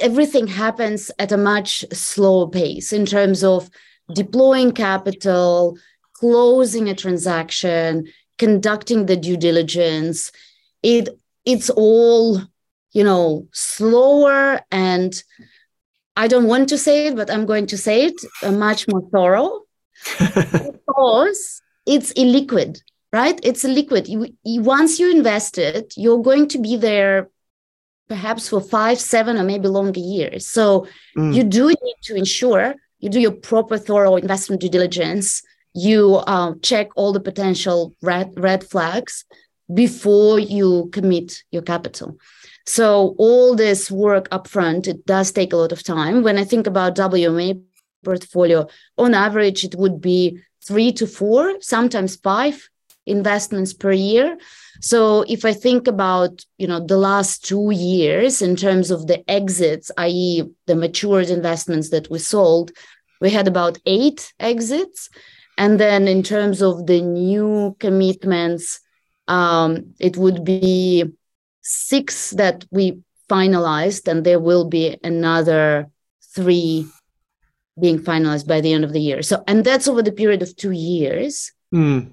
everything 0.00 0.46
happens 0.46 1.10
at 1.18 1.32
a 1.32 1.36
much 1.36 1.84
slower 1.92 2.48
pace 2.48 2.92
in 2.92 3.04
terms 3.04 3.44
of 3.44 3.68
deploying 4.14 4.72
capital, 4.72 5.76
closing 6.14 6.88
a 6.88 6.94
transaction, 6.94 8.06
conducting 8.38 9.06
the 9.06 9.16
due 9.16 9.36
diligence. 9.36 10.32
It 10.82 11.08
it's 11.46 11.70
all, 11.70 12.42
you 12.96 13.04
know, 13.04 13.46
slower 13.52 14.60
and 14.70 15.12
I 16.16 16.28
don't 16.28 16.46
want 16.46 16.70
to 16.70 16.78
say 16.78 17.08
it, 17.08 17.16
but 17.16 17.30
I'm 17.30 17.44
going 17.44 17.66
to 17.66 17.76
say 17.76 18.06
it, 18.06 18.18
uh, 18.42 18.52
much 18.52 18.88
more 18.88 19.02
thorough 19.12 19.60
because 20.18 21.60
it's 21.84 22.14
illiquid, 22.14 22.80
right? 23.12 23.38
It's 23.42 23.64
a 23.64 23.68
liquid. 23.68 24.08
You, 24.08 24.28
you, 24.44 24.62
once 24.62 24.98
you 24.98 25.10
invest 25.10 25.58
it, 25.58 25.92
you're 25.98 26.22
going 26.22 26.48
to 26.48 26.58
be 26.58 26.78
there 26.78 27.28
perhaps 28.08 28.48
for 28.48 28.62
five, 28.62 28.98
seven, 28.98 29.36
or 29.36 29.44
maybe 29.44 29.68
longer 29.68 30.00
years. 30.00 30.46
So 30.46 30.86
mm. 31.18 31.34
you 31.34 31.44
do 31.44 31.66
need 31.68 31.98
to 32.04 32.14
ensure 32.14 32.76
you 33.00 33.10
do 33.10 33.20
your 33.20 33.32
proper 33.50 33.76
thorough 33.76 34.16
investment 34.16 34.62
due 34.62 34.70
diligence 34.70 35.42
you 35.74 36.14
uh, 36.26 36.54
check 36.62 36.88
all 36.96 37.12
the 37.12 37.20
potential 37.20 37.94
red 38.00 38.32
red 38.38 38.64
flags 38.64 39.26
before 39.72 40.38
you 40.38 40.88
commit 40.90 41.42
your 41.50 41.60
capital 41.60 42.16
so 42.66 43.14
all 43.18 43.54
this 43.54 43.90
work 43.90 44.28
upfront 44.30 44.86
it 44.88 45.06
does 45.06 45.32
take 45.32 45.52
a 45.52 45.56
lot 45.56 45.72
of 45.72 45.82
time. 45.82 46.22
When 46.22 46.38
i 46.38 46.44
think 46.44 46.66
about 46.66 46.96
wma 46.96 47.62
portfolio 48.04 48.66
on 48.98 49.14
average 49.14 49.64
it 49.64 49.74
would 49.74 50.00
be 50.00 50.38
three 50.64 50.92
to 50.92 51.06
four 51.06 51.60
sometimes 51.60 52.16
five 52.16 52.68
investments 53.06 53.72
per 53.72 53.92
year. 53.92 54.36
So 54.80 55.24
if 55.28 55.44
i 55.44 55.52
think 55.52 55.86
about 55.86 56.44
you 56.58 56.66
know 56.66 56.80
the 56.80 56.98
last 56.98 57.44
two 57.44 57.70
years 57.70 58.42
in 58.42 58.56
terms 58.56 58.90
of 58.90 59.06
the 59.06 59.28
exits 59.30 59.90
i.e 59.96 60.42
the 60.66 60.76
matured 60.76 61.30
investments 61.30 61.90
that 61.90 62.10
we 62.10 62.18
sold 62.18 62.72
we 63.20 63.30
had 63.30 63.48
about 63.48 63.78
eight 63.86 64.32
exits. 64.38 65.08
And 65.58 65.80
then 65.80 66.06
in 66.06 66.22
terms 66.22 66.60
of 66.60 66.86
the 66.86 67.00
new 67.00 67.76
commitments 67.80 68.80
um, 69.28 69.94
it 69.98 70.16
would 70.16 70.44
be 70.44 71.04
six 71.66 72.30
that 72.32 72.64
we 72.70 72.98
finalized 73.28 74.06
and 74.08 74.24
there 74.24 74.40
will 74.40 74.64
be 74.64 74.96
another 75.02 75.90
three 76.34 76.86
being 77.80 77.98
finalized 77.98 78.46
by 78.46 78.60
the 78.60 78.72
end 78.72 78.84
of 78.84 78.92
the 78.92 79.00
year 79.00 79.22
so 79.22 79.42
and 79.46 79.64
that's 79.64 79.88
over 79.88 80.02
the 80.02 80.12
period 80.12 80.42
of 80.42 80.54
two 80.56 80.70
years 80.70 81.52
mm. 81.74 82.08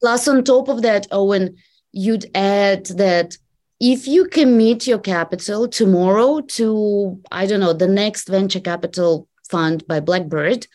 plus 0.00 0.26
on 0.26 0.42
top 0.42 0.68
of 0.68 0.82
that 0.82 1.06
owen 1.10 1.54
you'd 1.92 2.24
add 2.34 2.86
that 2.86 3.36
if 3.78 4.06
you 4.06 4.26
commit 4.26 4.86
your 4.86 4.98
capital 4.98 5.68
tomorrow 5.68 6.40
to 6.40 7.20
i 7.30 7.46
don't 7.46 7.60
know 7.60 7.72
the 7.72 7.86
next 7.86 8.28
venture 8.28 8.60
capital 8.60 9.28
fund 9.50 9.86
by 9.86 10.00
Blackbird, 10.00 10.66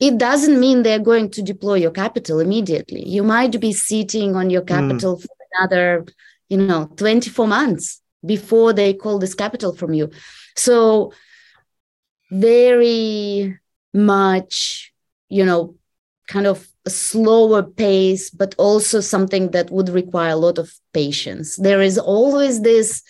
it 0.00 0.18
doesn't 0.18 0.58
mean 0.58 0.82
they're 0.82 0.98
going 0.98 1.30
to 1.30 1.42
deploy 1.42 1.74
your 1.74 1.90
capital 1.90 2.40
immediately. 2.40 3.06
You 3.06 3.22
might 3.22 3.60
be 3.60 3.72
sitting 3.72 4.34
on 4.34 4.50
your 4.50 4.62
hmm. 4.62 4.68
capital 4.68 5.16
mm. 5.16 5.22
for 5.22 5.28
another, 5.52 6.06
you 6.50 6.58
know, 6.58 6.90
24 6.96 7.46
months 7.46 8.02
before 8.24 8.74
they 8.74 8.92
call 8.92 9.18
this 9.18 9.34
capital 9.34 9.74
from 9.74 9.94
you. 9.94 10.10
So 10.56 11.12
very 12.30 13.58
much, 13.94 14.92
you 15.30 15.44
know, 15.44 15.76
kind 16.28 16.46
of 16.46 16.68
a 16.84 16.90
slower 16.90 17.62
pace, 17.62 18.28
but 18.28 18.54
also 18.58 19.00
something 19.00 19.52
that 19.52 19.70
would 19.70 19.88
require 19.88 20.32
a 20.32 20.36
lot 20.36 20.58
of 20.58 20.72
patience. 20.92 21.56
There 21.56 21.80
is 21.80 21.98
always 21.98 22.60
this 22.60 23.02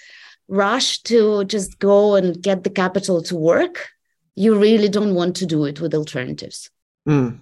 rush 0.47 0.99
to 1.03 1.45
just 1.45 1.81
go 1.81 2.15
and 2.15 2.41
get 2.41 2.63
the 2.63 2.71
capital 2.71 3.23
to 3.23 3.37
work 3.37 3.91
you 4.41 4.59
really 4.59 4.89
don't 4.89 5.15
want 5.15 5.37
to 5.37 5.47
do 5.47 5.67
it 5.67 5.81
with 5.81 5.95
alternatives. 5.95 6.71
Mm, 7.07 7.41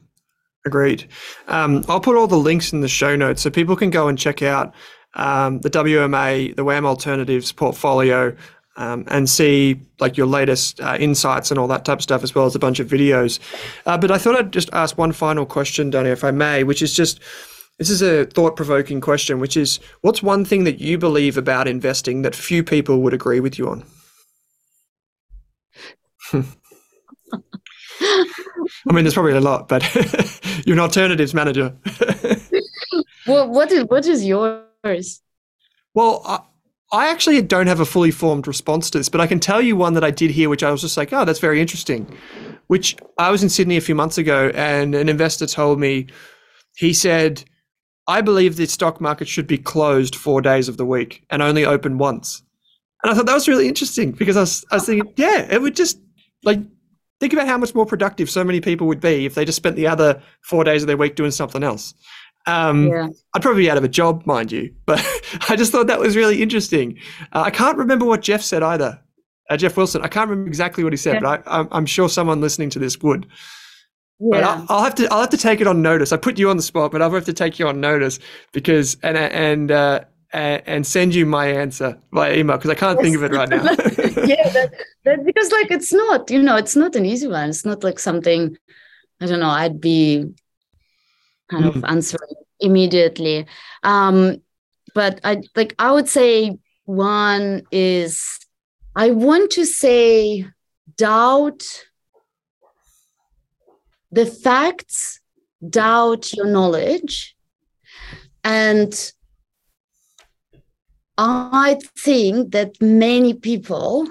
agreed. 0.67 1.07
Um, 1.47 1.85
I'll 1.89 2.01
put 2.01 2.17
all 2.17 2.27
the 2.27 2.37
links 2.37 2.73
in 2.73 2.81
the 2.81 2.89
show 2.89 3.15
notes 3.15 3.43
so 3.43 3.51
people 3.51 3.77
can 3.77 3.91
go 3.91 4.09
and 4.09 4.19
check 4.19 4.43
out 4.43 4.75
um, 5.15 5.61
the 5.61 5.71
WMA, 5.71 6.55
the 6.57 6.65
WAM 6.65 6.87
Alternatives 6.87 7.53
portfolio, 7.53 8.37
um, 8.77 9.05
and 9.09 9.29
see 9.29 9.81
like 9.99 10.17
your 10.17 10.27
latest 10.27 10.81
uh, 10.81 10.97
insights 10.99 11.51
and 11.51 11.59
all 11.59 11.67
that 11.69 11.85
type 11.85 11.99
of 11.99 12.03
stuff, 12.03 12.23
as 12.23 12.35
well 12.35 12.47
as 12.47 12.55
a 12.55 12.59
bunch 12.61 12.79
of 12.81 12.89
videos. 12.89 13.41
Uh, 13.87 13.99
but 13.99 14.11
I 14.11 14.19
thought 14.19 14.37
I'd 14.37 14.53
just 14.53 14.71
ask 14.73 14.97
one 14.97 15.13
final 15.13 15.45
question, 15.47 15.91
Danny, 15.91 16.11
if 16.11 16.23
I 16.23 16.31
may, 16.31 16.63
which 16.65 16.81
is 16.83 16.95
just 16.95 17.21
this 17.79 17.91
is 17.91 18.03
a 18.03 18.27
thought 18.27 18.57
provoking 18.57 19.01
question, 19.01 19.41
which 19.41 19.57
is 19.57 19.79
what's 20.01 20.23
one 20.23 20.45
thing 20.45 20.65
that 20.65 20.81
you 20.81 20.99
believe 20.99 21.37
about 21.37 21.69
investing 21.69 22.23
that 22.23 22.35
few 22.35 22.63
people 22.65 23.03
would 23.03 23.15
agree 23.15 23.41
with 23.41 23.59
you 23.59 23.69
on? 23.69 23.85
I 28.89 28.93
mean, 28.93 29.05
there's 29.05 29.15
probably 29.15 29.33
a 29.33 29.41
lot, 29.41 29.69
but 29.69 29.83
you're 30.67 30.75
an 30.75 30.81
alternatives 30.81 31.35
manager. 31.35 31.75
well, 33.27 33.49
what 33.49 33.71
is 33.73 33.85
what 33.85 34.07
is 34.07 34.25
yours? 34.85 35.23
Well, 35.95 36.23
I, 36.25 36.41
I 36.91 37.09
actually 37.09 37.41
don't 37.43 37.67
have 37.67 37.81
a 37.81 37.87
fully 37.87 38.11
formed 38.11 38.47
response 38.47 38.91
to 38.91 38.99
this, 38.99 39.09
but 39.09 39.21
I 39.21 39.27
can 39.27 39.41
tell 39.41 39.61
you 39.61 39.77
one 39.77 39.95
that 39.95 40.05
I 40.05 40.11
did 40.11 40.31
hear, 40.31 40.49
which 40.49 40.63
I 40.63 40.71
was 40.71 40.81
just 40.81 40.97
like, 40.97 41.13
oh, 41.13 41.25
that's 41.25 41.39
very 41.39 41.61
interesting. 41.61 42.17
Which 42.69 42.97
I 43.19 43.31
was 43.31 43.43
in 43.43 43.49
Sydney 43.49 43.77
a 43.77 43.83
few 43.83 43.95
months 43.95 44.19
ago, 44.19 44.51
and 44.55 44.95
an 44.95 45.09
investor 45.09 45.47
told 45.47 45.79
me, 45.79 46.07
he 46.77 46.93
said, 46.93 47.45
I 48.07 48.23
believe 48.23 48.57
the 48.57 48.67
stock 48.67 49.01
market 49.01 49.29
should 49.29 49.47
be 49.47 49.59
closed 49.59 50.17
four 50.17 50.41
days 50.41 50.69
of 50.69 50.79
the 50.79 50.87
week 50.87 51.25
and 51.29 51.43
only 51.43 51.65
open 51.65 51.99
once. 51.99 52.43
And 53.03 53.13
I 53.13 53.15
thought 53.15 53.27
that 53.27 53.35
was 53.35 53.49
really 53.49 53.69
interesting 53.69 54.13
because 54.13 54.37
I 54.37 54.41
was, 54.41 54.65
I 54.71 54.77
was 54.77 54.87
thinking, 54.87 55.13
yeah, 55.17 55.47
it 55.51 55.61
would 55.61 55.77
just 55.77 56.01
like 56.43 56.61
think 57.21 57.33
about 57.33 57.47
how 57.49 57.59
much 57.59 57.75
more 57.75 57.85
productive 57.85 58.31
so 58.31 58.45
many 58.45 58.61
people 58.61 58.87
would 58.87 59.01
be 59.01 59.27
if 59.27 59.35
they 59.35 59.45
just 59.45 59.57
spent 59.57 59.77
the 59.77 59.87
other 59.87 60.23
four 60.41 60.65
days 60.65 60.83
of 60.83 60.87
their 60.87 60.97
week 60.97 61.17
doing 61.17 61.31
something 61.31 61.63
else. 61.63 61.95
Um, 62.49 62.89
yeah. 62.89 63.09
I'd 63.35 63.43
probably 63.43 63.63
be 63.63 63.71
out 63.71 63.77
of 63.77 63.85
a 63.85 63.89
job, 63.89 64.25
mind 64.27 64.51
you, 64.51 64.75
but 64.87 64.99
I 65.49 65.57
just 65.57 65.71
thought 65.71 65.87
that 65.87 66.01
was 66.01 66.17
really 66.17 66.43
interesting. 66.43 66.99
Uh, 67.33 67.43
I 67.43 67.51
can't 67.51 67.77
remember 67.77 68.05
what 68.05 68.23
Geoff 68.23 68.43
said 68.43 68.63
either. 68.63 69.01
Uh, 69.51 69.57
Geoff 69.57 69.77
Wilson. 69.77 70.03
I 70.03 70.09
can't 70.09 70.29
remember 70.29 70.49
exactly 70.49 70.85
what 70.85 70.93
he 70.93 70.97
said, 70.97 71.15
yeah. 71.15 71.21
but 71.21 71.43
I, 71.47 71.77
am 71.77 71.87
sure 71.87 72.09
someone 72.09 72.41
listening 72.41 72.71
to 72.71 72.79
this 72.79 73.01
would. 73.03 73.27
Yeah. 74.19 74.29
But 74.31 74.45
I'll, 74.45 74.67
I'll, 74.69 74.85
have 74.85 74.95
to 74.97 75.09
I'll 75.13 75.21
have 75.21 75.31
to 75.31 75.37
take 75.37 75.61
it 75.61 75.67
on 75.67 75.81
notice. 75.81 76.11
I 76.13 76.17
put 76.17 76.39
you 76.39 76.51
on 76.51 76.57
the 76.57 76.63
spot, 76.63 76.91
but 76.91 77.01
I'll 77.01 77.11
have 77.11 77.25
to 77.27 77.33
take 77.33 77.59
you 77.59 77.69
on 77.69 77.81
notice 77.81 78.19
because 78.53 78.97
and 79.03 79.17
and 79.17 79.71
uh, 79.71 80.01
and 80.33 80.87
send 80.87 81.15
you 81.15 81.25
my 81.25 81.47
answer 81.47 81.99
by 82.13 82.35
email 82.35 82.57
because 82.57 82.71
I 82.71 82.75
can't 82.75 82.99
yes. 82.99 83.05
think 83.05 83.17
of 83.17 83.23
it 83.23 83.33
right 83.33 83.49
now. 83.49 83.63
yeah, 84.27 84.49
that, 84.51 84.73
that, 85.05 85.25
because 85.25 85.53
like 85.53 85.71
it's 85.71 85.93
not, 85.93 86.31
you 86.31 86.43
know, 86.43 86.57
it's 86.57 86.77
not 86.77 86.97
an 86.97 87.07
easy 87.07 87.29
one. 87.29 87.49
It's 87.51 87.65
not 87.65 87.85
like 87.85 87.99
something 87.99 88.57
I 89.21 89.27
don't 89.27 89.41
know. 89.41 89.51
I'd 89.51 89.81
be 89.81 90.33
kind 91.49 91.65
mm. 91.65 91.77
of 91.77 91.85
answering 91.85 92.35
immediately. 92.61 93.47
Um, 93.83 94.43
but 94.95 95.21
I 95.25 95.43
like 95.55 95.75
I 95.79 95.93
would 95.93 96.09
say 96.09 96.59
one 96.85 97.63
is 97.71 98.39
I 98.97 99.11
want 99.11 99.51
to 99.53 99.65
say 99.65 100.47
doubt 100.97 101.63
the 104.11 104.27
facts, 104.27 105.21
doubt 105.69 106.33
your 106.33 106.47
knowledge. 106.47 107.37
And 108.43 109.13
I 111.19 111.79
think 111.97 112.53
that 112.53 112.81
many 112.81 113.35
people, 113.35 114.09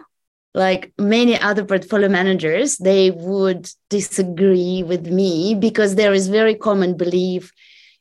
like 0.58 0.91
many 0.97 1.39
other 1.39 1.64
portfolio 1.64 2.10
managers, 2.10 2.78
they 2.78 3.12
would 3.12 3.70
disagree 3.89 4.82
with 4.82 5.05
me 5.05 5.53
because 5.53 5.93
there 5.93 6.14
is 6.14 6.30
very 6.30 6.55
common 6.55 6.97
belief 6.97 7.51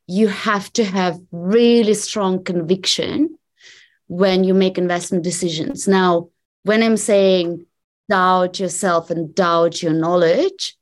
you 0.06 0.28
have 0.28 0.72
to 0.72 0.82
have 0.82 1.20
really 1.32 1.92
strong 1.92 2.42
conviction 2.42 3.36
when 4.06 4.42
you 4.42 4.54
make 4.54 4.78
investment 4.78 5.22
decisions. 5.22 5.86
Now, 5.86 6.30
when 6.62 6.82
I'm 6.82 6.96
saying 6.96 7.66
doubt 8.08 8.58
yourself 8.58 9.10
and 9.10 9.34
doubt 9.34 9.82
your 9.82 9.92
knowledge, 9.92 10.78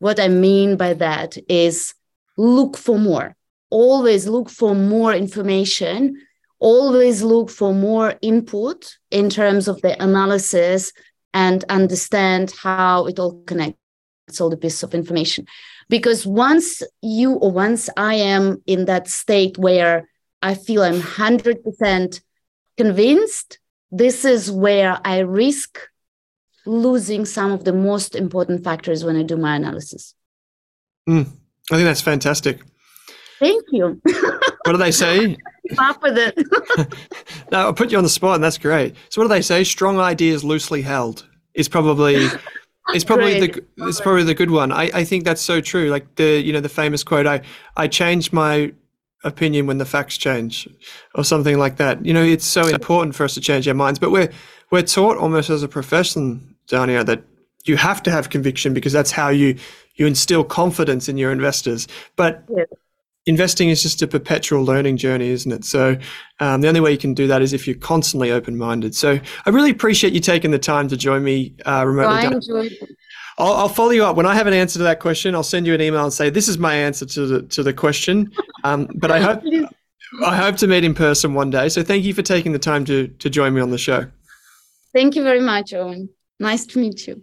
what 0.00 0.20
I 0.20 0.28
mean 0.28 0.76
by 0.76 0.92
that 0.92 1.38
is 1.48 1.94
look 2.36 2.76
for 2.76 2.98
more. 2.98 3.34
Always 3.70 4.26
look 4.26 4.50
for 4.50 4.74
more 4.74 5.14
information. 5.14 6.20
Always 6.58 7.22
look 7.22 7.48
for 7.48 7.72
more 7.72 8.14
input 8.20 8.98
in 9.10 9.30
terms 9.30 9.68
of 9.68 9.80
the 9.80 10.00
analysis 10.02 10.92
and 11.34 11.64
understand 11.68 12.52
how 12.62 13.06
it 13.06 13.18
all 13.18 13.42
connects, 13.42 14.40
all 14.40 14.48
the 14.48 14.56
pieces 14.56 14.82
of 14.84 14.94
information. 14.94 15.46
Because 15.90 16.24
once 16.24 16.82
you 17.02 17.32
or 17.32 17.50
once 17.50 17.90
I 17.96 18.14
am 18.14 18.62
in 18.66 18.86
that 18.86 19.08
state 19.08 19.58
where 19.58 20.08
I 20.40 20.54
feel 20.54 20.82
I'm 20.82 21.00
100% 21.00 22.20
convinced, 22.76 23.58
this 23.90 24.24
is 24.24 24.50
where 24.50 24.98
I 25.04 25.18
risk 25.18 25.80
losing 26.66 27.26
some 27.26 27.52
of 27.52 27.64
the 27.64 27.72
most 27.72 28.14
important 28.14 28.64
factors 28.64 29.04
when 29.04 29.16
I 29.16 29.22
do 29.22 29.36
my 29.36 29.56
analysis. 29.56 30.14
Mm, 31.08 31.26
I 31.70 31.74
think 31.74 31.84
that's 31.84 32.00
fantastic. 32.00 32.60
Thank 33.38 33.64
you. 33.70 34.00
what 34.04 34.72
do 34.72 34.76
they 34.76 34.90
say? 34.90 35.36
Up 35.78 36.02
with 36.02 36.18
it. 36.18 36.36
no, 37.50 37.58
I'll 37.58 37.74
put 37.74 37.90
you 37.90 37.98
on 37.98 38.04
the 38.04 38.10
spot, 38.10 38.36
and 38.36 38.44
that's 38.44 38.58
great. 38.58 38.94
So, 39.08 39.20
what 39.20 39.28
do 39.28 39.34
they 39.34 39.42
say? 39.42 39.64
Strong 39.64 39.98
ideas 39.98 40.44
loosely 40.44 40.82
held 40.82 41.26
is 41.54 41.68
probably 41.68 42.26
it's 42.88 43.04
probably 43.04 43.40
the 43.40 43.64
it's 43.78 44.00
probably 44.00 44.24
the 44.24 44.34
good 44.34 44.50
one. 44.50 44.72
I, 44.72 44.90
I 44.92 45.04
think 45.04 45.24
that's 45.24 45.40
so 45.40 45.60
true. 45.60 45.88
Like 45.88 46.14
the 46.16 46.40
you 46.40 46.52
know 46.52 46.60
the 46.60 46.68
famous 46.68 47.02
quote, 47.02 47.26
I 47.26 47.40
I 47.76 47.88
changed 47.88 48.32
my 48.32 48.72
opinion 49.24 49.66
when 49.66 49.78
the 49.78 49.86
facts 49.86 50.18
change, 50.18 50.68
or 51.14 51.24
something 51.24 51.58
like 51.58 51.76
that. 51.76 52.04
You 52.04 52.12
know, 52.12 52.22
it's 52.22 52.44
so 52.44 52.66
important 52.66 53.14
for 53.14 53.24
us 53.24 53.34
to 53.34 53.40
change 53.40 53.66
our 53.66 53.74
minds, 53.74 53.98
but 53.98 54.10
we're 54.10 54.30
we're 54.70 54.82
taught 54.82 55.16
almost 55.16 55.48
as 55.48 55.62
a 55.62 55.68
profession 55.68 56.54
Dania, 56.68 57.04
that 57.06 57.22
you 57.64 57.76
have 57.76 58.02
to 58.02 58.10
have 58.10 58.30
conviction 58.30 58.74
because 58.74 58.92
that's 58.92 59.10
how 59.10 59.28
you 59.28 59.56
you 59.96 60.06
instill 60.06 60.44
confidence 60.44 61.08
in 61.08 61.16
your 61.16 61.30
investors. 61.30 61.86
But 62.16 62.44
yeah. 62.48 62.64
Investing 63.26 63.70
is 63.70 63.82
just 63.82 64.02
a 64.02 64.06
perpetual 64.06 64.64
learning 64.64 64.96
journey, 64.96 65.28
isn't 65.30 65.50
it? 65.50 65.64
So 65.64 65.96
um, 66.40 66.60
the 66.60 66.68
only 66.68 66.80
way 66.80 66.92
you 66.92 66.98
can 66.98 67.14
do 67.14 67.26
that 67.26 67.42
is 67.42 67.52
if 67.52 67.66
you're 67.66 67.76
constantly 67.76 68.30
open 68.30 68.56
minded. 68.56 68.94
So 68.94 69.18
I 69.46 69.50
really 69.50 69.70
appreciate 69.70 70.12
you 70.12 70.20
taking 70.20 70.50
the 70.50 70.58
time 70.58 70.88
to 70.88 70.96
join 70.96 71.24
me 71.24 71.54
uh, 71.66 71.84
remotely. 71.86 72.16
I 72.16 72.26
enjoyed 72.26 72.72
I'll, 73.36 73.54
I'll, 73.54 73.68
follow 73.68 73.90
you 73.90 74.04
up 74.04 74.16
when 74.16 74.26
I 74.26 74.34
have 74.34 74.46
an 74.46 74.54
answer 74.54 74.78
to 74.78 74.84
that 74.84 75.00
question. 75.00 75.34
I'll 75.34 75.42
send 75.42 75.66
you 75.66 75.74
an 75.74 75.80
email 75.80 76.04
and 76.04 76.12
say 76.12 76.30
this 76.30 76.48
is 76.48 76.56
my 76.58 76.74
answer 76.74 77.04
to 77.04 77.26
the 77.26 77.42
to 77.42 77.62
the 77.62 77.72
question. 77.72 78.30
Um, 78.62 78.88
but 78.94 79.10
I 79.10 79.20
hope 79.20 79.42
I 80.24 80.36
hope 80.36 80.56
to 80.58 80.68
meet 80.68 80.84
in 80.84 80.94
person 80.94 81.34
one 81.34 81.50
day. 81.50 81.68
So 81.68 81.82
thank 81.82 82.04
you 82.04 82.14
for 82.14 82.22
taking 82.22 82.52
the 82.52 82.58
time 82.60 82.84
to 82.84 83.08
to 83.08 83.30
join 83.30 83.54
me 83.54 83.60
on 83.60 83.70
the 83.70 83.78
show. 83.78 84.06
Thank 84.92 85.16
you 85.16 85.24
very 85.24 85.40
much, 85.40 85.74
Owen. 85.74 86.08
Nice 86.38 86.64
to 86.66 86.78
meet 86.78 87.08
you. 87.08 87.22